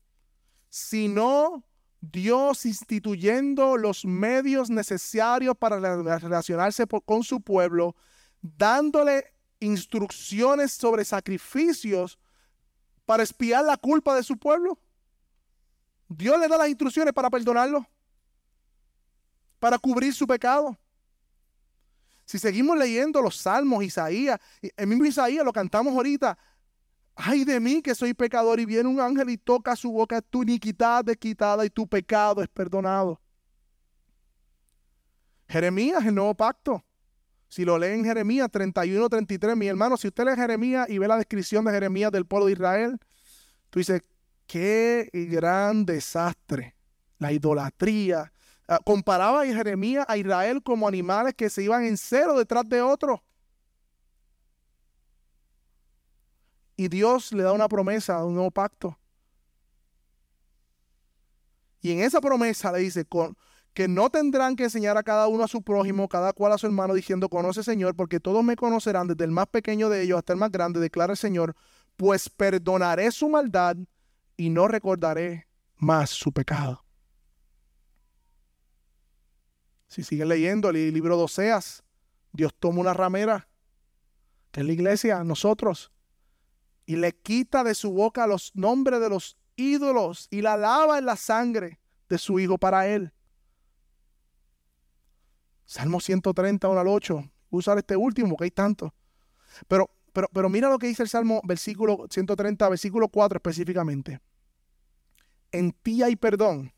Sino 0.70 1.62
Dios 2.00 2.66
instituyendo 2.66 3.76
los 3.76 4.04
medios 4.04 4.70
necesarios 4.70 5.56
para 5.56 5.78
relacionarse 6.18 6.88
con 7.06 7.22
su 7.22 7.42
pueblo, 7.42 7.94
dándole 8.42 9.26
instrucciones 9.60 10.72
sobre 10.72 11.04
sacrificios 11.04 12.18
para 13.06 13.22
espiar 13.22 13.64
la 13.64 13.76
culpa 13.76 14.16
de 14.16 14.24
su 14.24 14.36
pueblo. 14.36 14.80
Dios 16.16 16.38
le 16.38 16.48
da 16.48 16.56
las 16.56 16.68
instrucciones 16.68 17.12
para 17.12 17.30
perdonarlo, 17.30 17.86
para 19.58 19.78
cubrir 19.78 20.12
su 20.14 20.26
pecado. 20.26 20.76
Si 22.24 22.38
seguimos 22.38 22.78
leyendo 22.78 23.20
los 23.20 23.36
salmos, 23.36 23.84
Isaías, 23.84 24.40
el 24.60 24.86
mismo 24.86 25.04
Isaías 25.04 25.44
lo 25.44 25.52
cantamos 25.52 25.94
ahorita, 25.94 26.38
ay 27.14 27.44
de 27.44 27.60
mí 27.60 27.82
que 27.82 27.94
soy 27.94 28.14
pecador 28.14 28.58
y 28.60 28.64
viene 28.64 28.88
un 28.88 29.00
ángel 29.00 29.30
y 29.30 29.36
toca 29.36 29.76
su 29.76 29.92
boca, 29.92 30.22
tu 30.22 30.42
iniquidad 30.42 31.08
es 31.08 31.16
quitada 31.16 31.64
y 31.64 31.70
tu 31.70 31.86
pecado 31.86 32.42
es 32.42 32.48
perdonado. 32.48 33.20
Jeremías, 35.48 36.04
el 36.04 36.14
nuevo 36.14 36.34
pacto. 36.34 36.82
Si 37.48 37.64
lo 37.64 37.78
leen 37.78 38.04
Jeremías 38.04 38.50
31, 38.50 39.08
33, 39.08 39.56
mi 39.56 39.68
hermano, 39.68 39.96
si 39.96 40.08
usted 40.08 40.24
lee 40.24 40.34
Jeremías 40.34 40.88
y 40.88 40.98
ve 40.98 41.06
la 41.06 41.16
descripción 41.16 41.64
de 41.64 41.70
Jeremías 41.70 42.10
del 42.10 42.26
pueblo 42.26 42.46
de 42.46 42.52
Israel, 42.52 42.98
tú 43.70 43.78
dices, 43.78 44.02
qué 44.46 45.10
gran 45.12 45.84
desastre, 45.84 46.74
la 47.18 47.32
idolatría. 47.32 48.32
Ah, 48.66 48.80
comparaba 48.84 49.42
a 49.42 49.46
Jeremías 49.46 50.06
a 50.08 50.16
Israel 50.16 50.62
como 50.62 50.88
animales 50.88 51.34
que 51.34 51.50
se 51.50 51.62
iban 51.62 51.84
en 51.84 51.96
cero 51.96 52.38
detrás 52.38 52.68
de 52.68 52.80
otros. 52.80 53.20
Y 56.76 56.88
Dios 56.88 57.32
le 57.32 57.42
da 57.42 57.52
una 57.52 57.68
promesa, 57.68 58.24
un 58.24 58.34
nuevo 58.34 58.50
pacto. 58.50 58.98
Y 61.80 61.92
en 61.92 62.00
esa 62.00 62.20
promesa 62.20 62.72
le 62.72 62.78
dice 62.78 63.06
que 63.74 63.88
no 63.88 64.08
tendrán 64.08 64.56
que 64.56 64.64
enseñar 64.64 64.96
a 64.96 65.02
cada 65.02 65.28
uno 65.28 65.44
a 65.44 65.48
su 65.48 65.62
prójimo, 65.62 66.08
cada 66.08 66.32
cual 66.32 66.52
a 66.52 66.58
su 66.58 66.66
hermano, 66.66 66.94
diciendo, 66.94 67.28
conoce 67.28 67.62
Señor, 67.62 67.94
porque 67.94 68.20
todos 68.20 68.42
me 68.42 68.56
conocerán, 68.56 69.06
desde 69.06 69.24
el 69.24 69.30
más 69.30 69.46
pequeño 69.48 69.90
de 69.90 70.02
ellos 70.02 70.18
hasta 70.18 70.32
el 70.32 70.38
más 70.38 70.50
grande, 70.50 70.80
declara 70.80 71.12
el 71.12 71.18
Señor, 71.18 71.54
pues 71.96 72.30
perdonaré 72.30 73.10
su 73.12 73.28
maldad 73.28 73.76
y 74.36 74.50
no 74.50 74.68
recordaré 74.68 75.46
más 75.76 76.10
su 76.10 76.32
pecado. 76.32 76.84
Si 79.88 80.02
siguen 80.02 80.28
leyendo 80.28 80.70
el 80.70 80.92
libro 80.92 81.16
de 81.16 81.22
Oseas, 81.24 81.84
Dios 82.32 82.52
toma 82.58 82.80
una 82.80 82.94
ramera, 82.94 83.48
que 84.50 84.60
es 84.60 84.66
la 84.66 84.72
iglesia, 84.72 85.22
nosotros, 85.22 85.92
y 86.86 86.96
le 86.96 87.14
quita 87.14 87.64
de 87.64 87.74
su 87.74 87.92
boca 87.92 88.26
los 88.26 88.50
nombres 88.54 89.00
de 89.00 89.08
los 89.08 89.36
ídolos 89.56 90.26
y 90.30 90.42
la 90.42 90.56
lava 90.56 90.98
en 90.98 91.06
la 91.06 91.16
sangre 91.16 91.80
de 92.08 92.18
su 92.18 92.38
hijo 92.40 92.58
para 92.58 92.88
él. 92.88 93.12
Salmo 95.64 96.00
130, 96.00 96.68
1 96.68 96.80
al 96.80 96.88
8. 96.88 97.30
Usar 97.50 97.78
este 97.78 97.96
último, 97.96 98.36
que 98.36 98.44
hay 98.44 98.50
tanto. 98.50 98.94
Pero, 99.68 99.90
pero, 100.14 100.28
pero 100.32 100.48
mira 100.48 100.70
lo 100.70 100.78
que 100.78 100.86
dice 100.86 101.02
el 101.02 101.08
Salmo, 101.10 101.42
versículo 101.44 102.06
130, 102.08 102.68
versículo 102.68 103.08
4 103.08 103.36
específicamente. 103.36 104.20
En 105.52 105.72
ti 105.72 106.02
hay 106.02 106.16
perdón 106.16 106.72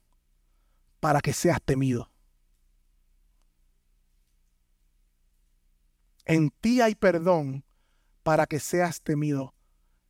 para 0.99 1.21
que 1.21 1.33
seas 1.33 1.63
temido. 1.63 2.11
En 6.25 6.51
ti 6.51 6.81
hay 6.81 6.95
perdón 6.95 7.63
para 8.25 8.47
que 8.47 8.59
seas 8.59 9.01
temido. 9.01 9.55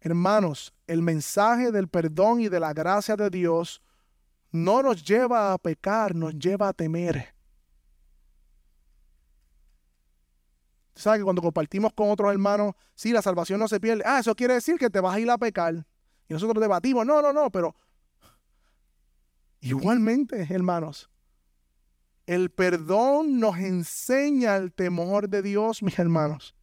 Hermanos, 0.01 0.73
el 0.87 1.03
mensaje 1.03 1.73
del 1.73 1.89
perdón 1.89 2.41
y 2.41 2.49
de 2.49 2.61
la 2.61 2.73
gracia 2.73 3.17
de 3.17 3.29
Dios 3.29 3.83
no 4.53 4.83
nos 4.83 5.05
lleva 5.05 5.53
a 5.53 5.59
pecar, 5.59 6.15
nos 6.15 6.39
lleva 6.39 6.69
a 6.69 6.73
temer. 6.73 7.36
¿Sabes 10.97 11.21
que 11.21 11.25
cuando 11.25 11.43
compartimos 11.43 11.93
con 11.93 12.11
otros 12.11 12.33
hermanos, 12.33 12.75
sí, 12.95 13.13
la 13.13 13.21
salvación 13.21 13.61
no 13.61 13.69
se 13.69 13.79
pierde? 13.79 14.03
Ah, 14.07 14.21
eso 14.21 14.35
quiere 14.35 14.55
decir 14.55 14.79
que 14.79 14.89
te 14.89 14.99
vas 14.99 15.15
a 15.15 15.21
ir 15.21 15.31
a 15.31 15.37
pecar. 15.37 15.87
Y 16.27 16.33
nosotros 16.33 16.61
debatimos, 16.61 17.05
no, 17.05 17.21
no, 17.21 17.35
no, 17.35 17.51
pero 17.51 17.77
igualmente, 19.61 20.47
hermanos, 20.49 21.11
el 22.27 22.51
perdón 22.51 23.39
nos 23.39 23.59
enseña 23.59 24.57
el 24.57 24.73
temor 24.73 25.29
de 25.29 25.43
Dios, 25.43 25.83
mis 25.83 25.99
hermanos. 25.99 26.55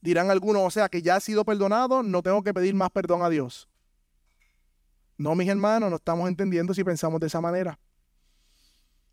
Dirán 0.00 0.30
algunos, 0.30 0.62
o 0.62 0.70
sea, 0.70 0.88
que 0.88 1.02
ya 1.02 1.16
ha 1.16 1.20
sido 1.20 1.44
perdonado, 1.44 2.02
no 2.02 2.22
tengo 2.22 2.42
que 2.42 2.54
pedir 2.54 2.74
más 2.74 2.90
perdón 2.90 3.22
a 3.22 3.28
Dios. 3.28 3.68
No, 5.18 5.34
mis 5.34 5.48
hermanos, 5.50 5.90
no 5.90 5.96
estamos 5.96 6.30
entendiendo 6.30 6.72
si 6.72 6.82
pensamos 6.82 7.20
de 7.20 7.26
esa 7.26 7.42
manera. 7.42 7.78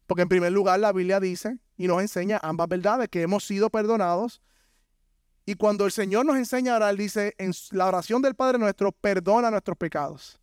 Porque 0.07 0.23
en 0.23 0.29
primer 0.29 0.51
lugar 0.51 0.79
la 0.79 0.93
Biblia 0.93 1.19
dice 1.19 1.59
y 1.77 1.87
nos 1.87 2.01
enseña 2.01 2.39
ambas 2.41 2.67
verdades, 2.67 3.09
que 3.09 3.21
hemos 3.21 3.45
sido 3.45 3.69
perdonados. 3.69 4.41
Y 5.45 5.55
cuando 5.55 5.85
el 5.85 5.91
Señor 5.91 6.25
nos 6.25 6.37
enseña 6.37 6.73
a 6.73 6.77
orar, 6.77 6.95
dice 6.95 7.35
en 7.37 7.51
la 7.71 7.85
oración 7.85 8.21
del 8.21 8.33
Padre 8.33 8.57
nuestro, 8.57 8.91
perdona 8.91 9.51
nuestros 9.51 9.77
pecados. 9.77 10.39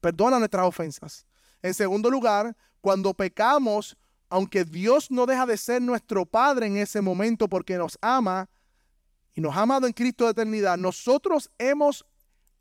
Perdona 0.00 0.38
nuestras 0.38 0.64
ofensas. 0.66 1.26
En 1.60 1.74
segundo 1.74 2.08
lugar, 2.10 2.56
cuando 2.80 3.12
pecamos, 3.14 3.96
aunque 4.28 4.64
Dios 4.64 5.10
no 5.10 5.26
deja 5.26 5.46
de 5.46 5.56
ser 5.56 5.82
nuestro 5.82 6.24
Padre 6.24 6.66
en 6.66 6.76
ese 6.76 7.00
momento 7.00 7.48
porque 7.48 7.76
nos 7.76 7.98
ama, 8.00 8.48
y 9.34 9.40
nos 9.40 9.56
ha 9.56 9.62
amado 9.62 9.86
en 9.86 9.92
Cristo 9.92 10.24
de 10.24 10.30
eternidad, 10.30 10.76
nosotros 10.76 11.50
hemos 11.58 12.06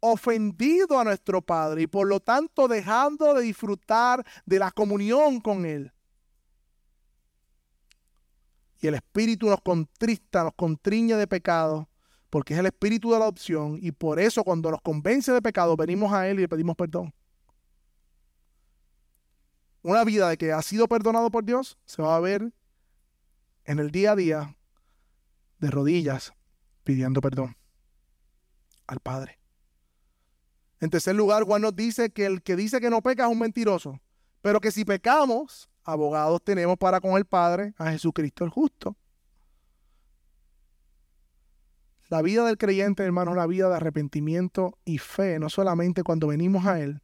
ofendido 0.05 0.99
a 0.99 1.05
nuestro 1.05 1.41
Padre 1.41 1.83
y 1.83 1.87
por 1.87 2.05
lo 2.05 2.19
tanto 2.19 2.67
dejando 2.67 3.33
de 3.33 3.41
disfrutar 3.41 4.25
de 4.45 4.59
la 4.59 4.69
comunión 4.69 5.39
con 5.39 5.65
Él. 5.65 5.93
Y 8.81 8.87
el 8.87 8.95
Espíritu 8.95 9.47
nos 9.47 9.61
contrista, 9.61 10.43
nos 10.43 10.55
contriñe 10.55 11.15
de 11.15 11.25
pecado, 11.25 11.87
porque 12.29 12.53
es 12.53 12.59
el 12.59 12.65
Espíritu 12.65 13.11
de 13.11 13.19
la 13.19 13.23
adopción 13.23 13.79
y 13.81 13.93
por 13.93 14.19
eso 14.19 14.43
cuando 14.43 14.71
nos 14.71 14.81
convence 14.81 15.31
de 15.31 15.41
pecado 15.41 15.77
venimos 15.77 16.11
a 16.11 16.27
Él 16.27 16.39
y 16.39 16.41
le 16.41 16.49
pedimos 16.49 16.75
perdón. 16.75 17.13
Una 19.83 20.03
vida 20.03 20.27
de 20.27 20.37
que 20.37 20.51
ha 20.51 20.61
sido 20.61 20.89
perdonado 20.89 21.31
por 21.31 21.45
Dios 21.45 21.77
se 21.85 22.01
va 22.01 22.17
a 22.17 22.19
ver 22.19 22.51
en 23.63 23.79
el 23.79 23.89
día 23.89 24.11
a 24.11 24.15
día 24.17 24.57
de 25.59 25.71
rodillas 25.71 26.33
pidiendo 26.83 27.21
perdón 27.21 27.55
al 28.85 28.99
Padre. 28.99 29.42
En 30.83 30.89
tercer 30.89 31.15
lugar, 31.15 31.43
Juan 31.43 31.61
nos 31.61 31.73
dice 31.73 32.09
que 32.09 32.25
el 32.25 32.43
que 32.43 32.57
dice 32.57 32.81
que 32.81 32.89
no 32.89 33.01
peca 33.01 33.23
es 33.23 33.31
un 33.31 33.39
mentiroso, 33.39 34.01
pero 34.41 34.59
que 34.59 34.69
si 34.69 34.83
pecamos, 34.83 35.69
abogados 35.81 36.43
tenemos 36.43 36.77
para 36.77 36.99
con 36.99 37.15
el 37.15 37.23
Padre 37.23 37.73
a 37.77 37.89
Jesucristo 37.89 38.43
el 38.43 38.49
justo. 38.49 38.97
La 42.09 42.21
vida 42.21 42.45
del 42.45 42.57
creyente, 42.57 43.01
hermano, 43.01 43.31
es 43.31 43.37
una 43.37 43.47
vida 43.47 43.69
de 43.69 43.77
arrepentimiento 43.77 44.77
y 44.83 44.97
fe, 44.97 45.39
no 45.39 45.49
solamente 45.49 46.03
cuando 46.03 46.27
venimos 46.27 46.65
a 46.65 46.81
Él, 46.81 47.01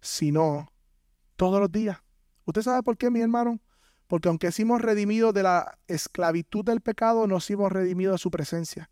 sino 0.00 0.72
todos 1.36 1.60
los 1.60 1.70
días. 1.70 1.98
¿Usted 2.46 2.62
sabe 2.62 2.82
por 2.82 2.96
qué, 2.96 3.10
mi 3.10 3.20
hermano? 3.20 3.60
Porque 4.06 4.30
aunque 4.30 4.48
hemos 4.56 4.80
redimidos 4.80 5.34
de 5.34 5.42
la 5.42 5.78
esclavitud 5.88 6.64
del 6.64 6.80
pecado, 6.80 7.26
nos 7.26 7.50
hemos 7.50 7.70
redimido 7.70 8.12
de 8.12 8.18
su 8.18 8.30
presencia. 8.30 8.90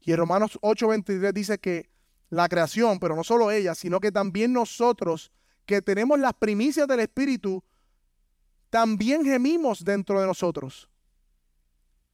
Y 0.00 0.10
en 0.10 0.16
Romanos 0.16 0.58
8:23 0.62 1.32
dice 1.32 1.58
que 1.58 1.96
la 2.30 2.48
creación, 2.48 2.98
pero 2.98 3.16
no 3.16 3.24
solo 3.24 3.50
ella, 3.50 3.74
sino 3.74 4.00
que 4.00 4.12
también 4.12 4.52
nosotros 4.52 5.32
que 5.66 5.82
tenemos 5.82 6.18
las 6.18 6.34
primicias 6.34 6.88
del 6.88 7.00
Espíritu, 7.00 7.62
también 8.70 9.24
gemimos 9.24 9.84
dentro 9.84 10.20
de 10.20 10.26
nosotros, 10.26 10.88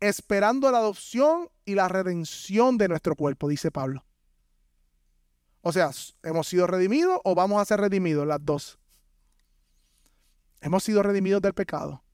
esperando 0.01 0.71
la 0.71 0.79
adopción 0.79 1.49
y 1.65 1.75
la 1.75 1.89
redención 1.89 2.79
de 2.79 2.89
nuestro 2.89 3.15
cuerpo, 3.17 3.49
dice 3.49 3.71
Pablo. 3.71 4.05
O 5.63 5.73
sea, 5.73 5.91
¿hemos 6.23 6.47
sido 6.49 6.67
redimidos 6.67 7.19
o 7.25 7.35
vamos 7.35 7.61
a 7.61 7.65
ser 7.65 7.81
redimidos? 7.81 8.27
Las 8.27 8.45
dos. 8.45 8.79
Hemos 10.61 10.85
sido 10.85 11.03
redimidos 11.03 11.41
del 11.41 11.55
pecado, 11.55 12.05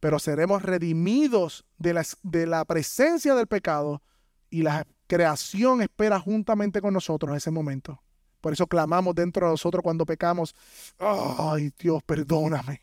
pero 0.00 0.18
seremos 0.18 0.62
redimidos 0.62 1.64
de 1.78 1.94
la, 1.94 2.04
de 2.22 2.46
la 2.46 2.64
presencia 2.64 3.34
del 3.34 3.46
pecado 3.46 4.02
y 4.50 4.62
la 4.62 4.86
creación 5.06 5.82
espera 5.82 6.18
juntamente 6.18 6.80
con 6.80 6.94
nosotros 6.94 7.30
en 7.30 7.36
ese 7.36 7.50
momento. 7.50 8.00
Por 8.40 8.52
eso 8.52 8.66
clamamos 8.66 9.14
dentro 9.14 9.46
de 9.46 9.52
nosotros 9.52 9.82
cuando 9.82 10.04
pecamos, 10.04 10.54
ay 10.98 11.72
Dios, 11.78 12.02
perdóname. 12.02 12.82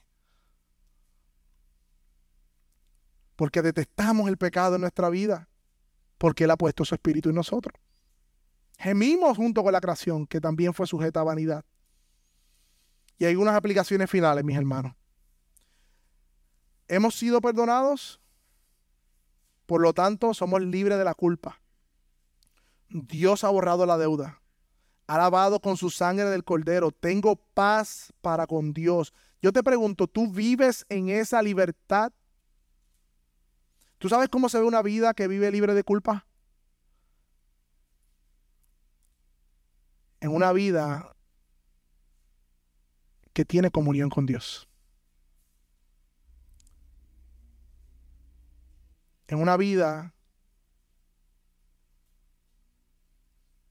Porque 3.36 3.62
detestamos 3.62 4.28
el 4.28 4.38
pecado 4.38 4.76
en 4.76 4.82
nuestra 4.82 5.10
vida, 5.10 5.48
porque 6.18 6.46
Él 6.46 6.52
ha 6.52 6.58
puesto 6.58 6.84
su 6.86 6.96
espíritu 6.96 7.30
en 7.30 7.36
nosotros. 7.36 7.80
Gemimos 8.78 9.38
junto 9.38 9.64
con 9.64 9.72
la 9.72 9.82
creación, 9.82 10.26
que 10.26 10.42
también 10.42 10.74
fue 10.74 10.88
sujeta 10.88 11.20
a 11.20 11.24
vanidad. 11.24 11.64
Y 13.20 13.26
hay 13.26 13.36
unas 13.36 13.54
aplicaciones 13.54 14.10
finales, 14.10 14.44
mis 14.44 14.58
hermanos. 14.58 14.96
Hemos 16.88 17.14
sido 17.14 17.40
perdonados, 17.40 18.20
por 19.68 19.80
lo 19.80 19.94
tanto 19.94 20.34
somos 20.34 20.60
libres 20.62 20.98
de 20.98 21.06
la 21.06 21.14
culpa. 21.14 21.61
Dios 22.92 23.44
ha 23.44 23.50
borrado 23.50 23.86
la 23.86 23.98
deuda. 23.98 24.42
Ha 25.08 25.18
lavado 25.18 25.60
con 25.60 25.78
su 25.78 25.90
sangre 25.90 26.26
del 26.26 26.44
cordero. 26.44 26.92
Tengo 26.92 27.36
paz 27.36 28.14
para 28.22 28.48
con 28.48 28.74
Dios. 28.74 29.14
Yo 29.42 29.52
te 29.52 29.64
pregunto, 29.64 30.08
¿tú 30.08 30.32
vives 30.32 30.86
en 30.90 31.10
esa 31.10 31.42
libertad? 31.42 32.12
¿Tú 33.98 34.10
sabes 34.10 34.30
cómo 34.30 34.50
se 34.50 34.60
ve 34.60 34.66
una 34.66 34.82
vida 34.82 35.14
que 35.14 35.28
vive 35.28 35.52
libre 35.52 35.74
de 35.74 35.84
culpa? 35.84 36.26
En 40.20 40.32
una 40.32 40.52
vida 40.52 41.16
que 43.34 43.46
tiene 43.46 43.72
comunión 43.72 44.10
con 44.10 44.26
Dios. 44.26 44.68
En 49.28 49.40
una 49.40 49.56
vida 49.56 50.14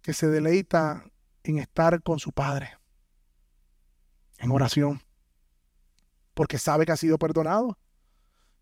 que 0.03 0.12
se 0.12 0.28
deleita 0.28 1.05
en 1.42 1.59
estar 1.59 2.03
con 2.03 2.18
su 2.18 2.32
Padre, 2.32 2.76
en 4.38 4.51
oración, 4.51 5.03
porque 6.34 6.59
sabe 6.59 6.86
que 6.86 6.92
ha 6.92 6.96
sido 6.96 7.18
perdonado 7.18 7.78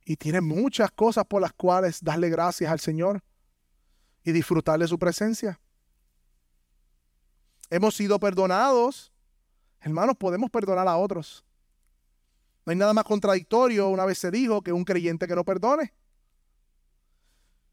y 0.04 0.16
tiene 0.16 0.40
muchas 0.40 0.90
cosas 0.90 1.24
por 1.26 1.42
las 1.42 1.52
cuales 1.52 2.02
darle 2.02 2.30
gracias 2.30 2.70
al 2.70 2.80
Señor 2.80 3.22
y 4.24 4.32
disfrutar 4.32 4.78
de 4.78 4.88
su 4.88 4.98
presencia. 4.98 5.60
Hemos 7.70 7.94
sido 7.94 8.18
perdonados, 8.18 9.12
hermanos, 9.80 10.16
podemos 10.18 10.50
perdonar 10.50 10.88
a 10.88 10.96
otros. 10.96 11.44
No 12.64 12.70
hay 12.70 12.76
nada 12.76 12.94
más 12.94 13.04
contradictorio, 13.04 13.88
una 13.88 14.04
vez 14.04 14.18
se 14.18 14.30
dijo, 14.30 14.62
que 14.62 14.72
un 14.72 14.84
creyente 14.84 15.26
que 15.26 15.34
no 15.34 15.44
perdone. 15.44 15.92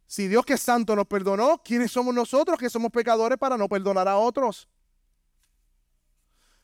Si 0.08 0.28
Dios 0.28 0.45
que 0.45 0.53
es 0.53 0.62
santo 0.62 0.95
nos 0.95 1.08
perdonó, 1.08 1.62
¿quiénes 1.64 1.91
somos 1.91 2.14
nosotros 2.14 2.60
que 2.60 2.70
somos 2.70 2.91
pecadores 2.91 3.38
para 3.38 3.58
no 3.58 3.68
perdonar 3.68 4.08
a 4.08 4.18
otros? 4.18 4.70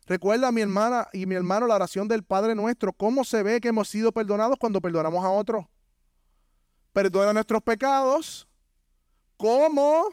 Recuerda 0.05 0.51
mi 0.51 0.61
hermana 0.61 1.07
y 1.13 1.25
mi 1.25 1.35
hermano 1.35 1.67
la 1.67 1.75
oración 1.75 2.07
del 2.07 2.23
Padre 2.23 2.55
nuestro. 2.55 2.93
¿Cómo 2.93 3.23
se 3.23 3.43
ve 3.43 3.61
que 3.61 3.69
hemos 3.69 3.87
sido 3.87 4.11
perdonados 4.11 4.57
cuando 4.59 4.81
perdonamos 4.81 5.23
a 5.23 5.29
otros? 5.29 5.65
Perdona 6.91 7.33
nuestros 7.33 7.61
pecados. 7.61 8.47
¿Cómo? 9.37 10.09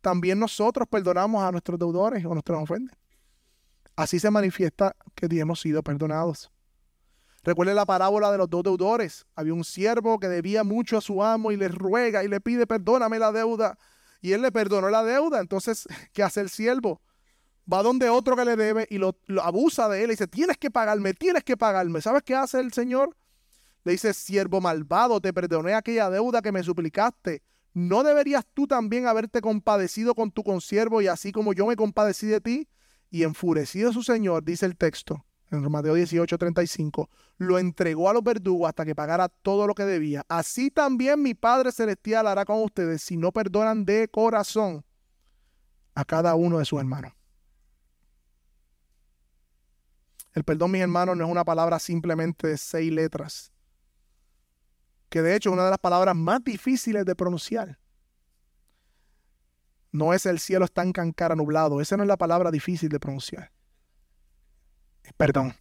También 0.00 0.38
nosotros 0.38 0.86
perdonamos 0.88 1.42
a 1.42 1.50
nuestros 1.50 1.78
deudores 1.78 2.24
o 2.24 2.32
nuestros 2.32 2.62
ofendes. 2.62 2.96
Así 3.96 4.20
se 4.20 4.30
manifiesta 4.30 4.94
que 5.14 5.26
hemos 5.30 5.60
sido 5.60 5.82
perdonados. 5.82 6.50
Recuerde 7.46 7.74
la 7.74 7.86
parábola 7.86 8.32
de 8.32 8.38
los 8.38 8.50
dos 8.50 8.64
deudores. 8.64 9.24
Había 9.36 9.54
un 9.54 9.62
siervo 9.62 10.18
que 10.18 10.26
debía 10.26 10.64
mucho 10.64 10.98
a 10.98 11.00
su 11.00 11.22
amo 11.22 11.52
y 11.52 11.56
le 11.56 11.68
ruega 11.68 12.24
y 12.24 12.28
le 12.28 12.40
pide, 12.40 12.66
perdóname 12.66 13.20
la 13.20 13.30
deuda. 13.30 13.78
Y 14.20 14.32
él 14.32 14.42
le 14.42 14.50
perdonó 14.50 14.90
la 14.90 15.04
deuda. 15.04 15.38
Entonces, 15.38 15.86
¿qué 16.12 16.24
hace 16.24 16.40
el 16.40 16.50
siervo? 16.50 17.00
Va 17.72 17.84
donde 17.84 18.08
otro 18.08 18.34
que 18.34 18.44
le 18.44 18.56
debe 18.56 18.88
y 18.90 18.98
lo, 18.98 19.16
abusa 19.40 19.88
de 19.88 20.02
él 20.02 20.10
y 20.10 20.14
dice, 20.14 20.26
tienes 20.26 20.56
que 20.56 20.72
pagarme, 20.72 21.14
tienes 21.14 21.44
que 21.44 21.56
pagarme. 21.56 22.00
¿Sabes 22.00 22.24
qué 22.24 22.34
hace 22.34 22.58
el 22.58 22.72
Señor? 22.72 23.16
Le 23.84 23.92
dice, 23.92 24.12
siervo 24.12 24.60
malvado, 24.60 25.20
te 25.20 25.32
perdoné 25.32 25.74
aquella 25.74 26.10
deuda 26.10 26.42
que 26.42 26.50
me 26.50 26.64
suplicaste. 26.64 27.44
¿No 27.72 28.02
deberías 28.02 28.44
tú 28.54 28.66
también 28.66 29.06
haberte 29.06 29.40
compadecido 29.40 30.16
con 30.16 30.32
tu 30.32 30.42
consiervo 30.42 31.00
y 31.00 31.06
así 31.06 31.30
como 31.30 31.52
yo 31.52 31.64
me 31.66 31.76
compadecí 31.76 32.26
de 32.26 32.40
ti? 32.40 32.68
Y 33.08 33.22
enfurecido 33.22 33.92
su 33.92 34.02
Señor, 34.02 34.42
dice 34.42 34.66
el 34.66 34.76
texto, 34.76 35.24
en 35.50 35.70
Mateo 35.70 35.94
18, 35.94 36.38
35, 36.38 37.08
lo 37.38 37.58
entregó 37.58 38.10
a 38.10 38.12
los 38.12 38.22
verdugos 38.22 38.68
hasta 38.68 38.84
que 38.84 38.94
pagara 38.94 39.28
todo 39.28 39.66
lo 39.66 39.74
que 39.74 39.84
debía. 39.84 40.24
Así 40.28 40.70
también 40.70 41.22
mi 41.22 41.34
Padre 41.34 41.72
Celestial 41.72 42.26
hará 42.26 42.44
con 42.44 42.62
ustedes 42.62 43.02
si 43.02 43.16
no 43.16 43.32
perdonan 43.32 43.84
de 43.84 44.08
corazón 44.08 44.84
a 45.94 46.04
cada 46.04 46.34
uno 46.34 46.58
de 46.58 46.64
sus 46.64 46.80
hermanos. 46.80 47.12
El 50.34 50.44
perdón, 50.44 50.72
mis 50.72 50.82
hermanos, 50.82 51.16
no 51.16 51.24
es 51.24 51.30
una 51.30 51.44
palabra 51.44 51.78
simplemente 51.78 52.48
de 52.48 52.58
seis 52.58 52.92
letras, 52.92 53.52
que 55.08 55.22
de 55.22 55.34
hecho 55.34 55.48
es 55.48 55.54
una 55.54 55.64
de 55.64 55.70
las 55.70 55.78
palabras 55.78 56.14
más 56.14 56.44
difíciles 56.44 57.06
de 57.06 57.14
pronunciar. 57.14 57.78
No 59.92 60.12
es 60.12 60.26
el 60.26 60.40
cielo 60.40 60.66
está 60.66 60.82
en 60.82 60.92
cancara 60.92 61.36
nublado, 61.36 61.80
esa 61.80 61.96
no 61.96 62.02
es 62.02 62.08
la 62.08 62.18
palabra 62.18 62.50
difícil 62.50 62.90
de 62.90 63.00
pronunciar 63.00 63.55
perdón. 65.16 65.54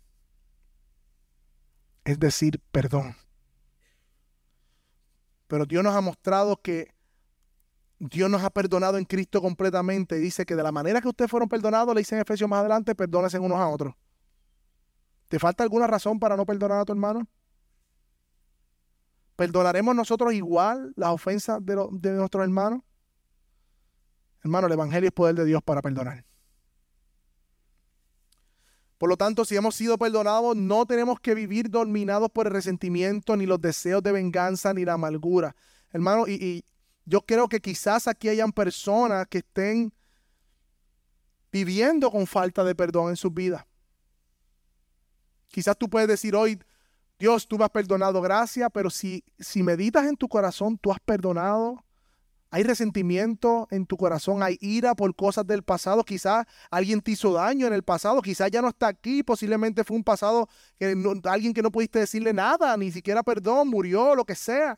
Es 2.03 2.19
decir, 2.19 2.61
perdón. 2.71 3.15
Pero 5.47 5.65
Dios 5.65 5.83
nos 5.83 5.95
ha 5.95 6.01
mostrado 6.01 6.57
que 6.61 6.93
Dios 7.99 8.29
nos 8.29 8.43
ha 8.43 8.49
perdonado 8.49 8.97
en 8.97 9.05
Cristo 9.05 9.41
completamente. 9.41 10.15
Dice 10.15 10.45
que 10.45 10.55
de 10.55 10.63
la 10.63 10.71
manera 10.71 11.01
que 11.01 11.07
ustedes 11.07 11.31
fueron 11.31 11.49
perdonados, 11.49 11.93
le 11.95 12.01
dice 12.01 12.15
en 12.15 12.21
Efesios 12.21 12.49
más 12.49 12.59
adelante, 12.59 12.95
perdónense 12.95 13.39
unos 13.39 13.57
a 13.57 13.67
otros. 13.67 13.93
¿Te 15.27 15.39
falta 15.39 15.63
alguna 15.63 15.87
razón 15.87 16.19
para 16.19 16.35
no 16.35 16.45
perdonar 16.45 16.79
a 16.79 16.85
tu 16.85 16.93
hermano? 16.93 17.27
¿Perdonaremos 19.35 19.95
nosotros 19.95 20.33
igual 20.33 20.93
las 20.95 21.09
ofensas 21.09 21.65
de, 21.65 21.75
de 21.91 22.11
nuestros 22.11 22.43
hermanos? 22.43 22.81
Hermano, 24.43 24.67
el 24.67 24.73
Evangelio 24.73 25.07
es 25.07 25.13
poder 25.13 25.35
de 25.35 25.45
Dios 25.45 25.61
para 25.63 25.81
perdonar. 25.81 26.23
Por 28.97 29.09
lo 29.09 29.17
tanto, 29.17 29.43
si 29.43 29.55
hemos 29.55 29.75
sido 29.75 29.97
perdonados, 29.97 30.55
no 30.55 30.85
tenemos 30.85 31.19
que 31.19 31.35
vivir 31.35 31.69
dominados 31.69 32.29
por 32.31 32.47
el 32.47 32.53
resentimiento, 32.53 33.35
ni 33.35 33.45
los 33.45 33.59
deseos 33.59 34.01
de 34.01 34.11
venganza, 34.11 34.73
ni 34.73 34.85
la 34.85 34.93
amargura. 34.93 35.55
Hermano, 35.91 36.27
y, 36.27 36.63
Yo 37.05 37.21
creo 37.21 37.47
que 37.47 37.59
quizás 37.59 38.07
aquí 38.07 38.29
hayan 38.29 38.51
personas 38.51 39.27
que 39.27 39.39
estén 39.39 39.93
viviendo 41.51 42.09
con 42.09 42.25
falta 42.25 42.63
de 42.63 42.73
perdón 42.73 43.09
en 43.09 43.15
sus 43.15 43.33
vidas. 43.33 43.63
Quizás 45.49 45.77
tú 45.77 45.87
puedes 45.87 46.07
decir 46.07 46.35
hoy, 46.35 46.59
Dios, 47.19 47.47
tú 47.47 47.57
me 47.57 47.63
has 47.63 47.69
perdonado, 47.69 48.21
gracias, 48.21 48.69
pero 48.73 48.89
si, 48.89 49.23
si 49.39 49.61
meditas 49.61 50.05
en 50.05 50.17
tu 50.17 50.27
corazón, 50.27 50.77
tú 50.77 50.91
has 50.91 50.99
perdonado. 50.99 51.84
Hay 52.55 52.63
resentimiento 52.63 53.67
en 53.69 53.85
tu 53.85 53.97
corazón, 53.97 54.41
hay 54.41 54.57
ira 54.61 54.95
por 54.95 55.13
cosas 55.13 55.45
del 55.45 55.61
pasado. 55.61 56.05
Quizás 56.05 56.45
alguien 56.71 57.01
te 57.01 57.11
hizo 57.11 57.33
daño 57.33 57.67
en 57.67 57.73
el 57.73 57.83
pasado, 57.83 58.21
quizás 58.21 58.49
ya 58.49 58.61
no 58.61 58.69
está 58.69 58.87
aquí, 58.87 59.23
posiblemente 59.23 59.83
fue 59.83 59.97
un 59.97 60.05
pasado 60.05 60.47
que 60.79 60.95
alguien 61.25 61.53
que 61.53 61.61
no 61.61 61.69
pudiste 61.69 61.99
decirle 61.99 62.31
nada, 62.31 62.77
ni 62.77 62.93
siquiera 62.93 63.23
perdón, 63.23 63.67
murió, 63.67 64.15
lo 64.15 64.23
que 64.23 64.35
sea. 64.35 64.77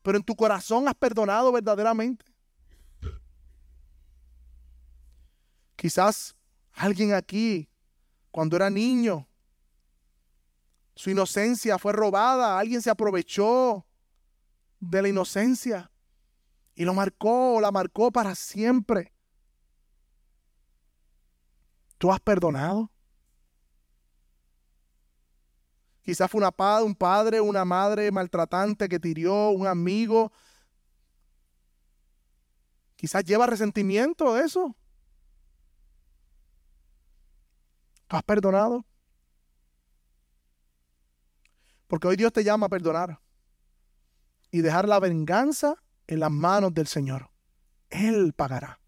Pero 0.00 0.16
en 0.16 0.24
tu 0.24 0.34
corazón 0.34 0.88
has 0.88 0.94
perdonado 0.94 1.52
verdaderamente. 1.52 2.24
Quizás 5.76 6.34
alguien 6.72 7.12
aquí, 7.12 7.68
cuando 8.30 8.56
era 8.56 8.70
niño, 8.70 9.28
su 10.94 11.10
inocencia 11.10 11.76
fue 11.76 11.92
robada, 11.92 12.58
alguien 12.58 12.80
se 12.80 12.88
aprovechó 12.88 13.84
de 14.80 15.02
la 15.02 15.08
inocencia 15.10 15.91
y 16.74 16.84
lo 16.84 16.94
marcó, 16.94 17.60
la 17.60 17.70
marcó 17.70 18.10
para 18.10 18.34
siempre. 18.34 19.12
¿Tú 21.98 22.12
has 22.12 22.20
perdonado? 22.20 22.90
Quizás 26.02 26.28
fue 26.30 26.40
una, 26.40 26.52
un 26.82 26.94
padre, 26.96 27.40
una 27.40 27.64
madre 27.64 28.10
maltratante 28.10 28.88
que 28.88 28.98
tiró, 28.98 29.50
un 29.50 29.66
amigo. 29.66 30.32
Quizás 32.96 33.24
lleva 33.24 33.46
resentimiento 33.46 34.34
de 34.34 34.44
eso. 34.44 34.74
¿Tú 38.08 38.16
has 38.16 38.22
perdonado? 38.24 38.84
Porque 41.86 42.08
hoy 42.08 42.16
Dios 42.16 42.32
te 42.32 42.42
llama 42.42 42.66
a 42.66 42.70
perdonar 42.70 43.20
y 44.50 44.60
dejar 44.60 44.88
la 44.88 44.98
venganza 44.98 45.76
en 46.06 46.20
las 46.20 46.30
manos 46.30 46.74
del 46.74 46.86
Señor. 46.86 47.30
Él 47.90 48.32
pagará. 48.32 48.80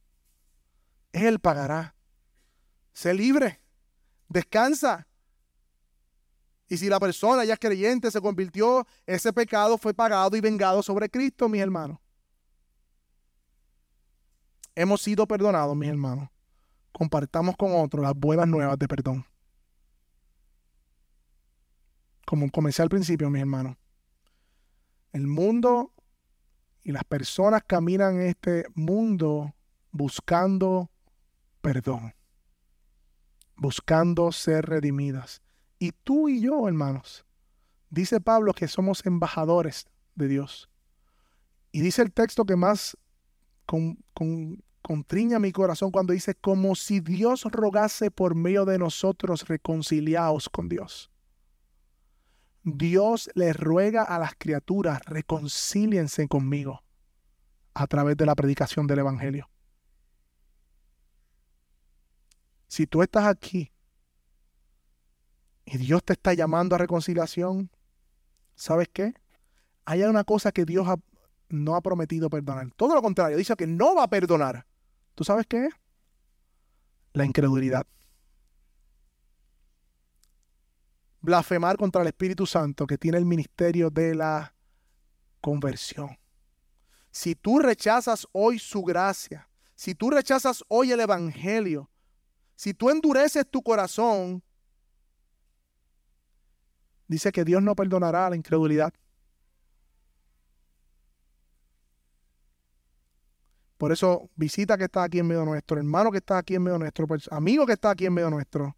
Él 1.13 1.39
pagará. 1.41 1.95
Sé 2.93 3.15
libre. 3.15 3.61
Descansa. 4.29 5.07
Y 6.69 6.77
si 6.77 6.89
la 6.89 6.99
persona 6.99 7.45
ya 7.45 7.57
creyente, 7.57 8.11
se 8.11 8.21
convirtió, 8.21 8.87
ese 9.07 9.33
pecado 9.33 9.77
fue 9.79 9.95
pagado 9.95 10.37
y 10.37 10.41
vengado 10.41 10.83
sobre 10.83 11.11
Cristo, 11.11 11.49
mis 11.49 11.61
hermanos. 11.61 11.99
Hemos 14.75 15.03
sido 15.03 15.27
perdonados, 15.27 15.77
mis 15.77 15.91
hermanos. 15.91 16.29
Compartamos 16.93 17.57
con 17.57 17.73
otros 17.75 18.03
las 18.03 18.15
buenas 18.15 18.49
nuevas 18.49 18.79
de 18.79 18.89
perdón 18.89 19.25
como 22.25 22.51
comencé 22.51 22.83
al 22.83 22.89
principio, 22.89 23.31
mis 23.31 23.41
hermanos, 23.41 23.77
el 25.13 25.27
mundo 25.27 25.93
y 26.85 26.93
las 26.93 27.05
personas 27.05 27.63
caminan 27.67 28.21
en 28.21 28.29
este 28.29 28.67
mundo 28.75 29.55
buscando 29.91 30.91
perdón, 31.65 32.15
buscando 33.57 34.31
ser 34.33 34.67
redimidas. 34.67 35.41
Y 35.79 35.93
tú 35.93 36.29
y 36.29 36.43
yo, 36.43 36.69
hermanos, 36.69 37.25
dice 37.89 38.21
Pablo 38.21 38.53
que 38.53 38.69
somos 38.69 39.05
embajadores 39.07 39.87
de 40.15 40.29
Dios. 40.29 40.69
Y 41.73 41.81
dice 41.81 42.03
el 42.03 42.13
texto 42.13 42.45
que 42.45 42.55
más 42.55 42.99
con, 43.65 43.99
contriña 44.83 45.39
mi 45.39 45.53
corazón 45.53 45.91
cuando 45.91 46.13
dice, 46.13 46.35
como 46.35 46.75
si 46.75 47.01
Dios 47.01 47.45
rogase 47.45 48.11
por 48.11 48.35
medio 48.35 48.67
de 48.67 48.79
nosotros 48.79 49.49
reconciliados 49.49 50.51
con 50.51 50.69
Dios. 50.69 51.11
Dios 52.65 53.31
le 53.35 53.53
ruega 53.53 54.03
a 54.03 54.19
las 54.19 54.35
criaturas, 54.37 55.01
reconcíliense 55.05 56.27
conmigo 56.29 56.83
a 57.75 57.87
través 57.87 58.17
de 58.17 58.25
la 58.25 58.35
predicación 58.35 58.87
del 58.87 59.01
Evangelio. 59.01 59.51
Si 62.67 62.87
tú 62.87 63.03
estás 63.03 63.27
aquí 63.27 63.71
y 65.67 65.77
Dios 65.77 66.03
te 66.05 66.15
está 66.15 66.33
llamando 66.33 66.75
a 66.75 66.79
reconciliación, 66.79 67.71
¿sabes 68.55 68.89
qué? 68.93 69.15
Hay 69.85 70.03
una 70.03 70.25
cosa 70.25 70.51
que 70.51 70.65
Dios 70.65 70.89
no 71.51 71.77
ha 71.77 71.83
prometido 71.83 72.31
perdonar. 72.31 72.71
Todo 72.77 72.95
lo 72.95 73.03
contrario, 73.03 73.37
dice 73.37 73.55
que 73.57 73.67
no 73.67 73.95
va 73.95 74.05
a 74.05 74.09
perdonar. 74.09 74.67
¿Tú 75.15 75.23
sabes 75.23 75.47
qué? 75.47 75.69
La 77.13 77.27
incredulidad. 77.27 77.87
Blasfemar 81.25 81.79
contra 81.79 82.03
el 82.03 82.09
Espíritu 82.09 82.45
Santo 82.45 82.87
que 82.87 82.99
tiene 82.99 83.17
el 83.17 83.25
ministerio 83.25 83.89
de 83.89 84.15
la 84.15 84.55
conversión. 85.41 86.19
Si 87.11 87.35
tú 87.35 87.59
rechazas 87.59 88.27
hoy 88.33 88.59
su 88.59 88.83
gracia, 88.83 89.49
si 89.75 89.95
tú 89.95 90.11
rechazas 90.11 90.63
hoy 90.69 90.93
el 90.93 91.01
Evangelio, 91.01 91.91
si 92.57 92.75
tú 92.75 92.91
endureces 92.91 93.49
tu 93.51 93.63
corazón, 93.63 94.43
dice 97.09 97.33
que 97.33 97.45
Dios 97.45 97.63
no 97.63 97.75
perdonará 97.75 98.29
la 98.29 98.37
incredulidad. 98.37 98.93
Por 103.79 103.93
eso, 103.93 104.31
visita 104.37 104.77
que 104.77 104.85
está 104.85 105.05
aquí 105.05 105.19
en 105.19 105.27
medio 105.27 105.45
nuestro, 105.45 105.79
hermano 105.79 106.11
que 106.11 106.19
está 106.19 106.39
aquí 106.39 106.55
en 106.55 106.63
medio 106.63 106.79
nuestro, 106.79 107.07
pues, 107.07 107.31
amigo 107.33 107.67
que 107.67 107.73
está 107.73 107.91
aquí 107.91 108.07
en 108.07 108.13
medio 108.13 108.31
nuestro, 108.31 108.77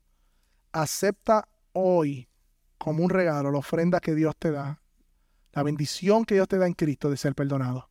acepta 0.72 1.48
hoy 1.72 2.28
como 2.78 3.04
un 3.04 3.10
regalo 3.10 3.50
la 3.50 3.58
ofrenda 3.58 4.00
que 4.00 4.14
Dios 4.14 4.36
te 4.36 4.50
da, 4.50 4.80
la 5.52 5.62
bendición 5.62 6.24
que 6.24 6.34
Dios 6.34 6.48
te 6.48 6.58
da 6.58 6.66
en 6.66 6.74
Cristo 6.74 7.10
de 7.10 7.16
ser 7.16 7.34
perdonado. 7.34 7.88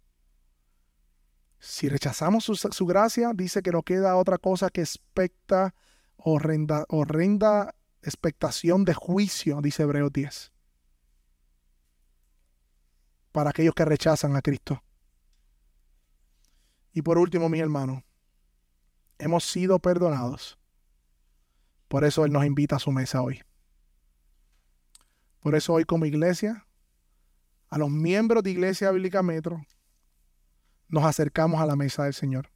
Si 1.59 1.89
rechazamos 1.89 2.43
su, 2.43 2.86
gracia, 2.86 3.31
dice 3.33 3.63
que 3.63 3.71
no 3.71 3.81
queda 3.81 4.15
otra 4.17 4.38
cosa 4.38 4.69
que 4.69 4.81
expecta 4.81 5.73
horrenda, 6.17 6.86
horrenda 6.89 7.73
expectación 8.03 8.86
de 8.86 8.93
juicio, 8.93 9.61
dice 9.61 9.83
Hebreos 9.83 10.13
10. 10.13 10.51
Para 13.31 13.49
aquellos 13.49 13.73
que 13.73 13.83
rechazan 13.83 14.36
a 14.36 14.41
Cristo. 14.41 14.83
Y 16.93 17.01
por 17.01 17.17
último, 17.17 17.49
mis 17.49 17.61
hermanos, 17.61 18.03
hemos 19.17 19.43
sido 19.43 19.79
perdonados. 19.79 20.57
Por 21.88 22.05
eso 22.05 22.25
Él 22.25 22.31
nos 22.31 22.45
invita 22.45 22.77
a 22.77 22.79
su 22.79 22.91
mesa 22.91 23.21
hoy. 23.21 23.41
Por 25.46 25.54
eso 25.54 25.74
hoy 25.74 25.86
como 25.86 26.08
iglesia, 26.08 26.66
a 27.70 27.78
los 27.78 27.91
miembros 27.91 28.41
de 28.41 28.50
Iglesia 28.50 28.89
Bíblica 28.89 29.22
Metro, 29.22 29.64
nos 30.88 31.04
acercamos 31.04 31.62
a 31.62 31.68
la 31.68 31.76
mesa 31.76 32.06
del 32.06 32.16
Señor. 32.16 32.50